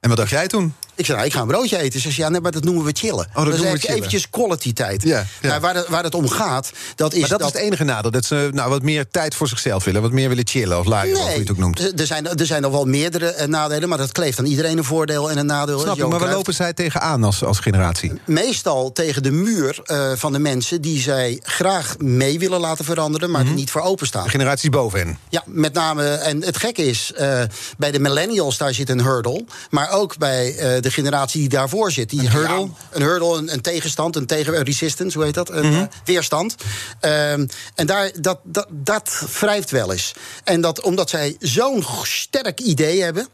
En 0.00 0.08
wat 0.08 0.18
dacht 0.18 0.30
jij 0.30 0.46
toen? 0.46 0.74
Ik 0.94 1.04
zei, 1.04 1.16
nou, 1.16 1.28
ik 1.28 1.34
ga 1.36 1.40
een 1.40 1.46
broodje 1.46 1.78
eten. 1.78 2.00
Ze 2.00 2.10
zei, 2.10 2.22
ja, 2.26 2.28
nee, 2.32 2.40
maar 2.40 2.52
dat 2.52 2.64
noemen 2.64 2.84
we 2.84 2.90
chillen. 2.94 3.26
Oh, 3.28 3.34
dat 3.34 3.44
dus 3.44 3.54
noemen 3.54 3.72
we 3.72 3.78
chillen. 3.78 3.96
eventjes 3.96 4.30
quality 4.30 4.72
tijd. 4.72 5.02
Ja, 5.02 5.26
ja. 5.40 5.48
Maar 5.48 5.60
waar, 5.60 5.74
het, 5.74 5.88
waar 5.88 6.04
het 6.04 6.14
om 6.14 6.28
gaat, 6.28 6.70
dat 6.94 7.12
is... 7.14 7.20
Maar 7.20 7.28
dat, 7.28 7.38
dat 7.38 7.48
is 7.48 7.54
het 7.54 7.62
enige 7.62 7.84
nadeel. 7.84 8.10
Dat 8.10 8.24
ze 8.24 8.48
nou, 8.52 8.70
wat 8.70 8.82
meer 8.82 9.08
tijd 9.10 9.34
voor 9.34 9.48
zichzelf 9.48 9.84
willen. 9.84 10.02
Wat 10.02 10.10
meer 10.12 10.28
willen 10.28 10.46
chillen 10.48 10.78
of 10.78 10.86
luieren, 10.86 11.12
nee, 11.12 11.22
of 11.22 11.28
hoe 11.28 11.42
je 11.42 11.48
het 11.48 11.50
ook 11.50 11.62
noemt. 11.62 12.00
Er 12.00 12.06
zijn, 12.06 12.28
er 12.38 12.46
zijn 12.46 12.62
nog 12.62 12.72
wel 12.72 12.84
meerdere 12.84 13.34
uh, 13.40 13.46
nadelen. 13.46 13.88
Maar 13.88 13.98
dat 13.98 14.12
kleeft 14.12 14.38
aan 14.38 14.44
iedereen 14.44 14.78
een 14.78 14.84
voordeel 14.84 15.30
en 15.30 15.38
een 15.38 15.46
nadeel. 15.46 15.78
Snap 15.80 15.96
je, 15.96 16.06
maar 16.06 16.18
waar 16.18 16.32
lopen 16.32 16.54
zij 16.54 16.72
tegenaan 16.72 17.24
als, 17.24 17.44
als 17.44 17.58
generatie? 17.58 18.12
Meestal 18.26 18.92
tegen 18.92 19.22
de 19.22 19.30
muur 19.30 19.78
uh, 19.86 20.12
van 20.14 20.32
de 20.32 20.38
mensen... 20.38 20.80
die 20.80 21.00
zij 21.00 21.40
graag 21.42 21.98
mee 21.98 22.38
willen 22.38 22.60
laten 22.60 22.84
veranderen... 22.84 23.30
maar 23.30 23.40
Mhm. 23.42 23.50
er 23.50 23.56
niet 23.56 23.70
voor 23.70 23.80
openstaan. 23.80 24.24
De 24.24 24.30
generaties 24.30 24.70
boven 24.70 24.98
hen. 24.98 25.18
Ja, 25.28 25.42
met 25.46 25.72
name... 25.72 26.04
En 26.08 26.42
het 26.42 26.56
gekke 26.56 26.84
is, 26.86 27.12
uh, 27.20 27.40
bij 27.78 27.90
de 27.90 27.98
millennials 27.98 28.58
daar 28.58 28.74
zit 28.74 28.88
een 28.90 29.02
hurdle. 29.02 29.44
Maar 29.70 29.90
ook 29.90 30.18
bij 30.18 30.80
de 30.82 30.90
generatie 30.90 31.40
die 31.40 31.48
daarvoor 31.48 31.90
zit. 31.92 32.10
Die, 32.10 32.20
Een 32.20 32.30
hurdle? 32.30 32.60
Ja, 32.60 32.68
een 32.90 33.02
hurdle, 33.02 33.36
een, 33.38 33.52
een, 33.52 33.60
tegenstand, 33.60 34.16
een 34.16 34.26
tegen 34.26 34.56
een 34.56 34.64
resistance, 34.64 35.16
hoe 35.16 35.26
heet 35.26 35.34
dat? 35.34 35.50
Een 35.50 35.66
Mhm. 35.66 35.80
uh, 35.80 35.82
weerstand. 36.04 36.54
Um, 37.00 37.48
en 37.74 37.86
daar, 37.86 38.10
dat, 38.20 38.38
dat, 38.44 38.66
dat 38.70 39.22
wrijft 39.40 39.70
wel 39.70 39.92
eens. 39.92 40.12
En 40.44 40.60
dat 40.60 40.80
omdat 40.80 41.10
zij 41.10 41.36
zo'n 41.40 41.84
sterk 42.02 42.60
idee 42.60 43.02
hebben. 43.02 43.28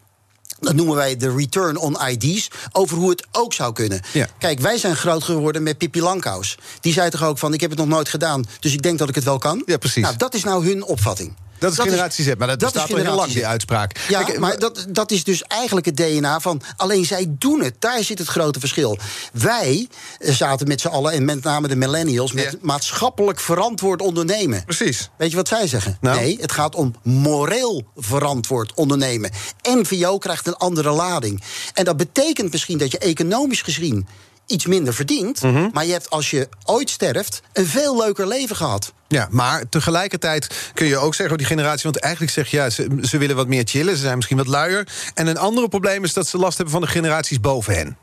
Dat 0.61 0.75
noemen 0.75 0.95
wij 0.97 1.17
de 1.17 1.35
return 1.35 1.77
on 1.77 1.97
ID's. 2.09 2.49
Over 2.73 2.97
hoe 2.97 3.11
het 3.11 3.27
ook 3.33 3.53
zou 3.53 3.73
kunnen. 3.73 4.01
Ja. 4.13 4.29
Kijk, 4.39 4.59
wij 4.61 4.79
zijn 4.79 4.97
groot 4.97 5.23
geworden 5.23 5.63
met 5.63 5.79
Pippi 5.79 6.03
Lankhuis. 6.03 6.59
Die 6.81 6.93
zei 6.93 7.11
toch 7.11 7.23
ook 7.25 7.39
van, 7.39 7.53
ik 7.55 7.61
heb 7.61 7.71
het 7.71 7.79
nog 7.79 7.89
nooit 7.89 8.09
gedaan... 8.09 8.45
dus 8.61 8.73
ik 8.73 8.83
denk 8.83 8.99
dat 8.99 9.09
ik 9.09 9.15
het 9.15 9.25
wel 9.25 9.39
kan? 9.39 9.63
Ja, 9.67 9.77
precies. 9.77 10.03
Nou, 10.03 10.17
dat 10.17 10.35
is 10.35 10.45
nou 10.45 10.67
hun 10.67 10.85
opvatting. 10.85 11.37
Dat 11.59 11.71
is 11.71 11.77
dat 11.77 11.87
generatie 11.87 12.25
Z, 12.25 12.35
maar 12.39 12.47
dat, 12.47 12.61
dat 12.61 12.73
bestaat 12.73 12.93
al 12.93 12.97
heel 12.97 13.15
lang, 13.15 13.33
die 13.33 13.47
uitspraak. 13.47 13.99
Ja, 14.09 14.23
Kijk, 14.23 14.39
maar 14.39 14.59
dat, 14.59 14.87
dat 14.89 15.11
is 15.11 15.25
dus 15.25 15.43
eigenlijk 15.43 15.87
het 15.87 15.97
DNA 15.97 16.41
van... 16.41 16.63
alleen 16.77 17.05
zij 17.05 17.27
doen 17.29 17.63
het, 17.63 17.75
daar 17.79 18.03
zit 18.05 18.19
het 18.19 18.29
grote 18.29 18.61
verschil. 18.61 18.99
Wij 19.33 19.89
zaten 20.19 20.69
met 20.69 20.81
z'n 20.81 20.89
allen, 20.89 21.13
en 21.13 21.25
met 21.25 21.43
name 21.43 21.69
de 21.69 21.77
millennials... 21.77 22.33
met 22.33 22.63
maatschappelijk 22.63 23.41
verantwoord 23.41 24.03
ondernemen. 24.03 24.65
Precies. 24.65 25.11
Weet 25.17 25.31
je 25.31 25.37
wat 25.37 25.49
zij 25.49 25.67
zeggen? 25.67 25.99
Nou? 26.01 26.21
Nee, 26.21 26.39
het 26.41 26.53
gaat 26.53 26.75
om 26.75 26.95
moreel 27.03 27.87
verantwoord 27.97 28.75
ondernemen. 28.75 29.31
NVO 29.63 30.19
krijgt 30.19 30.47
een 30.47 30.57
andere 30.57 30.91
lading. 30.91 31.43
En 31.75 31.85
dat 31.85 31.97
betekent 31.97 32.53
misschien 32.53 32.79
dat 32.79 32.91
je 32.91 32.99
economisch 32.99 33.63
gezien 33.63 34.07
iets 34.49 34.67
minder 34.67 34.95
verdient. 34.95 35.43
Mhm. 35.43 35.69
Maar 35.73 35.87
je 35.87 35.93
hebt 35.93 36.11
als 36.11 36.31
je 36.31 36.49
ooit 36.65 36.91
sterft 36.91 37.43
een 37.53 37.67
veel 37.67 37.97
leuker 37.97 38.27
leven 38.27 38.57
gehad. 38.57 38.93
Ja, 39.09 39.29
maar 39.31 39.69
tegelijkertijd 39.69 40.71
kun 40.75 40.87
je 40.87 40.99
ook 40.99 41.15
zeggen, 41.15 41.39
die 41.39 41.47
generatie... 41.47 41.83
want 41.83 42.01
eigenlijk 42.01 42.33
zeg 42.33 42.51
je, 42.51 42.57
ja, 42.57 42.71
ze, 42.71 42.99
ze 43.03 43.19
willen 43.19 43.37
wat 43.37 43.49
meer 43.49 43.65
chillen... 43.65 43.97
ze 43.97 44.03
zijn 44.03 44.17
misschien 44.17 44.37
wat 44.37 44.47
luier. 44.47 44.89
En 45.15 45.27
een 45.27 45.39
andere 45.39 45.69
probleem 45.69 46.05
is 46.05 46.13
dat 46.13 46.27
ze 46.27 46.39
last 46.39 46.57
hebben 46.57 46.75
van 46.75 46.83
de 46.83 46.89
generaties 46.89 47.41
boven 47.41 47.75
hen. 47.75 47.97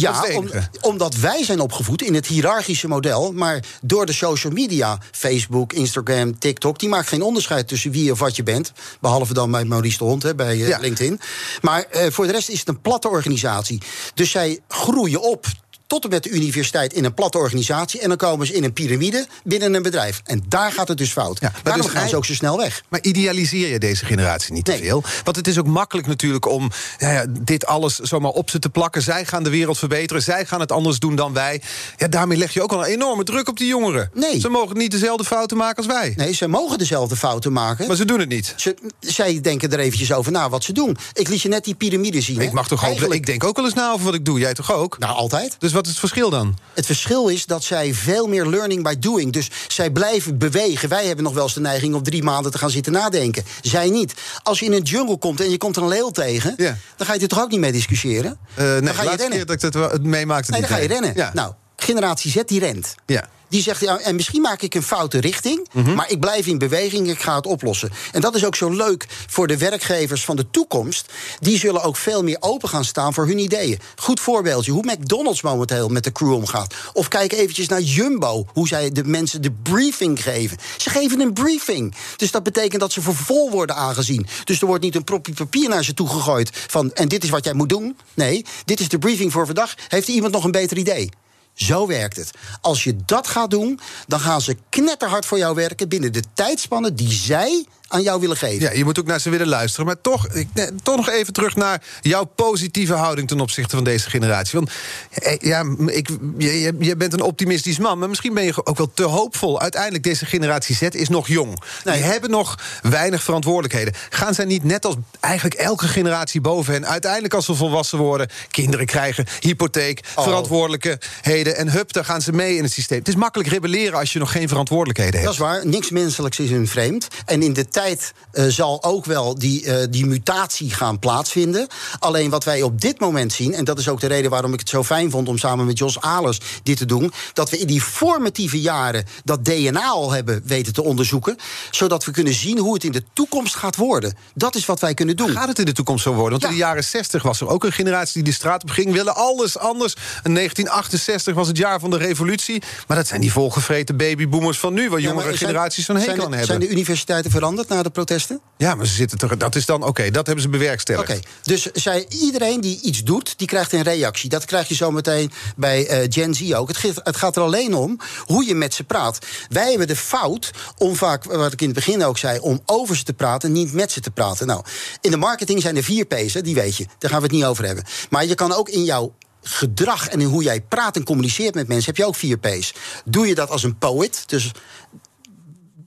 Ja, 0.00 0.24
om- 0.36 0.50
omdat 0.80 1.14
wij 1.14 1.44
zijn 1.44 1.60
opgevoed 1.60 2.02
in 2.02 2.14
het 2.14 2.26
hiërarchische 2.26 2.88
model. 2.88 3.32
Maar 3.32 3.64
door 3.82 4.06
de 4.06 4.12
social 4.12 4.52
media, 4.52 4.98
Facebook, 5.10 5.72
Instagram, 5.72 6.38
TikTok... 6.38 6.78
die 6.78 6.88
maakt 6.88 7.08
geen 7.08 7.22
onderscheid 7.22 7.68
tussen 7.68 7.90
wie 7.90 8.12
of 8.12 8.18
wat 8.18 8.36
je 8.36 8.42
bent. 8.42 8.72
Behalve 9.00 9.34
dan 9.34 9.50
bij 9.50 9.64
Maurice 9.64 9.98
de 9.98 10.04
Hond, 10.04 10.22
hè, 10.22 10.34
bij 10.34 10.52
eh, 10.60 10.68
Ja. 10.68 10.78
LinkedIn. 10.78 11.20
Maar 11.60 11.82
eh, 11.82 12.10
voor 12.10 12.26
de 12.26 12.32
rest 12.32 12.48
is 12.48 12.58
het 12.58 12.68
een 12.68 12.80
platte 12.80 13.08
organisatie. 13.08 13.80
Dus 14.14 14.30
zij 14.30 14.58
groeien 14.68 15.22
op 15.22 15.46
tot 15.86 16.04
en 16.04 16.10
met 16.10 16.22
de 16.22 16.30
universiteit 16.30 16.92
in 16.92 17.04
een 17.04 17.14
platte 17.14 17.38
organisatie... 17.38 18.00
en 18.00 18.08
dan 18.08 18.16
komen 18.16 18.46
ze 18.46 18.52
in 18.52 18.64
een 18.64 18.72
piramide 18.72 19.26
binnen 19.44 19.74
een 19.74 19.82
bedrijf. 19.82 20.20
En 20.24 20.42
daar 20.48 20.72
gaat 20.72 20.88
het 20.88 20.98
dus 20.98 21.12
fout. 21.12 21.40
Ja, 21.40 21.50
maar 21.50 21.60
Daarom 21.62 21.82
dus 21.82 21.92
gaan 21.92 22.08
ze 22.08 22.16
ook 22.16 22.24
zo 22.24 22.34
snel 22.34 22.56
weg. 22.56 22.82
Maar 22.88 23.00
idealiseer 23.02 23.68
je 23.68 23.78
deze 23.78 24.04
generatie 24.04 24.52
niet 24.52 24.64
te 24.64 24.76
veel? 24.76 25.02
Want 25.24 25.36
het 25.36 25.46
is 25.46 25.58
ook 25.58 25.66
makkelijk 25.66 26.06
natuurlijk 26.06 26.46
om 26.46 26.70
ja, 26.98 27.10
ja, 27.10 27.24
dit 27.40 27.66
alles 27.66 27.98
zomaar 27.98 28.30
op 28.30 28.50
ze 28.50 28.58
te 28.58 28.68
plakken. 28.68 29.02
Zij 29.02 29.24
gaan 29.24 29.42
de 29.42 29.50
wereld 29.50 29.78
verbeteren, 29.78 30.22
zij 30.22 30.46
gaan 30.46 30.60
het 30.60 30.72
anders 30.72 30.98
doen 30.98 31.16
dan 31.16 31.32
wij. 31.32 31.62
Ja, 31.96 32.08
daarmee 32.08 32.38
leg 32.38 32.52
je 32.52 32.62
ook 32.62 32.72
al 32.72 32.78
een 32.84 32.90
enorme 32.92 33.24
druk 33.24 33.48
op 33.48 33.58
die 33.58 33.66
jongeren. 33.68 34.10
Nee. 34.14 34.40
Ze 34.40 34.48
mogen 34.48 34.76
niet 34.76 34.90
dezelfde 34.90 35.24
fouten 35.24 35.56
maken 35.56 35.76
als 35.76 35.86
wij. 35.86 36.12
Nee, 36.16 36.32
ze 36.32 36.48
mogen 36.48 36.78
dezelfde 36.78 37.16
fouten 37.16 37.52
maken. 37.52 37.86
Maar 37.86 37.96
ze 37.96 38.04
doen 38.04 38.20
het 38.20 38.28
niet. 38.28 38.54
Ze, 38.56 38.76
zij 39.00 39.40
denken 39.40 39.72
er 39.72 39.78
eventjes 39.78 40.12
over 40.12 40.32
na 40.32 40.48
wat 40.48 40.64
ze 40.64 40.72
doen. 40.72 40.96
Ik 41.12 41.28
liet 41.28 41.42
je 41.42 41.48
net 41.48 41.64
die 41.64 41.74
piramide 41.74 42.20
zien. 42.20 42.36
hè. 42.38 42.42
Ik 42.42 42.52
mag 42.52 42.68
toch 42.68 42.82
Eigenlijk- 42.82 43.14
ik 43.14 43.26
denk 43.26 43.44
ook 43.44 43.56
wel 43.56 43.64
eens 43.64 43.74
na 43.74 43.92
over 43.92 44.04
wat 44.04 44.14
ik 44.14 44.24
doe. 44.24 44.38
Jij 44.38 44.54
toch 44.54 44.72
ook? 44.72 44.98
Nou, 44.98 45.14
altijd. 45.14 45.56
Dus 45.58 45.72
wat 45.72 45.81
is 45.84 45.90
het 45.90 46.00
verschil 46.00 46.30
dan? 46.30 46.58
Het 46.74 46.86
verschil 46.86 47.28
is 47.28 47.46
dat 47.46 47.64
zij 47.64 47.94
veel 47.94 48.26
meer 48.26 48.46
learning 48.46 48.82
by 48.82 48.94
doing. 48.98 49.32
Dus 49.32 49.50
zij 49.68 49.90
blijven 49.90 50.38
bewegen. 50.38 50.88
Wij 50.88 51.06
hebben 51.06 51.24
nog 51.24 51.34
wel 51.34 51.42
eens 51.42 51.54
de 51.54 51.60
neiging 51.60 51.94
om 51.94 52.02
drie 52.02 52.22
maanden 52.22 52.52
te 52.52 52.58
gaan 52.58 52.70
zitten 52.70 52.92
nadenken. 52.92 53.44
Zij 53.60 53.90
niet. 53.90 54.14
Als 54.42 54.58
je 54.58 54.64
in 54.64 54.72
een 54.72 54.82
jungle 54.82 55.18
komt 55.18 55.40
en 55.40 55.50
je 55.50 55.58
komt 55.58 55.76
een 55.76 55.88
leeuw 55.88 56.10
tegen... 56.10 56.54
Ja. 56.56 56.76
dan 56.96 57.06
ga 57.06 57.14
je 57.14 57.20
er 57.20 57.28
toch 57.28 57.40
ook 57.40 57.50
niet 57.50 57.60
mee 57.60 57.72
discussiëren? 57.72 58.38
Nee, 58.56 58.80
dan 58.80 58.94
ga 58.94 59.02
je 59.02 59.08
rennen. 59.08 59.30
keer 59.30 59.46
dat 59.46 59.62
ik 59.62 59.72
dat 59.72 60.02
meemaakte 60.02 60.50
Nee, 60.50 60.60
dan 60.60 60.70
ga 60.70 60.76
je 60.76 60.88
rennen. 60.88 61.12
Ja. 61.14 61.30
Nou, 61.34 61.52
generatie 61.76 62.30
Z 62.30 62.42
die 62.46 62.60
rent. 62.60 62.94
ja. 63.06 63.28
Die 63.52 63.62
zegt, 63.62 63.80
ja, 63.80 63.98
en 63.98 64.14
misschien 64.14 64.40
maak 64.40 64.62
ik 64.62 64.74
een 64.74 64.82
foute 64.82 65.20
richting... 65.20 65.68
Mhm. 65.72 65.94
maar 65.94 66.10
ik 66.10 66.20
blijf 66.20 66.46
in 66.46 66.58
beweging, 66.58 67.10
ik 67.10 67.22
ga 67.22 67.36
het 67.36 67.46
oplossen. 67.46 67.90
En 68.12 68.20
dat 68.20 68.34
is 68.34 68.44
ook 68.44 68.56
zo 68.56 68.70
leuk 68.70 69.06
voor 69.26 69.46
de 69.46 69.56
werkgevers 69.56 70.24
van 70.24 70.36
de 70.36 70.50
toekomst. 70.50 71.12
Die 71.40 71.58
zullen 71.58 71.82
ook 71.82 71.96
veel 71.96 72.22
meer 72.22 72.36
open 72.40 72.68
gaan 72.68 72.84
staan 72.84 73.14
voor 73.14 73.26
hun 73.26 73.38
ideeën. 73.38 73.78
Goed 73.96 74.20
voorbeeldje, 74.20 74.72
hoe 74.72 74.92
McDonald's 74.92 75.42
momenteel 75.42 75.88
met 75.88 76.04
de 76.04 76.12
crew 76.12 76.32
omgaat. 76.32 76.74
Of 76.92 77.08
kijk 77.08 77.32
eventjes 77.32 77.68
naar 77.68 77.80
Jumbo, 77.80 78.46
hoe 78.52 78.68
zij 78.68 78.92
de 78.92 79.04
mensen 79.04 79.42
de 79.42 79.52
briefing 79.52 80.22
geven. 80.22 80.58
Ze 80.76 80.90
geven 80.90 81.20
een 81.20 81.32
briefing. 81.32 81.94
Dus 82.16 82.30
dat 82.30 82.42
betekent 82.42 82.80
dat 82.80 82.92
ze 82.92 83.02
voor 83.02 83.16
vol 83.16 83.50
worden 83.50 83.76
aangezien. 83.76 84.26
Dus 84.44 84.60
er 84.60 84.66
wordt 84.66 84.84
niet 84.84 84.94
een 84.94 85.04
propje 85.04 85.32
papier 85.32 85.68
naar 85.68 85.84
ze 85.84 85.94
toe 85.94 86.08
gegooid... 86.08 86.50
van 86.68 86.92
en 86.92 87.08
dit 87.08 87.24
is 87.24 87.30
wat 87.30 87.44
jij 87.44 87.54
moet 87.54 87.68
doen. 87.68 87.96
Nee, 88.14 88.44
dit 88.64 88.80
is 88.80 88.88
de 88.88 88.98
briefing 88.98 89.32
voor 89.32 89.46
vandaag. 89.46 89.74
Heeft 89.88 90.08
iemand 90.08 90.32
nog 90.32 90.44
een 90.44 90.50
beter 90.50 90.76
idee? 90.76 91.10
Zo 91.54 91.86
werkt 91.86 92.16
het. 92.16 92.30
Als 92.60 92.84
je 92.84 92.96
dat 93.06 93.26
gaat 93.26 93.50
doen, 93.50 93.80
dan 94.06 94.20
gaan 94.20 94.40
ze 94.40 94.56
knetterhard 94.68 95.26
voor 95.26 95.38
jou 95.38 95.54
werken 95.54 95.88
binnen 95.88 96.12
de 96.12 96.22
tijdspannen 96.34 96.96
die 96.96 97.12
zij 97.12 97.66
aan 97.92 98.02
jou 98.02 98.20
willen 98.20 98.36
geven. 98.36 98.60
Ja, 98.60 98.72
je 98.72 98.84
moet 98.84 98.98
ook 98.98 99.06
naar 99.06 99.20
ze 99.20 99.30
willen 99.30 99.48
luisteren. 99.48 99.86
Maar 99.86 100.00
toch, 100.00 100.28
ik, 100.28 100.48
toch 100.82 100.96
nog 100.96 101.08
even 101.08 101.32
terug 101.32 101.56
naar 101.56 101.82
jouw 102.00 102.24
positieve 102.24 102.94
houding 102.94 103.28
ten 103.28 103.40
opzichte 103.40 103.76
van 103.76 103.84
deze 103.84 104.10
generatie. 104.10 104.58
Want 104.58 104.70
eh, 105.12 105.36
ja, 105.38 105.64
ik, 105.86 106.08
je, 106.38 106.74
je 106.78 106.96
bent 106.96 107.12
een 107.12 107.22
optimistisch 107.22 107.78
man, 107.78 107.98
maar 107.98 108.08
misschien 108.08 108.34
ben 108.34 108.44
je 108.44 108.66
ook 108.66 108.76
wel 108.76 108.90
te 108.94 109.02
hoopvol. 109.02 109.60
Uiteindelijk, 109.60 110.02
deze 110.02 110.26
generatie 110.26 110.74
Z 110.74 110.82
is 110.82 111.08
nog 111.08 111.28
jong. 111.28 111.62
Die 111.84 111.92
hebben 111.92 112.30
nog 112.30 112.58
weinig 112.82 113.22
verantwoordelijkheden. 113.22 113.94
Gaan 114.10 114.34
zij 114.34 114.44
niet 114.44 114.64
net 114.64 114.84
als 114.84 114.94
eigenlijk 115.20 115.54
elke 115.54 115.88
generatie 115.88 116.40
boven 116.40 116.72
hen, 116.72 116.86
uiteindelijk 116.86 117.34
als 117.34 117.44
ze 117.44 117.54
volwassen 117.54 117.98
worden, 117.98 118.28
kinderen 118.50 118.86
krijgen, 118.86 119.26
hypotheek, 119.40 120.00
oh. 120.14 120.24
verantwoordelijkheden 120.24 121.56
en 121.56 121.70
hup, 121.70 121.92
dan 121.92 122.04
gaan 122.04 122.20
ze 122.20 122.32
mee 122.32 122.56
in 122.56 122.62
het 122.62 122.72
systeem. 122.72 122.98
Het 122.98 123.08
is 123.08 123.16
makkelijk 123.16 123.50
rebelleren 123.50 123.98
als 123.98 124.12
je 124.12 124.18
nog 124.18 124.32
geen 124.32 124.48
verantwoordelijkheden 124.48 125.20
hebt. 125.20 125.24
Dat 125.24 125.32
is 125.32 125.38
waar. 125.38 125.66
Niks 125.66 125.90
menselijks 125.90 126.38
is 126.38 126.50
hun 126.50 126.68
vreemd. 126.68 127.08
En 127.24 127.42
in 127.42 127.52
de 127.52 127.68
tijd 127.68 127.81
uh, 127.90 128.44
zal 128.46 128.82
ook 128.82 129.04
wel 129.04 129.38
die, 129.38 129.64
uh, 129.64 129.76
die 129.90 130.06
mutatie 130.06 130.70
gaan 130.70 130.98
plaatsvinden. 130.98 131.66
Alleen 131.98 132.30
wat 132.30 132.44
wij 132.44 132.62
op 132.62 132.80
dit 132.80 133.00
moment 133.00 133.32
zien, 133.32 133.54
en 133.54 133.64
dat 133.64 133.78
is 133.78 133.88
ook 133.88 134.00
de 134.00 134.06
reden 134.06 134.30
waarom 134.30 134.52
ik 134.52 134.58
het 134.58 134.68
zo 134.68 134.84
fijn 134.84 135.10
vond 135.10 135.28
om 135.28 135.38
samen 135.38 135.66
met 135.66 135.78
Jos 135.78 136.00
Alers 136.00 136.40
dit 136.62 136.76
te 136.76 136.84
doen, 136.84 137.12
dat 137.32 137.50
we 137.50 137.58
in 137.58 137.66
die 137.66 137.80
formatieve 137.80 138.60
jaren 138.60 139.04
dat 139.24 139.44
DNA 139.44 139.86
al 139.88 140.10
hebben 140.10 140.42
weten 140.44 140.72
te 140.72 140.82
onderzoeken, 140.82 141.36
zodat 141.70 142.04
we 142.04 142.10
kunnen 142.10 142.34
zien 142.34 142.58
hoe 142.58 142.74
het 142.74 142.84
in 142.84 142.92
de 142.92 143.04
toekomst 143.12 143.54
gaat 143.54 143.76
worden. 143.76 144.16
Dat 144.34 144.54
is 144.54 144.66
wat 144.66 144.80
wij 144.80 144.94
kunnen 144.94 145.16
doen. 145.16 145.30
Gaat 145.30 145.48
het 145.48 145.58
in 145.58 145.64
de 145.64 145.72
toekomst 145.72 146.02
zo 146.02 146.12
worden? 146.12 146.30
Want 146.30 146.44
in 146.44 146.58
de 146.58 146.64
jaren 146.64 146.84
60 146.84 147.22
was 147.22 147.40
er 147.40 147.48
ook 147.48 147.64
een 147.64 147.72
generatie 147.72 148.22
die 148.22 148.32
de 148.32 148.38
straat 148.38 148.62
op 148.62 148.70
ging, 148.70 148.92
willen 148.92 149.14
alles 149.14 149.58
anders. 149.58 149.94
En 150.22 150.34
1968 150.34 151.34
was 151.34 151.48
het 151.48 151.56
jaar 151.56 151.80
van 151.80 151.90
de 151.90 151.96
revolutie. 151.96 152.62
Maar 152.86 152.96
dat 152.96 153.06
zijn 153.06 153.20
die 153.20 153.32
volgevreten 153.32 153.96
babyboomers 153.96 154.58
van 154.58 154.74
nu, 154.74 154.90
waar 154.90 155.00
jongere 155.00 155.36
generaties 155.36 155.84
zo'n 155.84 155.96
hekel 155.96 156.12
aan 156.12 156.20
hebben. 156.20 156.46
Zijn 156.46 156.60
de 156.60 156.68
universiteiten 156.68 157.30
veranderd 157.30 157.70
na 157.74 157.82
de 157.82 157.90
protesten? 157.90 158.40
Ja, 158.56 158.74
maar 158.74 158.86
ze 158.86 158.94
zitten 158.94 159.18
toch. 159.18 159.36
Dat 159.36 159.54
is 159.54 159.66
dan 159.66 159.82
oké, 159.82 160.10
dat 160.10 160.26
hebben 160.26 160.44
ze 160.44 160.50
bewerkstelligd. 160.50 161.10
Oké, 161.10 161.20
dus 161.42 161.70
zij, 161.72 162.06
iedereen 162.08 162.60
die 162.60 162.80
iets 162.82 163.02
doet, 163.02 163.38
die 163.38 163.46
krijgt 163.46 163.72
een 163.72 163.82
reactie. 163.82 164.28
Dat 164.28 164.44
krijg 164.44 164.68
je 164.68 164.74
zo 164.74 164.90
meteen 164.90 165.32
bij 165.56 166.02
uh, 166.02 166.06
Gen 166.08 166.34
Z 166.34 166.52
ook. 166.52 166.68
Het, 166.68 166.82
het 167.02 167.16
gaat 167.16 167.36
er 167.36 167.42
alleen 167.42 167.74
om 167.74 167.98
hoe 168.24 168.46
je 168.46 168.54
met 168.54 168.74
ze 168.74 168.84
praat. 168.84 169.18
Wij 169.48 169.68
hebben 169.68 169.86
de 169.86 169.96
fout 169.96 170.50
om 170.78 170.96
vaak, 170.96 171.24
wat 171.24 171.52
ik 171.52 171.60
in 171.60 171.66
het 171.66 171.76
begin 171.76 172.04
ook 172.04 172.18
zei, 172.18 172.38
om 172.38 172.60
over 172.66 172.96
ze 172.96 173.02
te 173.02 173.12
praten, 173.12 173.52
niet 173.52 173.72
met 173.72 173.92
ze 173.92 174.00
te 174.00 174.10
praten. 174.10 174.46
Nou, 174.46 174.64
in 175.00 175.10
de 175.10 175.16
marketing 175.16 175.62
zijn 175.62 175.76
er 175.76 175.82
vier 175.82 176.04
P's, 176.04 176.32
die 176.32 176.54
weet 176.54 176.76
je. 176.76 176.86
Daar 176.98 177.10
gaan 177.10 177.20
we 177.20 177.26
het 177.26 177.34
niet 177.34 177.44
over 177.44 177.64
hebben. 177.64 177.84
Maar 178.10 178.26
je 178.26 178.34
kan 178.34 178.52
ook 178.52 178.68
in 178.68 178.84
jouw 178.84 179.14
gedrag 179.42 180.08
en 180.08 180.20
in 180.20 180.26
hoe 180.26 180.42
jij 180.42 180.60
praat 180.60 180.96
en 180.96 181.04
communiceert 181.04 181.54
met 181.54 181.68
mensen, 181.68 181.86
heb 181.86 181.96
je 181.96 182.06
ook 182.06 182.14
vier 182.14 182.38
P's. 182.38 182.74
Doe 183.04 183.26
je 183.26 183.34
dat 183.34 183.50
als 183.50 183.62
een 183.62 183.78
poet, 183.78 184.28
dus 184.28 184.50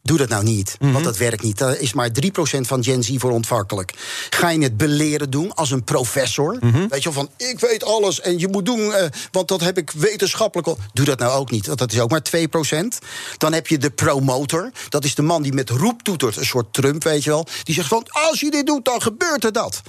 Doe 0.06 0.18
dat 0.18 0.30
nou 0.30 0.44
niet, 0.44 0.76
want 0.80 0.94
mhm. 0.94 1.04
dat 1.04 1.18
werkt 1.18 1.44
niet. 1.44 1.58
Daar 1.58 1.80
is 1.80 1.94
maar 1.94 2.10
3% 2.10 2.30
van 2.62 2.84
Gen 2.84 3.04
Z 3.04 3.16
voor 3.18 3.32
ontvankelijk. 3.32 3.94
Ga 4.30 4.50
je 4.50 4.60
het 4.60 4.78
beleren 4.78 5.30
doen 5.30 5.54
als 5.54 5.72
een 5.72 5.84
professor? 5.84 6.58
Mhm. 6.60 6.88
Weet 6.88 7.04
je 7.04 7.14
wel, 7.14 7.14
van 7.14 7.48
ik 7.48 7.60
weet 7.60 7.84
alles 7.84 8.22
en 8.22 8.40
je 8.40 8.48
moet 8.48 8.66
doen, 8.66 8.80
uh, 8.80 8.96
want 9.32 9.48
dat 9.48 9.62
heb 9.62 9.78
ik 9.78 9.92
wetenschappelijk 9.92 10.68
al. 10.68 10.78
Doe 10.94 11.06
dat 11.06 11.20
nou 11.20 11.40
ook 11.40 11.52
niet, 11.52 11.66
want 11.66 11.80
dat 11.80 11.92
is 11.92 12.00
ook 12.00 12.10
maar 12.10 12.22
2%. 12.22 12.98
Dan 13.38 13.54
heb 13.54 13.68
je 13.68 13.78
de 13.78 13.90
promotor, 13.90 14.72
dat 14.90 15.04
is 15.04 15.16
de 15.16 15.22
man 15.22 15.42
die 15.42 15.54
met 15.54 15.70
roep 15.70 16.02
toetert, 16.02 16.38
een 16.38 16.46
soort 16.46 16.74
Trump, 16.74 17.04
weet 17.04 17.24
je 17.24 17.30
wel. 17.30 17.48
Die 17.64 17.76
zegt 17.76 17.88
van 17.88 18.06
als 18.10 18.40
je 18.40 18.52
dit 18.52 18.66
doet, 18.66 18.86
dan 18.86 19.02
gebeurt 19.02 19.44
er 19.44 19.52
dat 19.52 19.82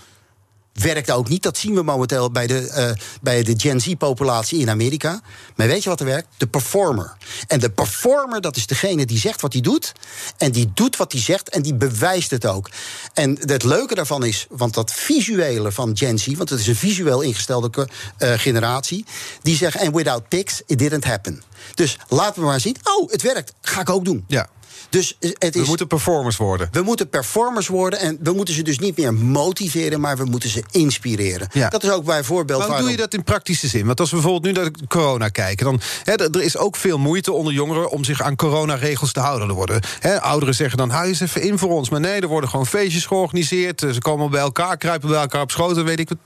werkt 0.83 1.11
ook 1.11 1.29
niet. 1.29 1.43
Dat 1.43 1.59
zien 1.59 1.75
we 1.75 1.83
momenteel 1.83 2.31
bij 2.31 2.47
de, 2.47 2.73
uh, 2.77 3.05
bij 3.21 3.43
de 3.43 3.55
Gen 3.57 3.81
Z-populatie 3.81 4.59
in 4.59 4.71
Amerika. 4.71 5.21
Maar 5.57 5.67
weet 5.67 5.83
je 5.83 5.89
wat 5.89 6.01
er 6.01 6.07
werkt? 6.07 6.29
De 6.37 6.47
performer. 6.47 7.17
En 7.47 7.61
de 7.61 7.71
performer, 7.71 8.41
dat 8.41 8.57
is 8.57 8.67
degene 8.67 9.07
die 9.07 9.19
zegt 9.19 9.41
wat 9.41 9.53
hij 9.53 9.63
doet. 9.63 9.93
En 10.37 10.53
die 10.53 10.71
doet 10.75 10.97
wat 10.97 11.13
hij 11.13 11.21
zegt 11.21 11.49
en 11.49 11.63
die 11.63 11.75
bewijst 11.75 12.31
het 12.31 12.47
ook. 12.47 12.71
En 13.15 13.39
het 13.41 13.65
leuke 13.65 13.95
daarvan 13.95 14.25
is, 14.25 14.47
want 14.51 14.75
dat 14.75 14.93
visuele 14.93 15.73
van 15.73 15.97
Gen 15.97 16.19
Z... 16.19 16.27
want 16.27 16.51
het 16.51 16.61
is 16.61 16.67
een 16.67 16.77
visueel 16.77 17.21
ingestelde 17.21 17.89
uh, 18.19 18.33
generatie... 18.37 19.05
die 19.43 19.57
zeggen, 19.57 19.81
and 19.81 19.95
without 19.95 20.29
pics, 20.29 20.63
it 20.67 20.79
didn't 20.79 21.05
happen. 21.05 21.43
Dus 21.75 21.99
laten 22.09 22.41
we 22.41 22.47
maar 22.47 22.61
zien. 22.61 22.77
Oh, 22.83 23.11
het 23.11 23.23
werkt. 23.23 23.53
Ga 23.61 23.81
ik 23.81 23.91
ook 23.91 24.05
doen. 24.05 24.25
Ja. 24.29 24.49
Dus 24.89 25.17
eh, 25.21 25.31
het 25.39 25.55
is, 25.55 25.61
we 25.61 25.67
moeten 25.67 25.87
performers 25.87 26.37
worden. 26.37 26.69
We 26.73 26.83
moeten 26.83 27.09
performers 27.09 27.69
worden 27.69 27.99
en 27.99 28.19
we 28.23 28.33
moeten 28.33 28.55
ze 28.55 28.63
dus 28.63 28.79
niet 28.79 28.97
meer 28.97 29.15
motiveren, 29.15 30.01
maar 30.01 30.17
we 30.17 30.25
moeten 30.25 30.49
ze 30.49 30.63
inspireren. 30.71 31.49
Ja. 31.53 31.69
Dat 31.69 31.83
is 31.83 31.91
ook 31.91 32.05
bijvoorbeeld. 32.05 32.59
Maar 32.59 32.69
hoe 32.69 32.79
doe 32.79 32.91
je 32.91 32.97
dat 32.97 33.15
in 33.15 33.25
praktische 33.25 33.69
zin? 33.69 33.87
Want 33.87 34.01
als 34.01 34.11
we 34.11 34.17
bijvoorbeeld 34.17 34.55
nu 34.55 34.63
naar 34.63 34.71
corona 34.89 35.29
kijken, 35.29 35.65
dan 35.65 35.81
hè, 36.03 36.13
er 36.13 36.43
is 36.43 36.57
ook 36.57 36.77
veel 36.77 36.99
moeite 36.99 37.33
onder 37.33 37.53
jongeren 37.53 37.91
om 37.91 38.05
zich 38.05 38.23
aan 38.23 38.37
coronaregels 38.37 39.13
te 39.13 39.21
houden. 39.21 39.49
Er 39.49 39.55
worden 39.55 39.83
hè, 40.01 40.21
ouderen 40.21 40.55
zeggen 40.55 40.79
dan: 40.79 40.91
hou 40.91 41.03
je 41.03 41.09
eens 41.09 41.21
even 41.21 41.43
in 41.43 41.59
voor 41.59 41.71
ons. 41.71 41.91
Maar 41.91 42.01
nee, 42.01 42.21
er 42.21 42.29
worden 42.29 42.51
gewoon 42.51 42.67
feestjes 42.67 43.07
georganiseerd. 43.07 43.81
Ze 43.81 44.01
komen 44.01 44.31
bij 44.31 44.41
elkaar, 44.41 44.77
kruipen 44.77 45.09
bij 45.09 45.21
elkaar 45.21 45.43
op 45.43 45.51
schoten, 45.51 45.85
weet 45.85 45.99
ik 45.99 46.09
wat. 46.09 46.19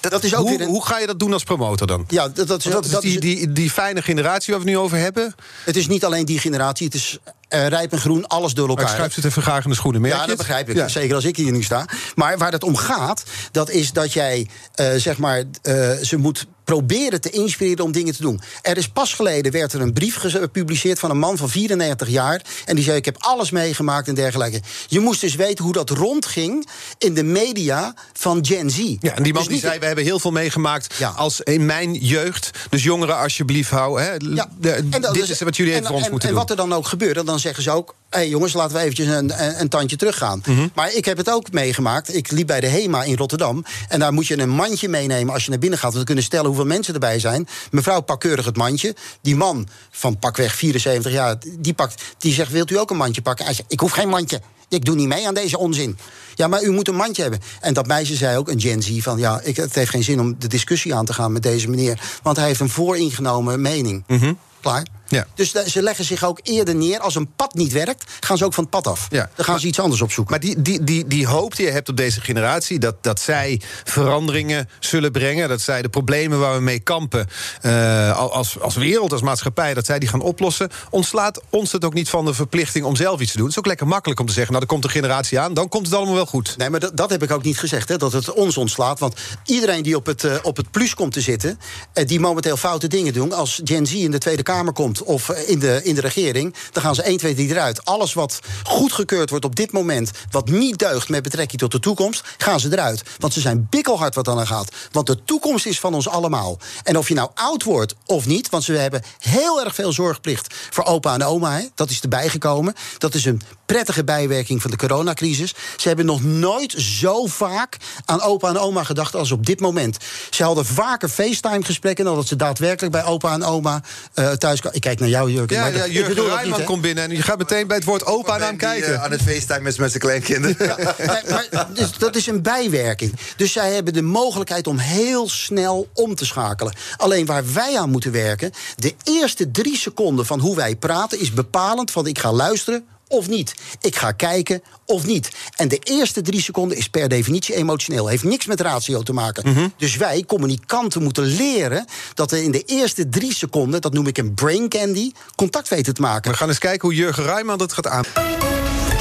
Dat, 0.00 0.24
is 0.24 0.34
ook 0.34 0.48
hoe, 0.48 0.64
hoe 0.64 0.86
ga 0.86 0.98
je 0.98 1.06
dat 1.06 1.18
doen 1.18 1.32
als 1.32 1.44
promotor 1.44 1.86
dan? 1.86 2.04
Ja, 2.08 2.28
dat, 2.28 2.48
dat 2.48 2.64
is, 2.64 2.70
dat 2.70 2.84
is 2.84 3.00
die, 3.00 3.20
die, 3.20 3.52
die 3.52 3.70
fijne 3.70 4.02
generatie 4.02 4.54
waar 4.54 4.62
we 4.62 4.70
het 4.70 4.78
nu 4.78 4.84
over 4.84 4.98
hebben. 4.98 5.34
Het 5.64 5.76
is 5.76 5.86
niet 5.86 6.04
alleen 6.04 6.24
die 6.24 6.38
generatie, 6.38 6.86
het 6.86 6.94
is 6.94 7.18
uh, 7.48 7.66
rijp 7.66 7.92
en 7.92 7.98
groen, 7.98 8.26
alles 8.26 8.54
door 8.54 8.68
elkaar. 8.68 8.96
Maar 8.96 9.06
ik 9.06 9.14
het 9.14 9.24
even 9.24 9.42
graag 9.42 9.64
in 9.64 9.70
de 9.70 9.76
schoenen. 9.76 10.04
Ja, 10.04 10.26
dat 10.26 10.36
begrijp 10.36 10.68
ik. 10.68 10.88
Zeker 10.88 11.14
als 11.14 11.24
ik 11.24 11.36
hier 11.36 11.52
nu 11.52 11.62
sta. 11.62 11.84
Maar 12.14 12.38
waar 12.38 12.52
het 12.52 12.64
om 12.64 12.76
gaat, 12.76 13.22
dat 13.50 13.70
is 13.70 13.92
dat 13.92 14.12
jij 14.12 14.48
uh, 14.80 14.86
zeg 14.96 15.18
maar, 15.18 15.38
uh, 15.62 15.92
ze 15.92 16.16
moet 16.16 16.46
proberen 16.68 17.20
te 17.20 17.30
inspireren 17.30 17.84
om 17.84 17.92
dingen 17.92 18.14
te 18.14 18.22
doen. 18.22 18.40
Er 18.62 18.76
is 18.76 18.88
pas 18.88 19.14
geleden 19.14 19.52
werd 19.52 19.72
er 19.72 19.80
een 19.80 19.92
brief 19.92 20.16
gepubliceerd 20.16 20.98
van 20.98 21.10
een 21.10 21.18
man 21.18 21.36
van 21.36 21.48
94 21.48 22.08
jaar. 22.08 22.42
En 22.64 22.74
die 22.74 22.84
zei: 22.84 22.96
Ik 22.96 23.04
heb 23.04 23.16
alles 23.18 23.50
meegemaakt 23.50 24.08
en 24.08 24.14
dergelijke. 24.14 24.60
Je 24.86 25.00
moest 25.00 25.20
dus 25.20 25.34
weten 25.34 25.64
hoe 25.64 25.72
dat 25.72 25.90
rondging 25.90 26.68
in 26.98 27.14
de 27.14 27.22
media 27.22 27.94
van 28.12 28.46
Gen 28.46 28.70
Z. 28.70 28.76
Ja, 28.76 29.14
en 29.14 29.22
die 29.22 29.32
man 29.32 29.42
dus 29.42 29.52
die 29.52 29.60
zei: 29.60 29.78
We 29.78 29.86
hebben 29.86 30.04
heel 30.04 30.18
veel 30.18 30.30
meegemaakt 30.30 30.94
ja. 30.98 31.08
als 31.08 31.40
in 31.40 31.66
mijn 31.66 31.94
jeugd. 31.94 32.50
Dus 32.70 32.82
jongeren, 32.82 33.18
alsjeblieft, 33.18 33.70
hou. 33.70 34.00
Hè, 34.00 34.10
ja. 34.12 34.48
dit 34.60 35.14
dus- 35.14 35.30
is 35.30 35.40
wat 35.40 35.56
jullie 35.56 35.72
even 35.72 35.86
voor 35.86 35.96
ons 35.96 36.08
moeten 36.10 36.28
en 36.28 36.34
doen. 36.34 36.42
En 36.42 36.48
wat 36.48 36.58
er 36.58 36.68
dan 36.68 36.78
ook 36.78 36.86
gebeurt, 36.86 37.26
dan 37.26 37.40
zeggen 37.40 37.62
ze 37.62 37.70
ook: 37.70 37.94
Hé 38.10 38.18
hey 38.18 38.28
jongens, 38.28 38.52
laten 38.52 38.76
we 38.76 38.82
eventjes 38.82 39.06
een, 39.06 39.42
een, 39.42 39.60
een 39.60 39.68
tandje 39.68 39.96
teruggaan. 39.96 40.42
Mm 40.46 40.70
Maar 40.74 40.92
ik 40.92 41.04
heb 41.04 41.16
het 41.16 41.30
ook 41.30 41.52
meegemaakt. 41.52 42.14
Ik 42.14 42.30
liep 42.30 42.46
bij 42.46 42.60
de 42.60 42.66
HEMA 42.66 43.04
in 43.04 43.16
Rotterdam. 43.16 43.64
En 43.88 43.98
daar 43.98 44.12
moet 44.12 44.26
je 44.26 44.38
een 44.38 44.48
mandje 44.48 44.88
meenemen 44.88 45.34
als 45.34 45.44
je 45.44 45.50
naar 45.50 45.58
binnen 45.58 45.78
gaat. 45.78 45.88
Want 45.88 46.00
we 46.00 46.06
kunnen 46.06 46.24
stellen 46.24 46.46
hoeveel 46.46 46.66
mensen 46.66 46.94
erbij 46.94 47.18
zijn. 47.18 47.48
Mevrouw 47.70 48.00
pakt 48.00 48.20
keurig 48.20 48.44
het 48.44 48.56
mandje. 48.56 48.94
Die 49.20 49.36
man 49.36 49.68
van 49.90 50.18
pakweg 50.18 50.54
74 50.54 51.12
jaar, 51.12 51.36
die, 51.58 51.74
pakt, 51.74 52.02
die 52.18 52.32
zegt: 52.32 52.50
Wilt 52.50 52.70
u 52.70 52.78
ook 52.78 52.90
een 52.90 52.96
mandje 52.96 53.22
pakken? 53.22 53.44
Hij 53.44 53.54
zegt: 53.54 53.72
Ik 53.72 53.80
hoef 53.80 53.92
geen 53.92 54.08
mandje. 54.08 54.40
Ik 54.68 54.84
doe 54.84 54.94
niet 54.94 55.08
mee 55.08 55.26
aan 55.26 55.34
deze 55.34 55.58
onzin. 55.58 55.98
Ja, 56.34 56.46
maar 56.48 56.62
u 56.62 56.70
moet 56.70 56.88
een 56.88 56.96
mandje 56.96 57.22
hebben. 57.22 57.40
En 57.60 57.74
dat 57.74 57.86
meisje 57.86 58.14
zei 58.14 58.36
ook, 58.36 58.48
een 58.48 58.60
Gen 58.60 58.82
Z, 58.82 58.98
van 59.02 59.18
ja, 59.18 59.40
ik, 59.42 59.56
het 59.56 59.74
heeft 59.74 59.90
geen 59.90 60.04
zin 60.04 60.20
om 60.20 60.36
de 60.38 60.48
discussie 60.48 60.94
aan 60.94 61.04
te 61.04 61.12
gaan 61.12 61.32
met 61.32 61.42
deze 61.42 61.68
meneer. 61.68 62.00
Want 62.22 62.36
hij 62.36 62.46
heeft 62.46 62.60
een 62.60 62.68
vooringenomen 62.68 63.60
mening. 63.60 64.04
Mm 64.06 64.38
Klaar. 64.60 64.86
Ja. 65.08 65.26
Dus 65.34 65.52
ze 65.52 65.82
leggen 65.82 66.04
zich 66.04 66.24
ook 66.24 66.40
eerder 66.42 66.74
neer. 66.74 66.98
Als 66.98 67.14
een 67.14 67.34
pad 67.36 67.54
niet 67.54 67.72
werkt, 67.72 68.04
gaan 68.20 68.38
ze 68.38 68.44
ook 68.44 68.54
van 68.54 68.62
het 68.62 68.72
pad 68.72 68.86
af. 68.86 69.06
Ja. 69.10 69.30
Dan 69.34 69.44
gaan 69.44 69.60
ze 69.60 69.66
iets 69.66 69.80
anders 69.80 70.00
opzoeken. 70.00 70.32
Maar 70.32 70.42
die, 70.42 70.62
die, 70.62 70.84
die, 70.84 71.06
die 71.06 71.26
hoop 71.26 71.56
die 71.56 71.66
je 71.66 71.72
hebt 71.72 71.88
op 71.88 71.96
deze 71.96 72.20
generatie... 72.20 72.78
Dat, 72.78 72.94
dat 73.00 73.20
zij 73.20 73.60
veranderingen 73.84 74.68
zullen 74.80 75.12
brengen... 75.12 75.48
dat 75.48 75.60
zij 75.60 75.82
de 75.82 75.88
problemen 75.88 76.38
waar 76.38 76.54
we 76.54 76.60
mee 76.60 76.80
kampen... 76.80 77.26
Uh, 77.62 78.18
als, 78.18 78.60
als 78.60 78.74
wereld, 78.74 79.12
als 79.12 79.22
maatschappij, 79.22 79.74
dat 79.74 79.86
zij 79.86 79.98
die 79.98 80.08
gaan 80.08 80.20
oplossen... 80.20 80.70
ontslaat 80.90 81.40
ons 81.50 81.72
het 81.72 81.84
ook 81.84 81.94
niet 81.94 82.08
van 82.08 82.24
de 82.24 82.34
verplichting 82.34 82.84
om 82.84 82.96
zelf 82.96 83.20
iets 83.20 83.30
te 83.30 83.36
doen. 83.36 83.46
Het 83.46 83.54
is 83.54 83.58
ook 83.58 83.66
lekker 83.66 83.86
makkelijk 83.86 84.20
om 84.20 84.26
te 84.26 84.32
zeggen... 84.32 84.52
nou, 84.52 84.64
er 84.64 84.70
komt 84.70 84.84
een 84.84 84.90
generatie 84.90 85.40
aan, 85.40 85.54
dan 85.54 85.68
komt 85.68 85.86
het 85.86 85.94
allemaal 85.94 86.14
wel 86.14 86.26
goed. 86.26 86.54
Nee, 86.56 86.70
maar 86.70 86.80
dat, 86.80 86.96
dat 86.96 87.10
heb 87.10 87.22
ik 87.22 87.30
ook 87.30 87.42
niet 87.42 87.58
gezegd, 87.58 87.88
hè, 87.88 87.96
dat 87.96 88.12
het 88.12 88.32
ons 88.32 88.56
ontslaat. 88.56 88.98
Want 88.98 89.14
iedereen 89.44 89.82
die 89.82 89.96
op 89.96 90.06
het, 90.06 90.24
uh, 90.24 90.34
op 90.42 90.56
het 90.56 90.70
plus 90.70 90.94
komt 90.94 91.12
te 91.12 91.20
zitten... 91.20 91.58
Uh, 91.94 92.06
die 92.06 92.20
momenteel 92.20 92.56
foute 92.56 92.86
dingen 92.86 93.12
doen... 93.12 93.32
als 93.32 93.60
Gen 93.64 93.86
Z 93.86 93.92
in 93.92 94.10
de 94.10 94.18
Tweede 94.18 94.42
Kamer 94.42 94.72
komt 94.72 94.97
of 95.02 95.28
in 95.28 95.58
de, 95.58 95.80
in 95.82 95.94
de 95.94 96.00
regering, 96.00 96.54
dan 96.72 96.82
gaan 96.82 96.94
ze 96.94 97.02
1, 97.02 97.16
2, 97.16 97.34
3 97.34 97.48
eruit. 97.48 97.84
Alles 97.84 98.12
wat 98.12 98.40
goedgekeurd 98.62 99.30
wordt 99.30 99.44
op 99.44 99.56
dit 99.56 99.72
moment, 99.72 100.10
wat 100.30 100.48
niet 100.48 100.78
deugt 100.78 101.08
met 101.08 101.22
betrekking 101.22 101.60
tot 101.60 101.72
de 101.72 101.80
toekomst, 101.80 102.22
gaan 102.38 102.60
ze 102.60 102.72
eruit. 102.72 103.02
Want 103.18 103.32
ze 103.32 103.40
zijn 103.40 103.66
bikkelhard 103.70 104.14
wat 104.14 104.24
dan 104.24 104.38
aan 104.38 104.46
gaat. 104.46 104.72
Want 104.92 105.06
de 105.06 105.24
toekomst 105.24 105.66
is 105.66 105.80
van 105.80 105.94
ons 105.94 106.08
allemaal. 106.08 106.58
En 106.82 106.98
of 106.98 107.08
je 107.08 107.14
nou 107.14 107.30
oud 107.34 107.62
wordt 107.62 107.94
of 108.06 108.26
niet, 108.26 108.48
want 108.48 108.64
ze 108.64 108.72
hebben 108.72 109.02
heel 109.18 109.64
erg 109.64 109.74
veel 109.74 109.92
zorgplicht 109.92 110.54
voor 110.70 110.84
opa 110.84 111.14
en 111.14 111.22
oma. 111.22 111.56
Hè, 111.58 111.66
dat 111.74 111.90
is 111.90 112.00
erbij 112.00 112.28
gekomen. 112.28 112.74
Dat 112.98 113.14
is 113.14 113.24
een 113.24 113.40
prettige 113.66 114.04
bijwerking 114.04 114.62
van 114.62 114.70
de 114.70 114.76
coronacrisis. 114.76 115.54
Ze 115.76 115.88
hebben 115.88 116.06
nog 116.06 116.22
nooit 116.22 116.72
zo 116.72 117.26
vaak 117.26 117.76
aan 118.04 118.20
opa 118.20 118.48
en 118.48 118.58
oma 118.58 118.84
gedacht 118.84 119.14
als 119.14 119.30
op 119.30 119.46
dit 119.46 119.60
moment. 119.60 119.96
Ze 120.30 120.44
hadden 120.44 120.66
vaker 120.66 121.08
FaceTime-gesprekken 121.08 122.04
dan 122.04 122.14
dat 122.14 122.26
ze 122.26 122.36
daadwerkelijk 122.36 122.92
bij 122.92 123.04
opa 123.04 123.32
en 123.32 123.44
oma 123.44 123.82
uh, 124.14 124.30
thuis 124.30 124.60
kwamen 124.60 124.80
kijk 124.88 125.00
naar 125.00 125.08
jou, 125.08 125.30
Jurgen. 125.32 125.56
Ja, 125.56 125.66
ja 125.66 125.86
Jurgen 125.86 126.26
Rijman 126.26 126.64
komt 126.64 126.82
binnen 126.82 127.04
en 127.04 127.10
je 127.10 127.22
gaat 127.22 127.38
meteen 127.38 127.66
bij 127.66 127.76
het 127.76 127.84
woord 127.84 128.06
opa 128.06 128.36
naar 128.36 128.48
hem 128.48 128.56
kijken. 128.56 128.92
Uh, 128.92 129.02
aan 129.04 129.10
het 129.10 129.22
FaceTime 129.22 129.68
is 129.68 129.78
met 129.78 129.90
zijn 129.90 130.02
kleinkinderen. 130.02 130.66
Ja, 130.66 130.94
maar, 131.06 131.66
dus, 131.74 131.92
dat 131.98 132.16
is 132.16 132.26
een 132.26 132.42
bijwerking. 132.42 133.12
Dus 133.36 133.52
zij 133.52 133.72
hebben 133.72 133.92
de 133.92 134.02
mogelijkheid 134.02 134.66
om 134.66 134.78
heel 134.78 135.28
snel 135.28 135.88
om 135.94 136.14
te 136.14 136.26
schakelen. 136.26 136.74
Alleen 136.96 137.26
waar 137.26 137.52
wij 137.52 137.78
aan 137.78 137.90
moeten 137.90 138.12
werken... 138.12 138.52
de 138.76 138.94
eerste 139.04 139.50
drie 139.50 139.76
seconden 139.76 140.26
van 140.26 140.40
hoe 140.40 140.56
wij 140.56 140.76
praten 140.76 141.20
is 141.20 141.32
bepalend 141.32 141.90
van 141.90 142.06
ik 142.06 142.18
ga 142.18 142.32
luisteren 142.32 142.86
of 143.08 143.28
niet. 143.28 143.54
Ik 143.80 143.96
ga 143.96 144.12
kijken 144.12 144.62
of 144.84 145.06
niet. 145.06 145.30
En 145.56 145.68
de 145.68 145.78
eerste 145.78 146.22
drie 146.22 146.42
seconden 146.42 146.76
is 146.76 146.88
per 146.88 147.08
definitie 147.08 147.54
emotioneel. 147.54 148.06
Heeft 148.06 148.24
niks 148.24 148.46
met 148.46 148.60
ratio 148.60 149.02
te 149.02 149.12
maken. 149.12 149.50
Mhm. 149.52 149.68
Dus 149.76 149.96
wij, 149.96 150.24
communicanten, 150.26 151.02
moeten 151.02 151.24
leren 151.24 151.86
dat 152.14 152.30
we 152.30 152.42
in 152.42 152.50
de 152.50 152.62
eerste 152.62 153.08
drie 153.08 153.34
seconden, 153.34 153.80
dat 153.80 153.92
noem 153.92 154.06
ik 154.06 154.18
een 154.18 154.34
brain 154.34 154.68
candy, 154.68 155.12
contact 155.36 155.68
weten 155.68 155.94
te 155.94 156.00
maken. 156.00 156.30
We 156.30 156.36
gaan 156.36 156.48
eens 156.48 156.58
kijken 156.58 156.88
hoe 156.88 156.96
Jurgen 156.96 157.24
Rijman 157.24 157.58
dat 157.58 157.72
gaat 157.72 157.86
aan. 157.86 158.04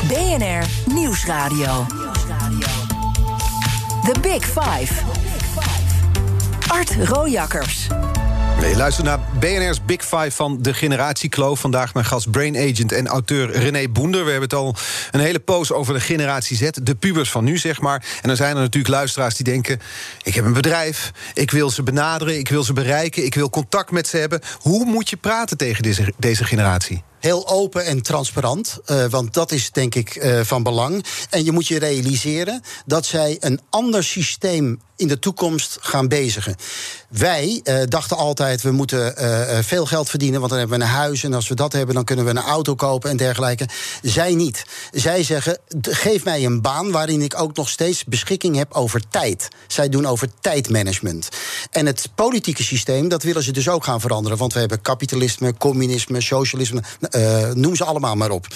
BNR 0.07 0.93
Nieuwsradio. 0.93 1.85
The 4.03 4.19
Big 4.21 4.45
Five. 4.45 4.93
Art 6.67 6.95
Rojakkers. 7.03 7.87
Nee, 8.59 8.75
luister 8.75 9.03
naar 9.03 9.19
BNR's 9.39 9.85
Big 9.85 10.01
Five 10.01 10.31
van 10.31 10.61
de 10.61 10.73
generatiekloof. 10.73 11.59
Vandaag 11.59 11.93
mijn 11.93 12.05
gast 12.05 12.31
brain 12.31 12.57
agent 12.57 12.91
en 12.91 13.07
auteur 13.07 13.51
René 13.51 13.89
Boender. 13.89 14.23
We 14.23 14.31
hebben 14.31 14.49
het 14.49 14.59
al 14.59 14.75
een 15.11 15.19
hele 15.19 15.39
poos 15.39 15.71
over 15.71 15.93
de 15.93 15.99
generatie 15.99 16.57
Z. 16.57 16.69
De 16.69 16.95
pubers 16.95 17.31
van 17.31 17.43
nu, 17.43 17.57
zeg 17.57 17.81
maar. 17.81 18.05
En 18.21 18.27
dan 18.27 18.35
zijn 18.35 18.55
er 18.55 18.61
natuurlijk 18.61 18.93
luisteraars 18.93 19.35
die 19.35 19.45
denken... 19.45 19.79
ik 20.23 20.35
heb 20.35 20.45
een 20.45 20.53
bedrijf, 20.53 21.11
ik 21.33 21.51
wil 21.51 21.69
ze 21.69 21.83
benaderen, 21.83 22.37
ik 22.37 22.49
wil 22.49 22.63
ze 22.63 22.73
bereiken... 22.73 23.25
ik 23.25 23.35
wil 23.35 23.49
contact 23.49 23.91
met 23.91 24.07
ze 24.07 24.17
hebben. 24.17 24.41
Hoe 24.59 24.85
moet 24.85 25.09
je 25.09 25.17
praten 25.17 25.57
tegen 25.57 25.83
deze, 25.83 26.13
deze 26.17 26.43
generatie? 26.43 27.03
Heel 27.19 27.47
open 27.47 27.85
en 27.85 28.01
transparant, 28.01 28.79
uh, 28.85 29.05
want 29.05 29.33
dat 29.33 29.51
is 29.51 29.71
denk 29.71 29.95
ik 29.95 30.15
uh, 30.15 30.39
van 30.43 30.63
belang. 30.63 31.05
En 31.29 31.45
je 31.45 31.51
moet 31.51 31.67
je 31.67 31.79
realiseren 31.79 32.61
dat 32.85 33.05
zij 33.05 33.37
een 33.39 33.59
ander 33.69 34.03
systeem 34.03 34.81
in 34.95 35.07
de 35.07 35.19
toekomst 35.19 35.77
gaan 35.81 36.07
bezigen. 36.07 36.55
Wij 37.09 37.61
uh, 37.63 37.79
dachten 37.87 38.17
altijd, 38.17 38.61
we 38.61 38.71
moeten 38.71 39.15
veel 39.63 39.85
geld 39.85 40.09
verdienen, 40.09 40.39
want 40.39 40.51
dan 40.51 40.59
hebben 40.59 40.77
we 40.77 40.83
een 40.83 40.91
huis... 40.91 41.23
en 41.23 41.33
als 41.33 41.47
we 41.47 41.55
dat 41.55 41.73
hebben, 41.73 41.95
dan 41.95 42.03
kunnen 42.03 42.25
we 42.25 42.31
een 42.31 42.37
auto 42.37 42.75
kopen 42.75 43.09
en 43.09 43.17
dergelijke. 43.17 43.67
Zij 44.01 44.35
niet. 44.35 44.65
Zij 44.91 45.23
zeggen, 45.23 45.57
geef 45.81 46.23
mij 46.23 46.45
een 46.45 46.61
baan 46.61 46.91
waarin 46.91 47.21
ik 47.21 47.41
ook 47.41 47.55
nog 47.55 47.69
steeds 47.69 48.03
beschikking 48.03 48.55
heb 48.55 48.73
over 48.73 49.01
tijd. 49.09 49.47
Zij 49.67 49.89
doen 49.89 50.05
over 50.05 50.27
tijdmanagement. 50.39 51.29
En 51.71 51.85
het 51.85 52.09
politieke 52.15 52.63
systeem, 52.63 53.07
dat 53.07 53.23
willen 53.23 53.43
ze 53.43 53.51
dus 53.51 53.69
ook 53.69 53.83
gaan 53.83 54.01
veranderen. 54.01 54.37
Want 54.37 54.53
we 54.53 54.59
hebben 54.59 54.81
kapitalisme, 54.81 55.57
communisme, 55.57 56.21
socialisme... 56.21 56.83
Uh, 57.11 57.51
noem 57.51 57.75
ze 57.75 57.83
allemaal 57.83 58.15
maar 58.15 58.29
op. 58.29 58.47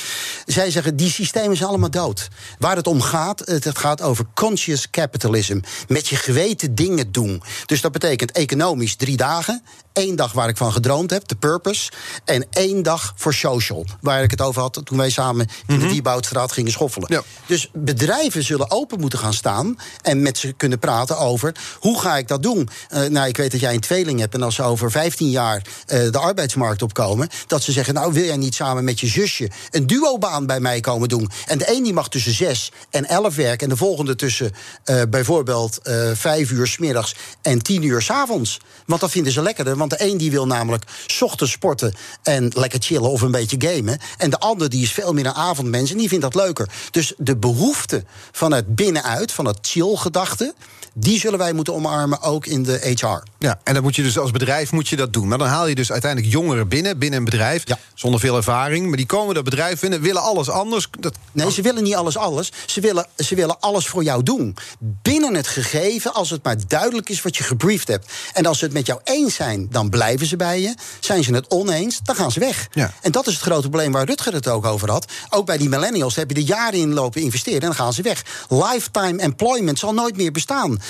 Zij 0.46 0.72
zeggen, 0.72 0.96
die 0.96 1.12
systemen 1.12 1.58
zijn 1.58 1.70
allemaal 1.70 1.90
dood. 1.90 2.28
Waar 2.60 2.76
het 2.76 2.88
om 2.88 3.02
gaat, 3.02 3.42
het 3.46 3.78
gaat 3.78 4.02
over 4.02 4.26
conscious 4.36 4.90
capitalism. 4.90 5.60
Met 5.88 6.08
je 6.08 6.16
geweten 6.16 6.76
dingen 6.76 7.12
doen. 7.12 7.44
Dus 7.66 7.82
dat 7.82 7.92
betekent 7.92 8.32
economisch 8.32 8.96
drie 8.96 9.18
dagen. 9.18 9.64
Eén 9.94 10.16
dag 10.16 10.32
waar 10.32 10.50
ik 10.50 10.58
van 10.58 10.72
gedroomd 10.72 11.10
heb, 11.10 11.28
de 11.28 11.36
purpose. 11.36 11.92
En 12.26 12.46
één 12.50 12.84
dag 12.84 13.14
voor 13.16 13.34
social. 13.34 13.86
Waar 14.02 14.24
ik 14.24 14.32
het 14.32 14.42
over 14.42 14.62
had 14.62 14.82
toen 14.84 14.98
wij 14.98 15.10
samen 15.10 15.48
in 15.68 15.80
de 15.80 15.88
Wieboudstraat 15.88 16.52
gingen 16.52 16.72
schoffelen. 16.72 17.08
Ja. 17.12 17.24
Dus 17.46 17.70
bedrijven 17.74 18.44
zullen 18.44 18.72
open 18.72 19.00
moeten 19.00 19.20
gaan 19.20 19.34
staan. 19.34 19.78
En 20.02 20.22
met 20.22 20.38
ze 20.38 20.54
kunnen 20.54 20.80
praten 20.80 21.18
over 21.18 21.56
hoe 21.80 22.00
ga 22.00 22.18
ik 22.18 22.28
dat 22.28 22.44
doen. 22.44 22.70
Uh, 22.94 23.06
nou, 23.06 23.28
ik 23.28 23.38
weet 23.38 23.52
dat 23.52 23.60
jij 23.60 23.74
een 23.74 23.80
tweeling 23.80 24.20
hebt. 24.20 24.34
En 24.34 24.42
als 24.42 24.56
ze 24.56 24.64
over 24.64 24.92
15 24.92 25.30
jaar 25.30 25.58
uh, 25.58 26.12
de 26.12 26.18
arbeidsmarkt 26.18 26.82
opkomen. 26.82 27.30
Dat 27.48 27.64
ze 27.64 27.72
zeggen, 27.72 27.94
nou 27.94 28.14
wil 28.14 28.24
jij 28.24 28.38
niet 28.38 28.56
samen 28.56 28.84
met 28.84 29.00
je 29.00 29.08
zusje 29.08 29.50
een 29.70 29.88
duobaan 29.88 30.46
bij 30.46 30.60
mij 30.60 30.80
komen 30.80 31.10
doen. 31.10 31.30
En 31.46 31.58
de 31.58 31.76
een 31.76 31.84
die 31.84 31.94
mag 31.94 32.10
tussen 32.10 32.34
6 32.34 32.72
en 32.90 33.06
11 33.06 33.36
werken. 33.36 33.68
En 33.68 33.70
de 33.70 33.78
volgende 33.78 34.16
tussen 34.16 34.52
uh, 34.86 35.02
bijvoorbeeld 35.10 35.80
5 36.14 36.52
uur 36.52 36.68
s 36.68 36.78
middags 36.78 37.16
en 37.42 37.62
10 37.62 37.84
uur 37.84 38.02
s 38.02 38.10
avonds. 38.10 38.60
Want 38.86 39.02
dat 39.02 39.12
vinden 39.12 39.34
ze 39.34 39.42
lekkerder. 39.42 39.78
Want 39.82 40.00
de 40.00 40.06
een 40.06 40.18
die 40.18 40.32
wil 40.32 40.48
namelijk 40.48 40.84
ochtends 41.20 41.52
sporten 41.52 41.94
en 42.24 42.52
lekker 42.56 42.82
chillen 42.82 43.10
of 43.10 43.22
een 43.22 43.32
beetje 43.32 43.56
gamen. 43.60 44.00
En 44.18 44.30
de 44.30 44.40
ander 44.40 44.70
die 44.70 44.84
is 44.84 44.92
veel 44.92 45.14
meer 45.14 45.26
een 45.26 45.34
avondmens 45.34 45.92
en 45.92 45.98
die 45.98 46.08
vindt 46.08 46.24
dat 46.24 46.36
leuker. 46.36 46.70
Dus 46.92 47.14
de 47.18 47.38
behoefte 47.38 48.04
van 48.32 48.54
het 48.54 48.76
binnenuit, 48.76 49.32
van 49.32 49.46
het 49.46 49.58
chill-gedachte. 49.62 50.54
Die 50.94 51.20
zullen 51.20 51.40
wij 51.40 51.54
moeten 51.54 51.74
omarmen, 51.74 52.22
ook 52.22 52.46
in 52.46 52.64
de 52.64 52.96
HR. 52.98 53.24
Ja, 53.38 53.60
en 53.64 53.74
dan 53.74 53.84
moet 53.84 53.96
je 53.96 54.04
dus 54.04 54.18
als 54.18 54.32
bedrijf 54.32 54.72
moet 54.72 54.88
je 54.88 54.96
dat 54.96 55.14
doen. 55.14 55.28
Maar 55.28 55.38
dan 55.38 55.48
haal 55.48 55.68
je 55.68 55.76
dus 55.76 55.92
uiteindelijk 55.92 56.34
jongeren 56.34 56.68
binnen, 56.68 56.98
binnen 56.98 57.20
een 57.20 57.26
bedrijf, 57.26 57.62
ja. 57.66 57.78
zonder 57.94 58.20
veel 58.20 58.36
ervaring. 58.36 58.88
Maar 58.88 58.98
die 58.98 59.06
komen 59.06 59.36
dat 59.36 59.44
bedrijf 59.44 59.80
binnen, 59.80 60.02
willen 60.02 60.22
alles 60.22 60.50
anders. 60.50 60.88
Dat... 61.00 61.16
Nee, 61.32 61.52
ze 61.52 61.62
willen 61.62 61.84
niet 61.84 61.96
alles 61.96 62.18
alles. 62.18 62.52
Ze 62.66 62.82
willen, 62.82 63.08
ze 63.18 63.36
willen 63.36 63.60
alles 63.60 63.88
voor 63.88 64.04
jou 64.04 64.24
doen. 64.24 64.56
Binnen 64.80 65.34
het 65.36 65.48
gegeven, 65.48 66.14
als 66.14 66.30
het 66.30 66.44
maar 66.44 66.56
duidelijk 66.68 67.10
is 67.10 67.22
wat 67.22 67.38
je 67.38 67.44
gebriefd 67.44 67.88
hebt. 67.88 68.12
En 68.34 68.46
als 68.46 68.60
ze 68.60 68.66
het 68.66 68.74
met 68.74 68.86
jou 68.86 69.00
eens 69.04 69.36
zijn, 69.36 69.68
dan 69.70 69.90
blijven 69.90 70.28
ze 70.28 70.36
bij 70.36 70.62
je. 70.62 70.76
Zijn 71.00 71.24
ze 71.24 71.34
het 71.34 71.50
oneens, 71.50 72.00
dan 72.04 72.16
gaan 72.16 72.32
ze 72.32 72.40
weg. 72.40 72.68
Ja. 72.72 72.94
En 73.02 73.12
dat 73.12 73.28
is 73.28 73.34
het 73.34 73.42
grote 73.42 73.70
probleem 73.70 73.92
waar 73.92 74.06
Rutger 74.06 74.34
het 74.34 74.48
ook 74.48 74.66
over 74.66 74.90
had. 74.90 75.06
Ook 75.30 75.46
bij 75.46 75.58
die 75.58 75.70
millennials 75.70 76.16
heb 76.16 76.30
je 76.30 76.36
er 76.36 76.42
jaren 76.42 76.80
in 76.80 76.94
lopen 76.94 77.22
investeren 77.22 77.60
en 77.60 77.66
dan 77.66 77.76
gaan 77.76 77.94
ze 77.94 78.02
weg. 78.02 78.24
Lifetime 78.50 79.22
employment 79.22 79.80
zal 79.80 79.94
nooit 79.94 80.18
meer 80.18 80.32
bestaan. 80.32 80.81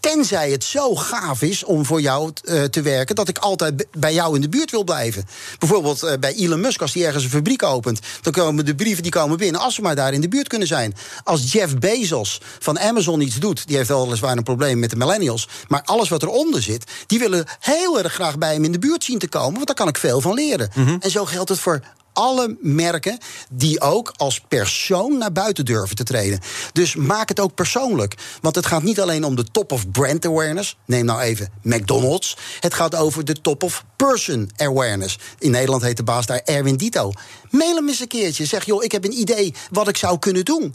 Tenzij 0.00 0.50
het 0.50 0.64
zo 0.64 0.94
gaaf 0.94 1.42
is 1.42 1.64
om 1.64 1.84
voor 1.84 2.00
jou 2.00 2.32
uh, 2.44 2.64
te 2.64 2.82
werken 2.82 3.14
dat 3.14 3.28
ik 3.28 3.38
altijd 3.38 3.86
bij 3.98 4.14
jou 4.14 4.34
in 4.34 4.40
de 4.40 4.48
buurt 4.48 4.70
wil 4.70 4.84
blijven. 4.84 5.26
Bijvoorbeeld 5.58 6.04
uh, 6.04 6.12
bij 6.20 6.34
Elon 6.34 6.60
Musk, 6.60 6.80
als 6.80 6.94
hij 6.94 7.04
ergens 7.06 7.24
een 7.24 7.30
fabriek 7.30 7.62
opent, 7.62 8.00
dan 8.22 8.32
komen 8.32 8.64
de 8.64 8.74
brieven 8.74 9.02
die 9.02 9.12
komen 9.12 9.38
binnen 9.38 9.60
als 9.60 9.74
ze 9.74 9.82
maar 9.82 9.94
daar 9.94 10.12
in 10.12 10.20
de 10.20 10.28
buurt 10.28 10.48
kunnen 10.48 10.68
zijn. 10.68 10.94
Als 11.24 11.52
Jeff 11.52 11.78
Bezos 11.78 12.40
van 12.58 12.78
Amazon 12.78 13.20
iets 13.20 13.38
doet, 13.38 13.66
die 13.66 13.76
heeft 13.76 13.88
weliswaar 13.88 14.36
een 14.36 14.42
probleem 14.42 14.78
met 14.78 14.90
de 14.90 14.96
millennials, 14.96 15.48
maar 15.68 15.82
alles 15.84 16.08
wat 16.08 16.22
eronder 16.22 16.62
zit, 16.62 16.90
die 17.06 17.18
willen 17.18 17.46
heel 17.60 17.98
erg 17.98 18.12
graag 18.12 18.38
bij 18.38 18.52
hem 18.52 18.64
in 18.64 18.72
de 18.72 18.78
buurt 18.78 19.04
zien 19.04 19.18
te 19.18 19.28
komen, 19.28 19.54
want 19.54 19.66
daar 19.66 19.76
kan 19.76 19.88
ik 19.88 19.98
veel 19.98 20.20
van 20.20 20.34
leren. 20.34 20.70
Mm 20.74 20.86
-hmm. 20.86 20.96
En 21.00 21.10
zo 21.10 21.24
geldt 21.24 21.48
het 21.48 21.58
voor 21.58 21.80
alle 22.12 22.56
merken 22.60 23.18
die 23.50 23.80
ook 23.80 24.12
als 24.16 24.40
persoon 24.48 25.18
naar 25.18 25.32
buiten 25.32 25.64
durven 25.64 25.96
te 25.96 26.04
treden. 26.04 26.40
Dus 26.72 26.96
maak 26.96 27.28
het 27.28 27.40
ook 27.40 27.54
persoonlijk. 27.54 28.14
Want 28.40 28.54
het 28.54 28.66
gaat 28.66 28.82
niet 28.82 29.00
alleen 29.00 29.24
om 29.24 29.36
de 29.36 29.44
top 29.44 29.72
of 29.72 29.90
brand 29.90 30.26
awareness. 30.26 30.76
Neem 30.86 31.04
nou 31.04 31.20
even 31.20 31.52
McDonald's. 31.62 32.36
Het 32.60 32.74
gaat 32.74 32.94
over 32.94 33.24
de 33.24 33.40
top 33.40 33.62
of 33.62 33.84
person 33.96 34.50
awareness. 34.56 35.18
In 35.38 35.50
Nederland 35.50 35.82
heet 35.82 35.96
de 35.96 36.02
baas 36.02 36.26
daar 36.26 36.40
Erwin 36.44 36.76
Dito. 36.76 37.12
Mail 37.50 37.74
hem 37.74 37.88
eens 37.88 38.00
een 38.00 38.08
keertje. 38.08 38.46
Zeg, 38.46 38.64
joh, 38.64 38.84
ik 38.84 38.92
heb 38.92 39.04
een 39.04 39.18
idee 39.18 39.54
wat 39.70 39.88
ik 39.88 39.96
zou 39.96 40.18
kunnen 40.18 40.44
doen. 40.44 40.74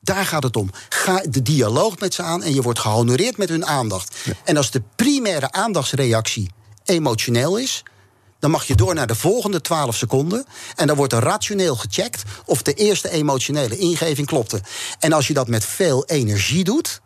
Daar 0.00 0.26
gaat 0.26 0.42
het 0.42 0.56
om. 0.56 0.70
Ga 0.88 1.22
de 1.28 1.42
dialoog 1.42 1.98
met 1.98 2.14
ze 2.14 2.22
aan 2.22 2.42
en 2.42 2.54
je 2.54 2.62
wordt 2.62 2.78
gehonoreerd 2.78 3.36
met 3.36 3.48
hun 3.48 3.66
aandacht. 3.66 4.16
Ja. 4.24 4.32
En 4.44 4.56
als 4.56 4.70
de 4.70 4.82
primaire 4.96 5.52
aandachtsreactie 5.52 6.50
emotioneel 6.84 7.56
is, 7.56 7.82
dan 8.40 8.50
mag 8.50 8.64
je 8.64 8.74
door 8.74 8.94
naar 8.94 9.06
de 9.06 9.14
volgende 9.14 9.60
12 9.60 9.96
seconden. 9.96 10.44
En 10.76 10.86
dan 10.86 10.96
wordt 10.96 11.12
er 11.12 11.22
rationeel 11.22 11.76
gecheckt 11.76 12.22
of 12.44 12.62
de 12.62 12.74
eerste 12.74 13.10
emotionele 13.10 13.78
ingeving 13.78 14.26
klopte. 14.26 14.60
En 14.98 15.12
als 15.12 15.26
je 15.26 15.34
dat 15.34 15.48
met 15.48 15.64
veel 15.64 16.04
energie 16.04 16.64
doet, 16.64 17.00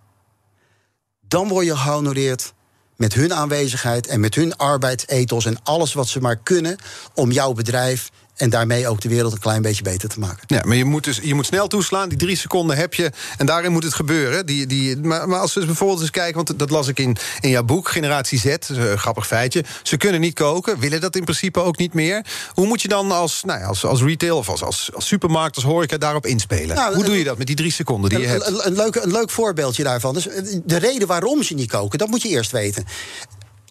dan 1.28 1.48
word 1.48 1.66
je 1.66 1.76
gehonoreerd 1.76 2.52
met 2.96 3.14
hun 3.14 3.34
aanwezigheid 3.34 4.06
en 4.06 4.20
met 4.20 4.34
hun 4.34 4.56
arbeidsethos 4.56 5.44
en 5.44 5.62
alles 5.62 5.92
wat 5.92 6.08
ze 6.08 6.20
maar 6.20 6.36
kunnen 6.36 6.76
om 7.14 7.32
jouw 7.32 7.52
bedrijf 7.52 8.10
en 8.36 8.50
daarmee 8.50 8.88
ook 8.88 9.00
de 9.00 9.08
wereld 9.08 9.32
een 9.32 9.38
klein 9.38 9.62
beetje 9.62 9.82
beter 9.82 10.08
te 10.08 10.18
maken. 10.18 10.44
Ja, 10.46 10.62
maar 10.64 10.76
je 10.76 10.84
moet, 10.84 11.04
dus, 11.04 11.20
je 11.22 11.34
moet 11.34 11.46
snel 11.46 11.66
toeslaan. 11.66 12.08
Die 12.08 12.18
drie 12.18 12.36
seconden 12.36 12.76
heb 12.76 12.94
je. 12.94 13.10
En 13.36 13.46
daarin 13.46 13.72
moet 13.72 13.84
het 13.84 13.94
gebeuren. 13.94 14.46
Die, 14.46 14.66
die, 14.66 14.96
maar, 14.96 15.28
maar 15.28 15.40
als 15.40 15.54
we 15.54 15.66
bijvoorbeeld 15.66 16.00
eens 16.00 16.10
kijken... 16.10 16.34
want 16.34 16.58
dat 16.58 16.70
las 16.70 16.88
ik 16.88 16.98
in, 16.98 17.16
in 17.40 17.50
jouw 17.50 17.62
boek, 17.62 17.88
Generatie 17.88 18.38
Z. 18.38 18.56
Een 18.68 18.98
grappig 18.98 19.26
feitje. 19.26 19.64
Ze 19.82 19.96
kunnen 19.96 20.20
niet 20.20 20.34
koken. 20.34 20.78
Willen 20.78 21.00
dat 21.00 21.16
in 21.16 21.24
principe 21.24 21.60
ook 21.60 21.78
niet 21.78 21.94
meer. 21.94 22.26
Hoe 22.54 22.66
moet 22.66 22.82
je 22.82 22.88
dan 22.88 23.10
als, 23.10 23.42
nou 23.44 23.60
ja, 23.60 23.66
als, 23.66 23.84
als 23.84 24.02
retail 24.02 24.36
of 24.36 24.48
als, 24.48 24.62
als, 24.62 24.90
als 24.94 25.06
supermarkt, 25.06 25.56
als 25.56 25.64
horeca... 25.64 25.98
daarop 25.98 26.26
inspelen? 26.26 26.76
Nou, 26.76 26.94
Hoe 26.94 27.04
doe 27.04 27.18
je 27.18 27.24
dat 27.24 27.38
met 27.38 27.46
die 27.46 27.56
drie 27.56 27.72
seconden 27.72 28.10
die 28.10 28.18
je 28.18 28.24
een, 28.24 28.30
hebt? 28.30 28.46
Een, 28.46 28.66
een, 28.66 28.76
leuk, 28.76 28.94
een 28.94 29.12
leuk 29.12 29.30
voorbeeldje 29.30 29.82
daarvan. 29.82 30.14
Dus 30.14 30.28
de 30.64 30.76
reden 30.76 31.08
waarom 31.08 31.42
ze 31.42 31.54
niet 31.54 31.70
koken, 31.70 31.98
dat 31.98 32.08
moet 32.08 32.22
je 32.22 32.28
eerst 32.28 32.50
weten 32.50 32.84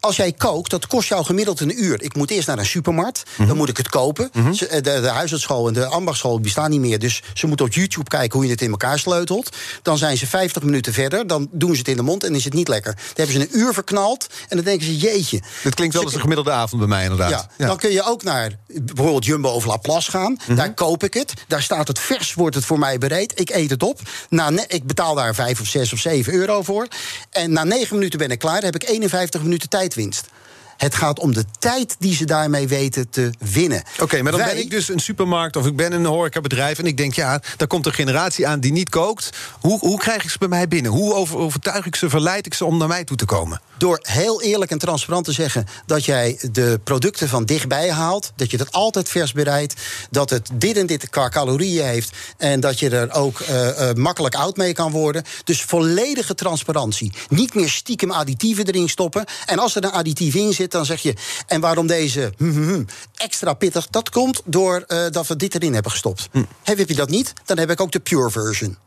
als 0.03 0.15
jij 0.15 0.31
kookt, 0.31 0.69
dat 0.69 0.87
kost 0.87 1.09
jou 1.09 1.25
gemiddeld 1.25 1.59
een 1.59 1.83
uur. 1.83 2.01
Ik 2.01 2.15
moet 2.15 2.31
eerst 2.31 2.47
naar 2.47 2.57
een 2.57 2.65
supermarkt, 2.65 3.23
mm 3.25 3.33
-hmm. 3.35 3.47
dan 3.47 3.57
moet 3.57 3.69
ik 3.69 3.77
het 3.77 3.89
kopen. 3.89 4.29
Mm 4.33 4.43
-hmm. 4.43 4.53
de, 4.57 4.81
de 4.81 5.07
huisartsschool 5.07 5.67
en 5.67 5.73
de 5.73 5.85
ambachtschool 5.85 6.39
bestaan 6.39 6.69
niet 6.69 6.79
meer. 6.79 6.99
Dus 6.99 7.21
ze 7.33 7.47
moeten 7.47 7.65
op 7.65 7.73
YouTube 7.73 8.09
kijken 8.09 8.33
hoe 8.37 8.45
je 8.45 8.51
het 8.51 8.61
in 8.61 8.71
elkaar 8.71 8.99
sleutelt. 8.99 9.55
Dan 9.81 9.97
zijn 9.97 10.17
ze 10.17 10.27
50 10.27 10.63
minuten 10.63 10.93
verder, 10.93 11.27
dan 11.27 11.47
doen 11.51 11.71
ze 11.71 11.77
het 11.77 11.87
in 11.87 11.95
de 11.95 12.01
mond 12.01 12.23
en 12.23 12.35
is 12.35 12.43
het 12.43 12.53
niet 12.53 12.67
lekker. 12.67 12.93
Dan 12.93 13.25
hebben 13.25 13.35
ze 13.35 13.41
een 13.41 13.59
uur 13.59 13.73
verknald 13.73 14.27
en 14.49 14.55
dan 14.55 14.65
denken 14.65 14.85
ze, 14.85 14.97
jeetje. 14.97 15.41
Dit 15.63 15.75
klinkt 15.75 15.93
wel 15.93 16.03
als 16.03 16.13
een 16.13 16.19
gemiddelde 16.19 16.51
avond 16.51 16.81
bij 16.81 16.89
mij 16.89 17.03
inderdaad. 17.03 17.29
Ja, 17.29 17.47
ja. 17.57 17.67
Dan 17.67 17.77
kun 17.77 17.91
je 17.91 18.03
ook 18.03 18.23
naar 18.23 18.51
bijvoorbeeld 18.67 19.25
Jumbo 19.25 19.49
of 19.49 19.65
Laplace 19.65 20.11
gaan. 20.11 20.31
Mm 20.31 20.37
-hmm. 20.45 20.55
Daar 20.55 20.73
koop 20.73 21.03
ik 21.03 21.13
het. 21.13 21.33
Daar 21.47 21.61
staat 21.61 21.87
het 21.87 21.99
vers, 21.99 22.33
wordt 22.33 22.55
het 22.55 22.65
voor 22.65 22.79
mij 22.79 22.97
bereid. 22.97 23.39
Ik 23.39 23.49
eet 23.49 23.69
het 23.69 23.83
op. 23.83 23.99
Na, 24.29 24.49
ik 24.67 24.83
betaal 24.83 25.15
daar 25.15 25.35
5 25.35 25.61
of 25.61 25.67
6 25.67 25.93
of 25.93 25.99
7 25.99 26.33
euro 26.33 26.61
voor. 26.61 26.87
En 27.29 27.51
na 27.51 27.63
9 27.63 27.95
minuten 27.95 28.19
ben 28.19 28.31
ik 28.31 28.39
klaar. 28.39 28.61
Dan 28.61 28.71
heb 28.71 28.83
ik 28.83 28.89
51 28.89 29.41
minuten 29.41 29.69
tijdwinst. 29.93 30.29
Het 30.77 30.95
gaat 30.95 31.19
om 31.19 31.33
de 31.33 31.45
tijd 31.59 31.95
die 31.99 32.15
ze 32.15 32.25
daarmee 32.25 32.67
weten 32.67 33.09
te 33.09 33.29
winnen. 33.39 33.83
Oké, 33.99 34.21
maar 34.21 34.31
dan 34.31 34.41
Wij- 34.41 34.53
ben 34.53 34.63
ik 34.63 34.69
dus 34.69 34.89
een 34.89 34.99
supermarkt 34.99 35.55
of 35.55 35.65
ik 35.65 35.75
ben 35.75 35.91
een 35.91 36.05
horecabedrijf... 36.05 36.79
en 36.79 36.85
ik 36.85 36.97
denk, 36.97 37.13
ja, 37.13 37.41
daar 37.57 37.67
komt 37.67 37.85
een 37.85 37.93
generatie 37.93 38.47
aan 38.47 38.59
die 38.59 38.71
niet 38.71 38.89
kookt. 38.89 39.29
Hoe, 39.59 39.79
hoe 39.79 39.99
krijg 39.99 40.23
ik 40.23 40.29
ze 40.29 40.37
bij 40.37 40.47
mij 40.47 40.67
binnen? 40.67 40.91
Hoe 40.91 41.13
over- 41.13 41.37
overtuig 41.37 41.85
ik 41.85 41.95
ze, 41.95 42.09
verleid 42.09 42.45
ik 42.45 42.53
ze 42.53 42.65
om 42.65 42.77
naar 42.77 42.87
mij 42.87 43.03
toe 43.03 43.17
te 43.17 43.25
komen? 43.25 43.61
Door 43.77 43.99
heel 44.01 44.41
eerlijk 44.41 44.71
en 44.71 44.77
transparant 44.77 45.25
te 45.25 45.31
zeggen 45.31 45.65
dat 45.85 46.05
jij 46.05 46.39
de 46.51 46.79
producten 46.83 47.29
van 47.29 47.45
dichtbij 47.45 47.91
haalt. 47.91 48.31
Dat 48.35 48.51
je 48.51 48.57
dat 48.57 48.71
altijd 48.71 49.09
vers 49.09 49.31
bereidt. 49.31 49.73
Dat 50.09 50.29
het 50.29 50.49
dit 50.53 50.77
en 50.77 50.85
dit 50.85 51.09
qua 51.09 51.29
calorieën 51.29 51.85
heeft. 51.85 52.11
En 52.37 52.59
dat 52.59 52.79
je 52.79 52.89
er 52.89 53.11
ook 53.11 53.39
eh, 53.39 53.89
eh, 53.89 53.95
makkelijk 53.95 54.35
oud 54.35 54.57
mee 54.57 54.73
kan 54.73 54.91
worden. 54.91 55.23
Dus 55.43 55.61
volledige 55.61 56.35
transparantie. 56.35 57.11
Niet 57.29 57.53
meer 57.53 57.69
stiekem 57.69 58.11
additieven 58.11 58.65
erin 58.67 58.89
stoppen. 58.89 59.25
En 59.45 59.59
als 59.59 59.75
er 59.75 59.83
een 59.83 59.91
additief 59.91 60.35
in 60.35 60.53
zit, 60.53 60.62
dan 60.71 60.85
zeg 60.85 61.01
je. 61.01 61.13
En 61.47 61.61
waarom 61.61 61.87
deze 61.87 62.33
hm, 62.37 62.51
hm, 62.51 62.69
hm, 62.69 62.83
extra 63.15 63.53
pittig? 63.53 63.87
Dat 63.87 64.09
komt 64.09 64.41
door 64.45 64.83
eh, 64.87 65.05
dat 65.09 65.27
we 65.27 65.35
dit 65.35 65.55
erin 65.55 65.73
hebben 65.73 65.91
gestopt. 65.91 66.29
Heb 66.63 66.77
je 66.77 66.95
dat 66.95 67.09
niet? 67.09 67.33
Dan 67.45 67.57
heb 67.57 67.69
ik 67.69 67.81
ook 67.81 67.91
de 67.91 67.99
pure 67.99 68.29
version. 68.29 68.77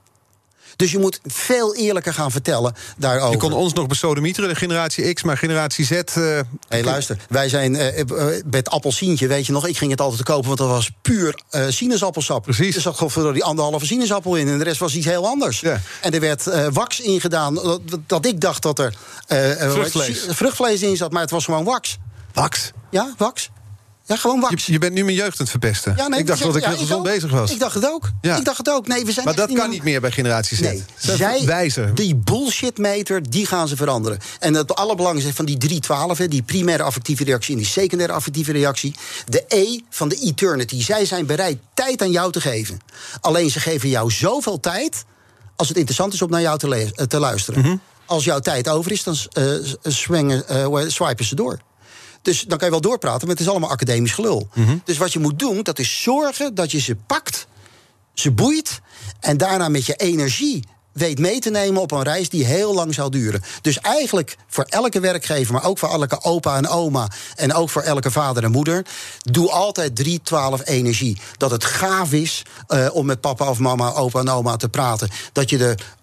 Dus 0.76 0.90
je 0.90 0.98
moet 0.98 1.20
veel 1.24 1.74
eerlijker 1.74 2.14
gaan 2.14 2.30
vertellen 2.30 2.74
daarover. 2.96 3.30
Je 3.30 3.36
kon 3.38 3.52
ons 3.52 3.72
nog 3.72 3.86
besodemieteren, 3.86 4.48
de 4.48 4.54
generatie 4.54 5.12
X, 5.12 5.22
maar 5.22 5.36
generatie 5.36 5.84
Z... 5.84 5.90
eh, 5.90 6.02
Hé, 6.14 6.40
hey, 6.68 6.84
luister, 6.84 7.18
wij 7.28 7.48
zijn 7.48 7.76
eh, 7.76 8.00
eh, 8.00 8.06
bij 8.46 8.58
het 8.58 8.68
appelsientje, 8.70 9.26
weet 9.26 9.46
je 9.46 9.52
nog, 9.52 9.66
ik 9.66 9.76
ging 9.78 9.90
het 9.90 10.00
altijd 10.00 10.22
kopen, 10.22 10.46
want 10.46 10.58
dat 10.58 10.68
was 10.68 10.90
puur 11.02 11.42
eh, 11.50 11.64
sinaasappelsap. 11.68 12.42
Precies. 12.42 12.74
Er 12.76 12.80
zat 12.80 12.96
gewoon 12.96 13.32
die 13.32 13.44
anderhalve 13.44 13.86
sinaasappel 13.86 14.34
in 14.36 14.48
en 14.48 14.58
de 14.58 14.64
rest 14.64 14.80
was 14.80 14.94
iets 14.94 15.06
heel 15.06 15.26
anders. 15.26 15.60
Ja. 15.60 15.80
En 16.00 16.12
er 16.12 16.20
werd 16.20 16.46
eh, 16.46 16.66
wax 16.72 17.00
ingedaan, 17.00 17.54
dat, 17.54 17.80
dat 18.06 18.26
ik 18.26 18.40
dacht 18.40 18.62
dat 18.62 18.78
er 18.78 18.94
eh, 19.26 19.62
eh, 19.64 19.70
Vruchtvlees. 19.70 20.24
vruchtvlees 20.28 20.82
in 20.82 20.96
zat, 20.96 21.12
maar 21.12 21.22
het 21.22 21.30
was 21.30 21.44
gewoon 21.44 21.64
wax. 21.64 21.96
Wax. 22.32 22.70
Ja, 22.90 23.14
wax. 23.16 23.50
Ja, 24.06 24.16
gewoon 24.16 24.36
Je, 24.36 24.42
wax. 24.42 24.66
je 24.66 24.78
bent 24.78 24.92
nu 24.94 25.04
mijn 25.04 25.16
jeugd 25.16 25.30
aan 25.30 25.36
het 25.38 25.50
verpesten. 25.50 25.94
Ja, 25.96 26.08
nee, 26.08 26.20
ik 26.20 26.26
dacht 26.26 26.42
dat 26.42 26.56
ik 26.56 26.64
heel 26.64 26.76
gezond 26.76 27.02
bezig 27.02 27.30
was. 27.30 27.50
Ik 27.50 27.58
dacht 27.58 27.74
het 27.74 27.86
ook. 27.90 28.10
Ja. 28.20 28.36
Ik 28.36 28.44
dacht 28.44 28.58
het 28.58 28.70
ook. 28.70 28.86
Nee, 28.86 29.04
we 29.04 29.12
zijn 29.12 29.24
maar 29.26 29.34
dat 29.34 29.46
kan 29.46 29.56
meer- 29.56 29.68
niet 29.68 29.82
meer 29.82 30.00
bij 30.00 30.10
generatie 30.10 30.56
Z. 30.56 30.60
Nee, 30.60 30.84
zij, 30.96 31.42
wijzen. 31.44 31.94
die 31.94 32.14
bullshitmeter, 32.14 33.30
die 33.30 33.46
gaan 33.46 33.68
ze 33.68 33.76
veranderen. 33.76 34.18
En 34.38 34.54
het 34.54 34.74
allerbelangrijkste 34.74 35.34
van 35.36 35.44
die 35.44 35.56
312, 35.56 36.18
hè, 36.18 36.28
die 36.28 36.42
primaire 36.42 36.82
affectieve 36.82 37.24
reactie 37.24 37.52
en 37.54 37.60
die 37.60 37.68
secundaire 37.70 38.14
affectieve 38.14 38.52
reactie, 38.52 38.94
de 39.26 39.44
E 39.48 39.80
van 39.90 40.08
de 40.08 40.16
eternity. 40.16 40.82
Zij 40.82 41.04
zijn 41.04 41.26
bereid 41.26 41.58
tijd 41.74 42.02
aan 42.02 42.10
jou 42.10 42.32
te 42.32 42.40
geven. 42.40 42.78
Alleen 43.20 43.50
ze 43.50 43.60
geven 43.60 43.88
jou 43.88 44.10
zoveel 44.10 44.60
tijd 44.60 45.04
als 45.56 45.68
het 45.68 45.76
interessant 45.76 46.12
is 46.12 46.22
om 46.22 46.30
naar 46.30 46.40
jou 46.40 46.58
te, 46.58 46.92
eh, 46.94 47.06
te 47.06 47.18
luisteren. 47.18 47.60
Mhm. 47.60 47.76
Als 48.06 48.24
jouw 48.24 48.38
tijd 48.38 48.68
over 48.68 48.92
is, 48.92 49.02
dan 49.02 49.16
eh, 49.32 49.44
swingen, 49.82 50.48
eh, 50.48 50.78
swipen 50.86 51.24
ze 51.24 51.34
door. 51.34 51.58
Dus 52.26 52.40
dan 52.40 52.58
kan 52.58 52.66
je 52.66 52.72
wel 52.72 52.90
doorpraten, 52.90 53.26
maar 53.26 53.36
het 53.36 53.44
is 53.44 53.50
allemaal 53.50 53.70
academisch 53.70 54.12
gelul. 54.12 54.48
Mhm. 54.54 54.76
Dus 54.84 54.98
wat 54.98 55.12
je 55.12 55.18
moet 55.18 55.38
doen, 55.38 55.62
dat 55.62 55.78
is 55.78 56.02
zorgen 56.02 56.54
dat 56.54 56.70
je 56.70 56.80
ze 56.80 56.96
pakt 56.96 57.46
ze 58.14 58.30
boeit 58.30 58.80
en 59.20 59.36
daarna 59.36 59.68
met 59.68 59.86
je 59.86 59.94
energie 59.94 60.64
weet 60.92 61.18
mee 61.18 61.40
te 61.40 61.50
nemen 61.50 61.82
op 61.82 61.90
een 61.90 62.02
reis 62.02 62.28
die 62.28 62.44
heel 62.44 62.74
lang 62.74 62.94
zal 62.94 63.10
duren. 63.10 63.42
Dus 63.62 63.80
eigenlijk 63.80 64.36
voor 64.48 64.64
elke 64.64 65.00
werkgever, 65.00 65.52
maar 65.52 65.64
ook 65.64 65.78
voor 65.78 65.88
elke 65.88 66.22
opa 66.22 66.56
en 66.56 66.68
oma 66.68 67.08
en 67.34 67.54
ook 67.54 67.70
voor 67.70 67.82
elke 67.82 68.10
vader 68.10 68.44
en 68.44 68.50
moeder, 68.50 68.86
doe 69.18 69.50
altijd 69.50 69.96
3, 69.96 70.20
12 70.22 70.66
energie. 70.68 71.20
Dat 71.36 71.50
het 71.50 71.64
gaaf 71.64 72.12
is 72.12 72.42
eh, 72.66 72.88
om 72.92 73.06
met 73.06 73.20
papa 73.20 73.48
of 73.48 73.58
mama, 73.58 73.92
opa 73.92 74.20
en 74.20 74.28
oma 74.28 74.56
te 74.56 74.68
praten. 74.68 75.08
Dat 75.32 75.50
je 75.50 75.58
er 75.58 75.96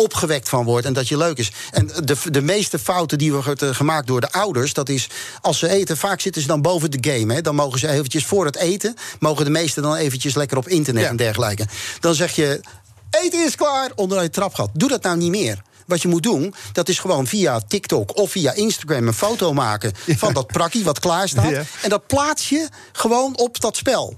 opgewekt 0.00 0.48
van 0.48 0.64
wordt 0.64 0.86
en 0.86 0.92
dat 0.92 1.08
je 1.08 1.16
leuk 1.16 1.38
is. 1.38 1.52
En 1.70 1.90
de, 2.04 2.16
de 2.30 2.42
meeste 2.42 2.78
fouten 2.78 3.18
die 3.18 3.32
worden 3.32 3.74
gemaakt 3.74 4.06
door 4.06 4.20
de 4.20 4.32
ouders... 4.32 4.72
dat 4.72 4.88
is, 4.88 5.08
als 5.40 5.58
ze 5.58 5.68
eten, 5.68 5.96
vaak 5.96 6.20
zitten 6.20 6.42
ze 6.42 6.48
dan 6.48 6.62
boven 6.62 6.90
de 6.90 7.10
game. 7.10 7.34
Hè. 7.34 7.40
Dan 7.40 7.54
mogen 7.54 7.78
ze 7.78 7.88
eventjes 7.88 8.26
voor 8.26 8.44
het 8.44 8.56
eten... 8.56 8.94
mogen 9.18 9.44
de 9.44 9.50
meesten 9.50 9.82
dan 9.82 9.94
eventjes 9.94 10.34
lekker 10.34 10.56
op 10.56 10.68
internet 10.68 11.02
Ja. 11.02 11.08
en 11.08 11.16
dergelijke. 11.16 11.66
Dan 12.00 12.14
zeg 12.14 12.34
je, 12.34 12.60
eten 13.10 13.44
is 13.44 13.54
klaar, 13.54 13.90
onder 13.94 14.22
je 14.22 14.30
trapgat. 14.30 14.70
Doe 14.72 14.88
dat 14.88 15.02
nou 15.02 15.16
niet 15.16 15.30
meer. 15.30 15.62
Wat 15.86 16.02
je 16.02 16.08
moet 16.08 16.22
doen, 16.22 16.54
dat 16.72 16.88
is 16.88 16.98
gewoon 16.98 17.26
via 17.26 17.60
TikTok 17.68 18.16
of 18.16 18.30
via 18.30 18.52
Instagram 18.52 19.06
een 19.06 19.14
foto 19.14 19.52
maken 19.52 19.92
van 20.06 20.32
dat 20.34 20.46
prakkie 20.46 20.84
wat 20.84 20.98
klaar 20.98 21.28
staat. 21.28 21.50
Ja. 21.50 21.62
En 21.82 21.88
dat 21.88 22.06
plaats 22.06 22.48
je 22.48 22.68
gewoon 22.92 23.36
op 23.36 23.60
dat 23.60 23.76
spel. 23.76 24.16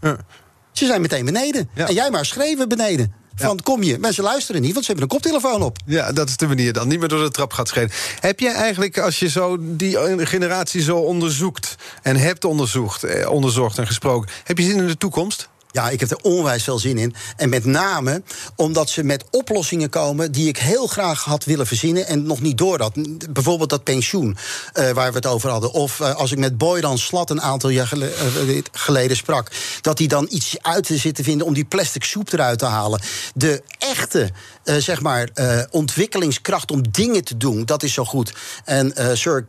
Ze 0.72 0.86
zijn 0.86 1.00
meteen 1.00 1.24
beneden. 1.24 1.70
En 1.74 1.94
jij 1.94 2.10
maar 2.10 2.26
schreven 2.26 2.68
beneden. 2.68 3.14
Van 3.46 3.62
kom 3.62 3.82
je. 3.82 3.98
Mensen 3.98 4.24
luisteren 4.24 4.60
niet, 4.60 4.72
want 4.72 4.84
ze 4.84 4.92
hebben 4.92 5.10
een 5.10 5.16
koptelefoon 5.20 5.62
op. 5.62 5.78
Ja, 5.86 6.12
dat 6.12 6.28
is 6.28 6.36
de 6.36 6.46
manier 6.46 6.72
dan. 6.72 6.88
Niet 6.88 6.98
meer 6.98 7.08
door 7.08 7.24
de 7.24 7.30
trap 7.30 7.52
gaat 7.52 7.68
schelen. 7.68 7.90
Heb 8.20 8.40
jij 8.40 8.52
eigenlijk, 8.52 8.98
als 8.98 9.18
je 9.18 9.28
zo 9.28 9.56
die 9.60 9.98
eh, 9.98 10.26
generatie 10.26 10.82
zo 10.82 10.96
onderzoekt... 10.96 11.74
en 12.02 12.16
hebt 12.16 12.44
onderzocht, 12.44 13.04
eh, 13.04 13.30
onderzocht 13.30 13.78
en 13.78 13.86
gesproken... 13.86 14.30
heb 14.44 14.58
je 14.58 14.64
zin 14.64 14.76
in 14.76 14.86
de 14.86 14.96
toekomst? 14.96 15.48
Ja, 15.72 15.90
ik 15.90 16.00
heb 16.00 16.10
er 16.10 16.18
onwijs 16.22 16.62
veel 16.62 16.78
zin 16.78 16.98
in. 16.98 17.14
En 17.36 17.48
met 17.48 17.64
name 17.64 18.22
omdat 18.56 18.90
ze 18.90 19.02
met 19.02 19.24
oplossingen 19.30 19.90
komen 19.90 20.32
die 20.32 20.48
ik 20.48 20.58
heel 20.58 20.86
graag 20.86 21.24
had 21.24 21.44
willen 21.44 21.66
verzinnen 21.66 22.06
en 22.06 22.22
nog 22.22 22.40
niet 22.40 22.58
door 22.58 22.80
had. 22.80 22.92
Bijvoorbeeld 23.30 23.70
dat 23.70 23.84
pensioen 23.84 24.36
eh, 24.72 24.90
waar 24.90 25.08
we 25.08 25.16
het 25.16 25.26
over 25.26 25.50
hadden. 25.50 25.72
Of 25.72 26.00
eh, 26.00 26.14
als 26.14 26.32
ik 26.32 26.38
met 26.38 26.58
Boydan 26.58 26.98
Slat 26.98 27.30
een 27.30 27.42
aantal 27.42 27.70
jaar 27.70 27.92
eh, 27.92 28.58
geleden 28.72 29.16
sprak, 29.16 29.50
dat 29.80 29.98
hij 29.98 30.06
dan 30.06 30.26
iets 30.30 30.56
uit 30.60 30.86
te 30.86 30.96
zitten 30.96 31.24
vinden 31.24 31.46
om 31.46 31.54
die 31.54 31.64
plastic 31.64 32.04
soep 32.04 32.32
eruit 32.32 32.58
te 32.58 32.66
halen. 32.66 33.00
De 33.34 33.62
echte, 33.78 34.30
eh, 34.64 34.76
zeg 34.76 35.00
maar, 35.00 35.28
eh, 35.34 35.62
ontwikkelingskracht 35.70 36.70
om 36.70 36.82
dingen 36.90 37.24
te 37.24 37.36
doen, 37.36 37.64
dat 37.64 37.82
is 37.82 37.92
zo 37.92 38.04
goed. 38.04 38.32
En 38.64 38.96
eh, 38.96 39.14
Sir 39.14 39.46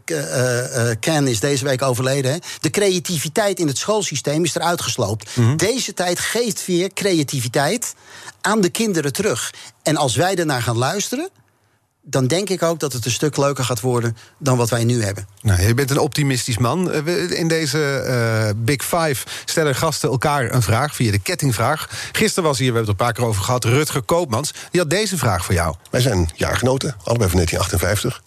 Ken 1.00 1.28
is 1.28 1.40
deze 1.40 1.64
week 1.64 1.82
overleden. 1.82 2.32
Hè. 2.32 2.38
De 2.60 2.70
creativiteit 2.70 3.60
in 3.60 3.68
het 3.68 3.78
schoolsysteem 3.78 4.44
is 4.44 4.56
eruit 4.56 4.82
gesloopt. 4.82 5.30
Deze 5.56 5.94
tijd 5.94 6.20
geeft 6.20 6.66
weer 6.66 6.94
creativiteit 6.94 7.94
aan 8.42 8.62
de 8.62 8.70
kinderen 8.70 9.14
terug. 9.14 9.54
En 9.84 9.98
als 9.98 10.16
wij 10.16 10.36
ernaar 10.36 10.62
gaan 10.62 10.78
luisteren, 10.78 11.30
dan 12.06 12.28
denk 12.28 12.50
ik 12.50 12.64
ook 12.64 12.80
dat 12.80 12.94
het 12.94 13.06
een 13.06 13.12
stuk 13.12 13.38
leuker 13.38 13.64
gaat 13.64 13.80
worden 13.80 14.18
dan 14.38 14.58
wat 14.58 14.70
wij 14.70 14.84
nu 14.84 15.04
hebben. 15.04 15.28
Nou, 15.42 15.62
je 15.62 15.74
bent 15.74 15.92
een 15.92 16.00
optimistisch 16.00 16.58
man. 16.58 16.92
Eh, 16.92 17.40
In 17.40 17.48
deze 17.48 17.98
eh, 17.98 18.50
Big 18.56 18.84
Five 18.84 19.26
stellen 19.46 19.76
gasten 19.76 20.10
elkaar 20.10 20.54
een 20.54 20.62
vraag 20.62 20.96
via 20.96 21.12
de 21.12 21.20
kettingvraag. 21.20 21.90
Gisteren 22.12 22.50
was 22.50 22.58
hier, 22.58 22.72
we 22.72 22.76
hebben 22.78 22.94
het 22.94 23.02
er 23.02 23.06
een 23.06 23.14
paar 23.14 23.24
keer 23.24 23.26
over 23.32 23.44
gehad, 23.44 23.66
Rutger 23.66 24.02
Koopmans. 24.02 24.54
Die 24.72 24.82
had 24.82 24.90
deze 24.90 25.18
vraag 25.18 25.46
voor 25.46 25.54
jou. 25.54 25.76
Wij 25.92 26.02
zijn 26.02 26.30
jaargenoten, 26.36 26.96
allebei 27.04 27.30
van 27.30 27.40
1958. 27.40 28.22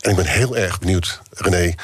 En 0.00 0.10
ik 0.10 0.16
ben 0.16 0.26
heel 0.26 0.56
erg 0.56 0.78
benieuwd, 0.78 1.20
René. 1.30 1.74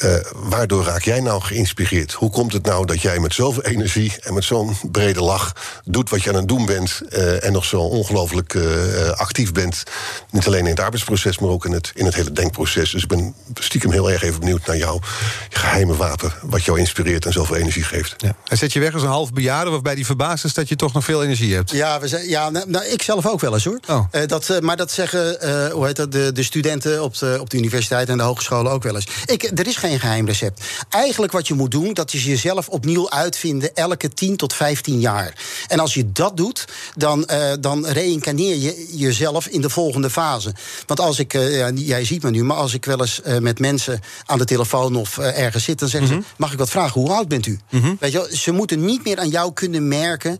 Eh, 0.00 0.14
waardoor 0.34 0.84
raak 0.84 1.02
jij 1.02 1.20
nou 1.20 1.42
geïnspireerd? 1.42 2.12
Hoe 2.12 2.30
komt 2.30 2.52
het 2.52 2.64
nou 2.64 2.86
dat 2.86 3.02
jij 3.02 3.18
met 3.18 3.34
zoveel 3.34 3.62
energie 3.62 4.12
en 4.20 4.34
met 4.34 4.44
zo'n 4.44 4.76
brede 4.90 5.22
lach 5.22 5.52
doet 5.84 6.10
wat 6.10 6.22
je 6.22 6.28
aan 6.28 6.36
het 6.36 6.48
doen 6.48 6.66
bent 6.66 7.00
eh, 7.08 7.44
en 7.44 7.52
nog 7.52 7.64
zo 7.64 7.80
ongelooflijk 7.80 8.54
eh, 8.54 9.10
actief 9.10 9.52
bent? 9.52 9.82
Niet 10.30 10.46
alleen 10.46 10.64
in 10.64 10.70
het 10.70 10.80
arbeidsproces, 10.80 11.38
maar 11.38 11.50
ook 11.50 11.64
in 11.64 11.72
het, 11.72 11.92
in 11.94 12.04
het 12.04 12.14
hele 12.14 12.32
denkproces. 12.32 12.90
Dus 12.90 13.02
ik 13.02 13.08
ben 13.08 13.34
stiekem 13.54 13.90
heel 13.90 14.10
erg 14.10 14.22
even 14.22 14.40
benieuwd 14.40 14.66
naar 14.66 14.76
jouw 14.76 15.00
geheime 15.48 15.96
wapen, 15.96 16.32
wat 16.42 16.64
jou 16.64 16.78
inspireert 16.78 17.26
en 17.26 17.32
zoveel 17.32 17.56
energie 17.56 17.84
geeft. 17.84 18.14
Ja. 18.16 18.34
Hij 18.44 18.56
zet 18.56 18.72
je 18.72 18.80
weg 18.80 18.94
als 18.94 19.02
een 19.02 19.08
half 19.08 19.32
bejaarde, 19.32 19.70
waarbij 19.70 19.94
die 19.94 20.06
verbaasd 20.06 20.44
is 20.44 20.54
dat 20.54 20.68
je 20.68 20.76
toch 20.76 20.92
nog 20.92 21.04
veel 21.04 21.22
energie 21.22 21.54
hebt. 21.54 21.70
Ja, 21.70 22.00
we 22.00 22.08
zijn, 22.08 22.28
ja 22.28 22.50
nou, 22.50 22.70
nou, 22.70 22.84
ik 22.84 23.02
zelf 23.02 23.26
ook 23.26 23.40
wel 23.40 23.54
eens 23.54 23.64
hoor. 23.64 23.80
Oh. 23.88 24.06
Eh, 24.10 24.26
dat, 24.26 24.60
maar 24.60 24.76
dat 24.76 24.90
zeggen 24.90 25.40
eh, 25.40 25.72
hoe 25.72 25.86
heet 25.86 25.96
dat, 25.96 26.12
de, 26.12 26.32
de 26.32 26.42
studenten 26.42 27.02
op 27.02 27.18
de, 27.18 27.36
op 27.40 27.50
de 27.50 27.56
universiteit 27.56 28.08
en 28.08 28.16
de 28.16 28.22
hogescholen 28.22 28.72
ook 28.72 28.82
wel 28.82 28.94
eens. 28.94 29.06
Ik, 29.24 29.42
er 29.42 29.66
is 29.66 29.76
geen 29.76 29.89
geheim 29.98 30.26
recept. 30.26 30.64
Eigenlijk 30.88 31.32
wat 31.32 31.48
je 31.48 31.54
moet 31.54 31.70
doen, 31.70 31.94
dat 31.94 32.12
is 32.12 32.24
jezelf 32.24 32.68
opnieuw 32.68 33.10
uitvinden 33.10 33.74
elke 33.74 34.08
10 34.08 34.36
tot 34.36 34.54
15 34.54 35.00
jaar. 35.00 35.34
En 35.68 35.78
als 35.80 35.94
je 35.94 36.12
dat 36.12 36.36
doet, 36.36 36.64
dan, 36.94 37.26
eh, 37.26 37.52
dan 37.60 37.86
reïncarneer 37.86 38.56
je 38.56 38.88
jezelf 38.96 39.46
in 39.46 39.60
de 39.60 39.70
volgende 39.70 40.10
fase. 40.10 40.54
Want 40.86 41.00
als 41.00 41.18
ik, 41.18 41.32
ja, 41.32 41.70
jij 41.74 42.04
ziet 42.04 42.22
me 42.22 42.30
nu, 42.30 42.44
maar 42.44 42.56
als 42.56 42.74
ik 42.74 42.84
wel 42.84 43.00
eens 43.00 43.22
eh, 43.22 43.38
met 43.38 43.58
mensen 43.58 44.00
aan 44.26 44.38
de 44.38 44.44
telefoon 44.44 44.96
of 44.96 45.18
ergens 45.18 45.64
zit, 45.64 45.78
dan 45.78 45.88
zeggen 45.88 46.08
ze: 46.08 46.22
Mag 46.36 46.52
ik 46.52 46.58
wat 46.58 46.70
vragen? 46.70 47.00
Hoe 47.00 47.10
oud 47.10 47.28
bent 47.28 47.46
u? 47.46 47.58
Weet 48.00 48.12
je, 48.12 48.36
ze 48.36 48.50
moeten 48.50 48.84
niet 48.84 49.04
meer 49.04 49.18
aan 49.18 49.28
jou 49.28 49.52
kunnen 49.52 49.88
merken 49.88 50.38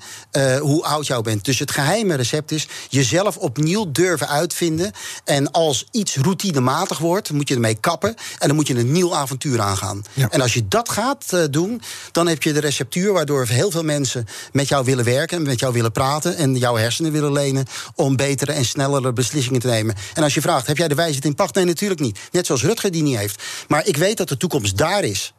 hoe 0.60 0.84
oud 0.84 1.06
jou 1.06 1.22
bent. 1.22 1.44
Dus 1.44 1.58
het 1.58 1.70
geheime 1.70 2.14
recept 2.14 2.50
is 2.52 2.68
jezelf 2.88 3.36
opnieuw 3.36 3.90
durven 3.92 4.28
uitvinden. 4.28 4.92
En 5.24 5.50
als 5.50 5.86
iets 5.90 6.16
routinematig 6.16 6.98
wordt, 6.98 7.32
moet 7.32 7.48
je 7.48 7.54
ermee 7.54 7.74
kappen. 7.74 8.14
En 8.38 8.46
dan 8.46 8.56
moet 8.56 8.66
je 8.66 8.74
een 8.74 8.92
nieuw 8.92 9.14
avontuur 9.14 9.29
aangaan. 9.58 10.02
Ja. 10.12 10.30
En 10.30 10.40
als 10.40 10.54
je 10.54 10.68
dat 10.68 10.88
gaat 10.88 11.24
eh, 11.32 11.44
doen, 11.50 11.82
dan 12.12 12.26
heb 12.26 12.42
je 12.42 12.52
de 12.52 12.60
receptuur 12.60 13.12
waardoor 13.12 13.46
heel 13.46 13.70
veel 13.70 13.82
mensen 13.82 14.26
met 14.52 14.68
jou 14.68 14.84
willen 14.84 15.04
werken, 15.04 15.42
met 15.42 15.60
jou 15.60 15.72
willen 15.72 15.92
praten 15.92 16.36
en 16.36 16.56
jouw 16.56 16.76
hersenen 16.76 17.12
willen 17.12 17.32
lenen 17.32 17.66
om 17.94 18.16
betere 18.16 18.52
en 18.52 18.64
snellere 18.64 19.12
beslissingen 19.12 19.60
te 19.60 19.66
nemen. 19.66 19.94
En 20.14 20.22
als 20.22 20.34
je 20.34 20.40
vraagt, 20.40 20.66
heb 20.66 20.76
jij 20.76 20.88
de 20.88 20.94
wijsheid 20.94 21.24
in 21.24 21.34
pacht? 21.34 21.54
Nee, 21.54 21.64
natuurlijk 21.64 22.00
niet. 22.00 22.18
Net 22.30 22.46
zoals 22.46 22.62
Rutger 22.62 22.90
die 22.90 23.02
niet 23.02 23.16
heeft. 23.16 23.42
Maar 23.68 23.86
ik 23.86 23.96
weet 23.96 24.16
dat 24.16 24.28
de 24.28 24.36
toekomst 24.36 24.76
daar 24.76 25.04
is. 25.04 25.32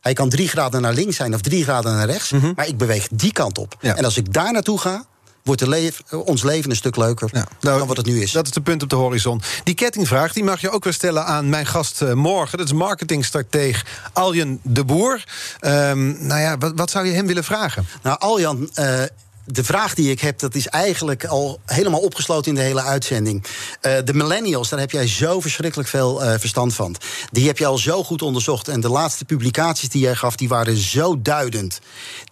Hij 0.00 0.12
kan 0.12 0.28
drie 0.28 0.48
graden 0.48 0.82
naar 0.82 0.92
links 0.92 1.16
zijn 1.16 1.34
of 1.34 1.40
drie 1.40 1.62
graden 1.62 1.94
naar 1.94 2.06
rechts, 2.06 2.32
maar 2.56 2.68
ik 2.68 2.76
beweeg 2.76 3.08
die 3.08 3.32
kant 3.32 3.58
op. 3.58 3.76
Ja. 3.80 3.96
En 3.96 4.04
als 4.04 4.16
ik 4.16 4.32
daar 4.32 4.52
naartoe 4.52 4.78
ga, 4.78 5.06
wordt 5.46 5.60
de 5.60 5.68
leef, 5.68 6.02
ons 6.10 6.42
leven 6.42 6.70
een 6.70 6.76
stuk 6.76 6.96
leuker 6.96 7.28
Ja, 7.32 7.46
nou, 7.60 7.78
dan 7.78 7.86
wat 7.86 7.96
het 7.96 8.06
nu 8.06 8.20
is. 8.20 8.32
Dat 8.32 8.46
is 8.46 8.52
de 8.52 8.60
punt 8.60 8.82
op 8.82 8.88
de 8.88 8.96
horizon. 8.96 9.42
Die 9.64 9.74
kettingvraag 9.74 10.32
die 10.32 10.44
mag 10.44 10.60
je 10.60 10.70
ook 10.70 10.84
weer 10.84 10.92
stellen 10.92 11.24
aan 11.24 11.48
mijn 11.48 11.66
gast 11.66 12.02
eh, 12.02 12.12
morgen. 12.12 12.58
Dat 12.58 12.66
is 12.66 12.72
marketingstrateeg 12.72 13.84
Aljen 14.12 14.60
de 14.62 14.84
Boer. 14.84 15.24
Ehm, 15.60 16.26
nou 16.26 16.40
ja, 16.40 16.58
wat, 16.58 16.72
wat 16.74 16.90
zou 16.90 17.06
je 17.06 17.12
hem 17.12 17.26
willen 17.26 17.44
vragen? 17.44 17.86
Nou, 18.02 18.18
Aljan, 18.18 18.70
eh, 18.74 19.02
de 19.46 19.64
vraag 19.64 19.94
die 19.94 20.10
ik 20.10 20.20
heb, 20.20 20.38
dat 20.38 20.54
is 20.54 20.66
eigenlijk 20.66 21.24
al 21.24 21.60
helemaal 21.66 22.00
opgesloten 22.00 22.50
in 22.50 22.58
de 22.58 22.64
hele 22.64 22.82
uitzending. 22.82 23.44
Eh, 23.80 23.92
de 24.04 24.14
millennials, 24.14 24.68
daar 24.68 24.78
heb 24.78 24.90
jij 24.90 25.06
zo 25.06 25.40
verschrikkelijk 25.40 25.88
veel 25.88 26.22
eh, 26.22 26.38
verstand 26.38 26.74
van. 26.74 26.96
Die 27.30 27.46
heb 27.46 27.58
je 27.58 27.66
al 27.66 27.78
zo 27.78 28.04
goed 28.04 28.22
onderzocht. 28.22 28.68
En 28.68 28.80
de 28.80 28.88
laatste 28.88 29.24
publicaties 29.24 29.88
die 29.88 30.02
jij 30.02 30.14
gaf, 30.14 30.36
die 30.36 30.48
waren 30.48 30.76
zo 30.76 31.22
duidend. 31.22 31.80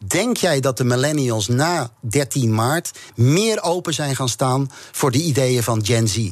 Denk 0.07 0.37
jij 0.37 0.61
dat 0.61 0.77
de 0.77 0.85
millennials 0.85 1.49
na 1.49 1.91
13 2.01 2.55
maart 2.55 2.91
meer 3.15 3.63
open 3.63 3.95
zijn 3.95 4.17
gaan 4.17 4.29
staan 4.29 4.71
voor 4.93 5.11
de 5.11 5.23
ideeën 5.23 5.63
van 5.63 5.85
Gen 5.85 6.09
Z? 6.09 6.31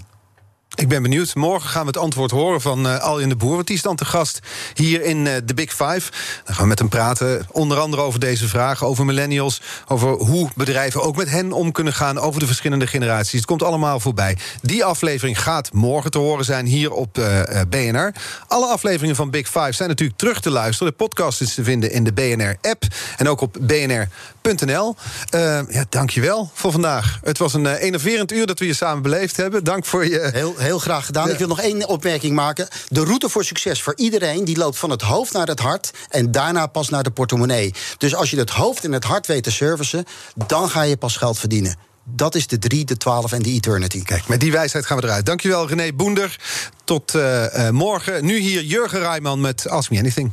Ik 0.75 0.89
ben 0.89 1.03
benieuwd. 1.03 1.35
Morgen 1.35 1.70
gaan 1.70 1.83
we 1.83 1.87
het 1.87 1.97
antwoord 1.97 2.31
horen 2.31 2.61
van 2.61 2.87
uh, 2.87 2.99
Aljen 2.99 3.29
de 3.29 3.37
Boer. 3.37 3.55
Want 3.55 3.66
die 3.66 3.77
is 3.77 3.83
dan 3.83 3.97
te 3.97 4.05
gast 4.05 4.39
hier 4.75 5.03
in 5.03 5.27
uh, 5.27 5.33
de 5.45 5.55
Big 5.55 5.70
Five. 5.70 6.11
Dan 6.45 6.55
gaan 6.55 6.62
we 6.62 6.68
met 6.68 6.79
hem 6.79 6.89
praten. 6.89 7.47
Onder 7.51 7.79
andere 7.79 8.03
over 8.03 8.20
deze 8.20 8.49
vragen. 8.49 8.87
Over 8.87 9.05
millennials. 9.05 9.61
Over 9.89 10.09
hoe 10.09 10.49
bedrijven 10.55 11.03
ook 11.03 11.16
met 11.16 11.31
hen 11.31 11.53
om 11.53 11.73
kunnen 11.73 11.93
gaan. 11.93 12.18
Over 12.18 12.41
de 12.41 12.47
verschillende 12.47 12.87
generaties. 12.87 13.33
Het 13.33 13.45
komt 13.45 13.62
allemaal 13.62 14.01
voorbij. 14.01 14.37
Die 14.62 14.85
aflevering 14.85 15.43
gaat 15.43 15.73
morgen 15.73 16.11
te 16.11 16.18
horen 16.18 16.45
zijn 16.45 16.66
hier 16.66 16.93
op 16.93 17.18
uh, 17.18 17.41
BNR. 17.68 18.12
Alle 18.47 18.66
afleveringen 18.66 19.16
van 19.16 19.31
Big 19.31 19.47
Five 19.47 19.73
zijn 19.73 19.89
natuurlijk 19.89 20.18
terug 20.18 20.41
te 20.41 20.51
luisteren. 20.51 20.93
De 20.93 21.05
podcast 21.05 21.41
is 21.41 21.55
te 21.55 21.64
vinden 21.64 21.91
in 21.91 22.05
de 22.05 22.12
BNR-app. 22.12 22.85
En 23.16 23.29
ook 23.29 23.41
op 23.41 23.57
bnr.nl. 23.61 24.97
ja, 25.68 25.85
dankjewel 25.89 26.51
voor 26.55 26.73
vandaag. 26.73 27.20
Het 27.23 27.39
was 27.39 27.55
een 27.55 27.66
enerverend 27.66 28.33
uur 28.33 28.47
dat 28.47 28.59
we 28.59 28.66
je 28.66 28.75
samen 28.75 29.03
beleefd 29.03 29.37
hebben. 29.37 29.64
Dank 29.64 29.85
voor 29.85 30.07
je... 30.07 30.31
Heel 30.33 30.55
heel 30.63 30.79
graag 30.79 31.07
gedaan. 31.07 31.31
Ik 31.31 31.39
wil 31.39 31.49
nog 31.49 31.61
één 31.61 31.89
opmerking 31.89 32.35
maken. 32.35 32.69
De 32.89 33.05
route 33.05 33.29
voor 33.29 33.45
succes 33.45 33.83
voor 33.83 33.97
iedereen 33.97 34.45
die 34.45 34.57
loopt 34.57 34.79
van 34.79 34.91
het 34.91 35.03
hoofd 35.03 35.33
naar 35.33 35.47
het 35.47 35.61
hart 35.61 35.91
en 36.09 36.33
daarna 36.33 36.67
pas 36.67 36.89
naar 36.89 37.03
de 37.03 37.11
portemonnee. 37.11 37.75
Dus 37.99 38.15
als 38.15 38.31
je 38.31 38.39
het 38.39 38.51
hoofd 38.51 38.85
en 38.85 38.93
het 38.93 39.05
hart 39.05 39.27
weet 39.27 39.43
te 39.43 39.51
servicen, 39.51 40.05
dan 40.47 40.71
ga 40.71 40.83
je 40.83 40.97
pas 40.97 41.17
geld 41.17 41.39
verdienen. 41.39 41.77
Dat 42.05 42.35
is 42.35 42.47
de 42.47 42.59
3, 42.59 42.85
de 42.85 42.97
12 42.97 43.33
en 43.33 43.43
de 43.43 43.51
eternity. 43.51 44.03
Kijk, 44.03 44.29
met 44.29 44.41
die 44.41 44.53
wijsheid 44.53 44.87
gaan 44.87 44.97
we 44.97 45.05
eruit. 45.05 45.27
Dankjewel, 45.27 45.69
René 45.69 45.93
Boender. 45.93 46.37
Tot 46.85 47.15
uh, 47.15 47.45
uh, 47.55 47.69
morgen. 47.69 48.25
Nu 48.25 48.39
hier 48.39 48.63
Jurgen 48.63 49.01
Rijman 49.01 49.41
met 49.41 49.69
Ask 49.69 49.91
Me 49.91 49.99
Anything. 49.99 50.33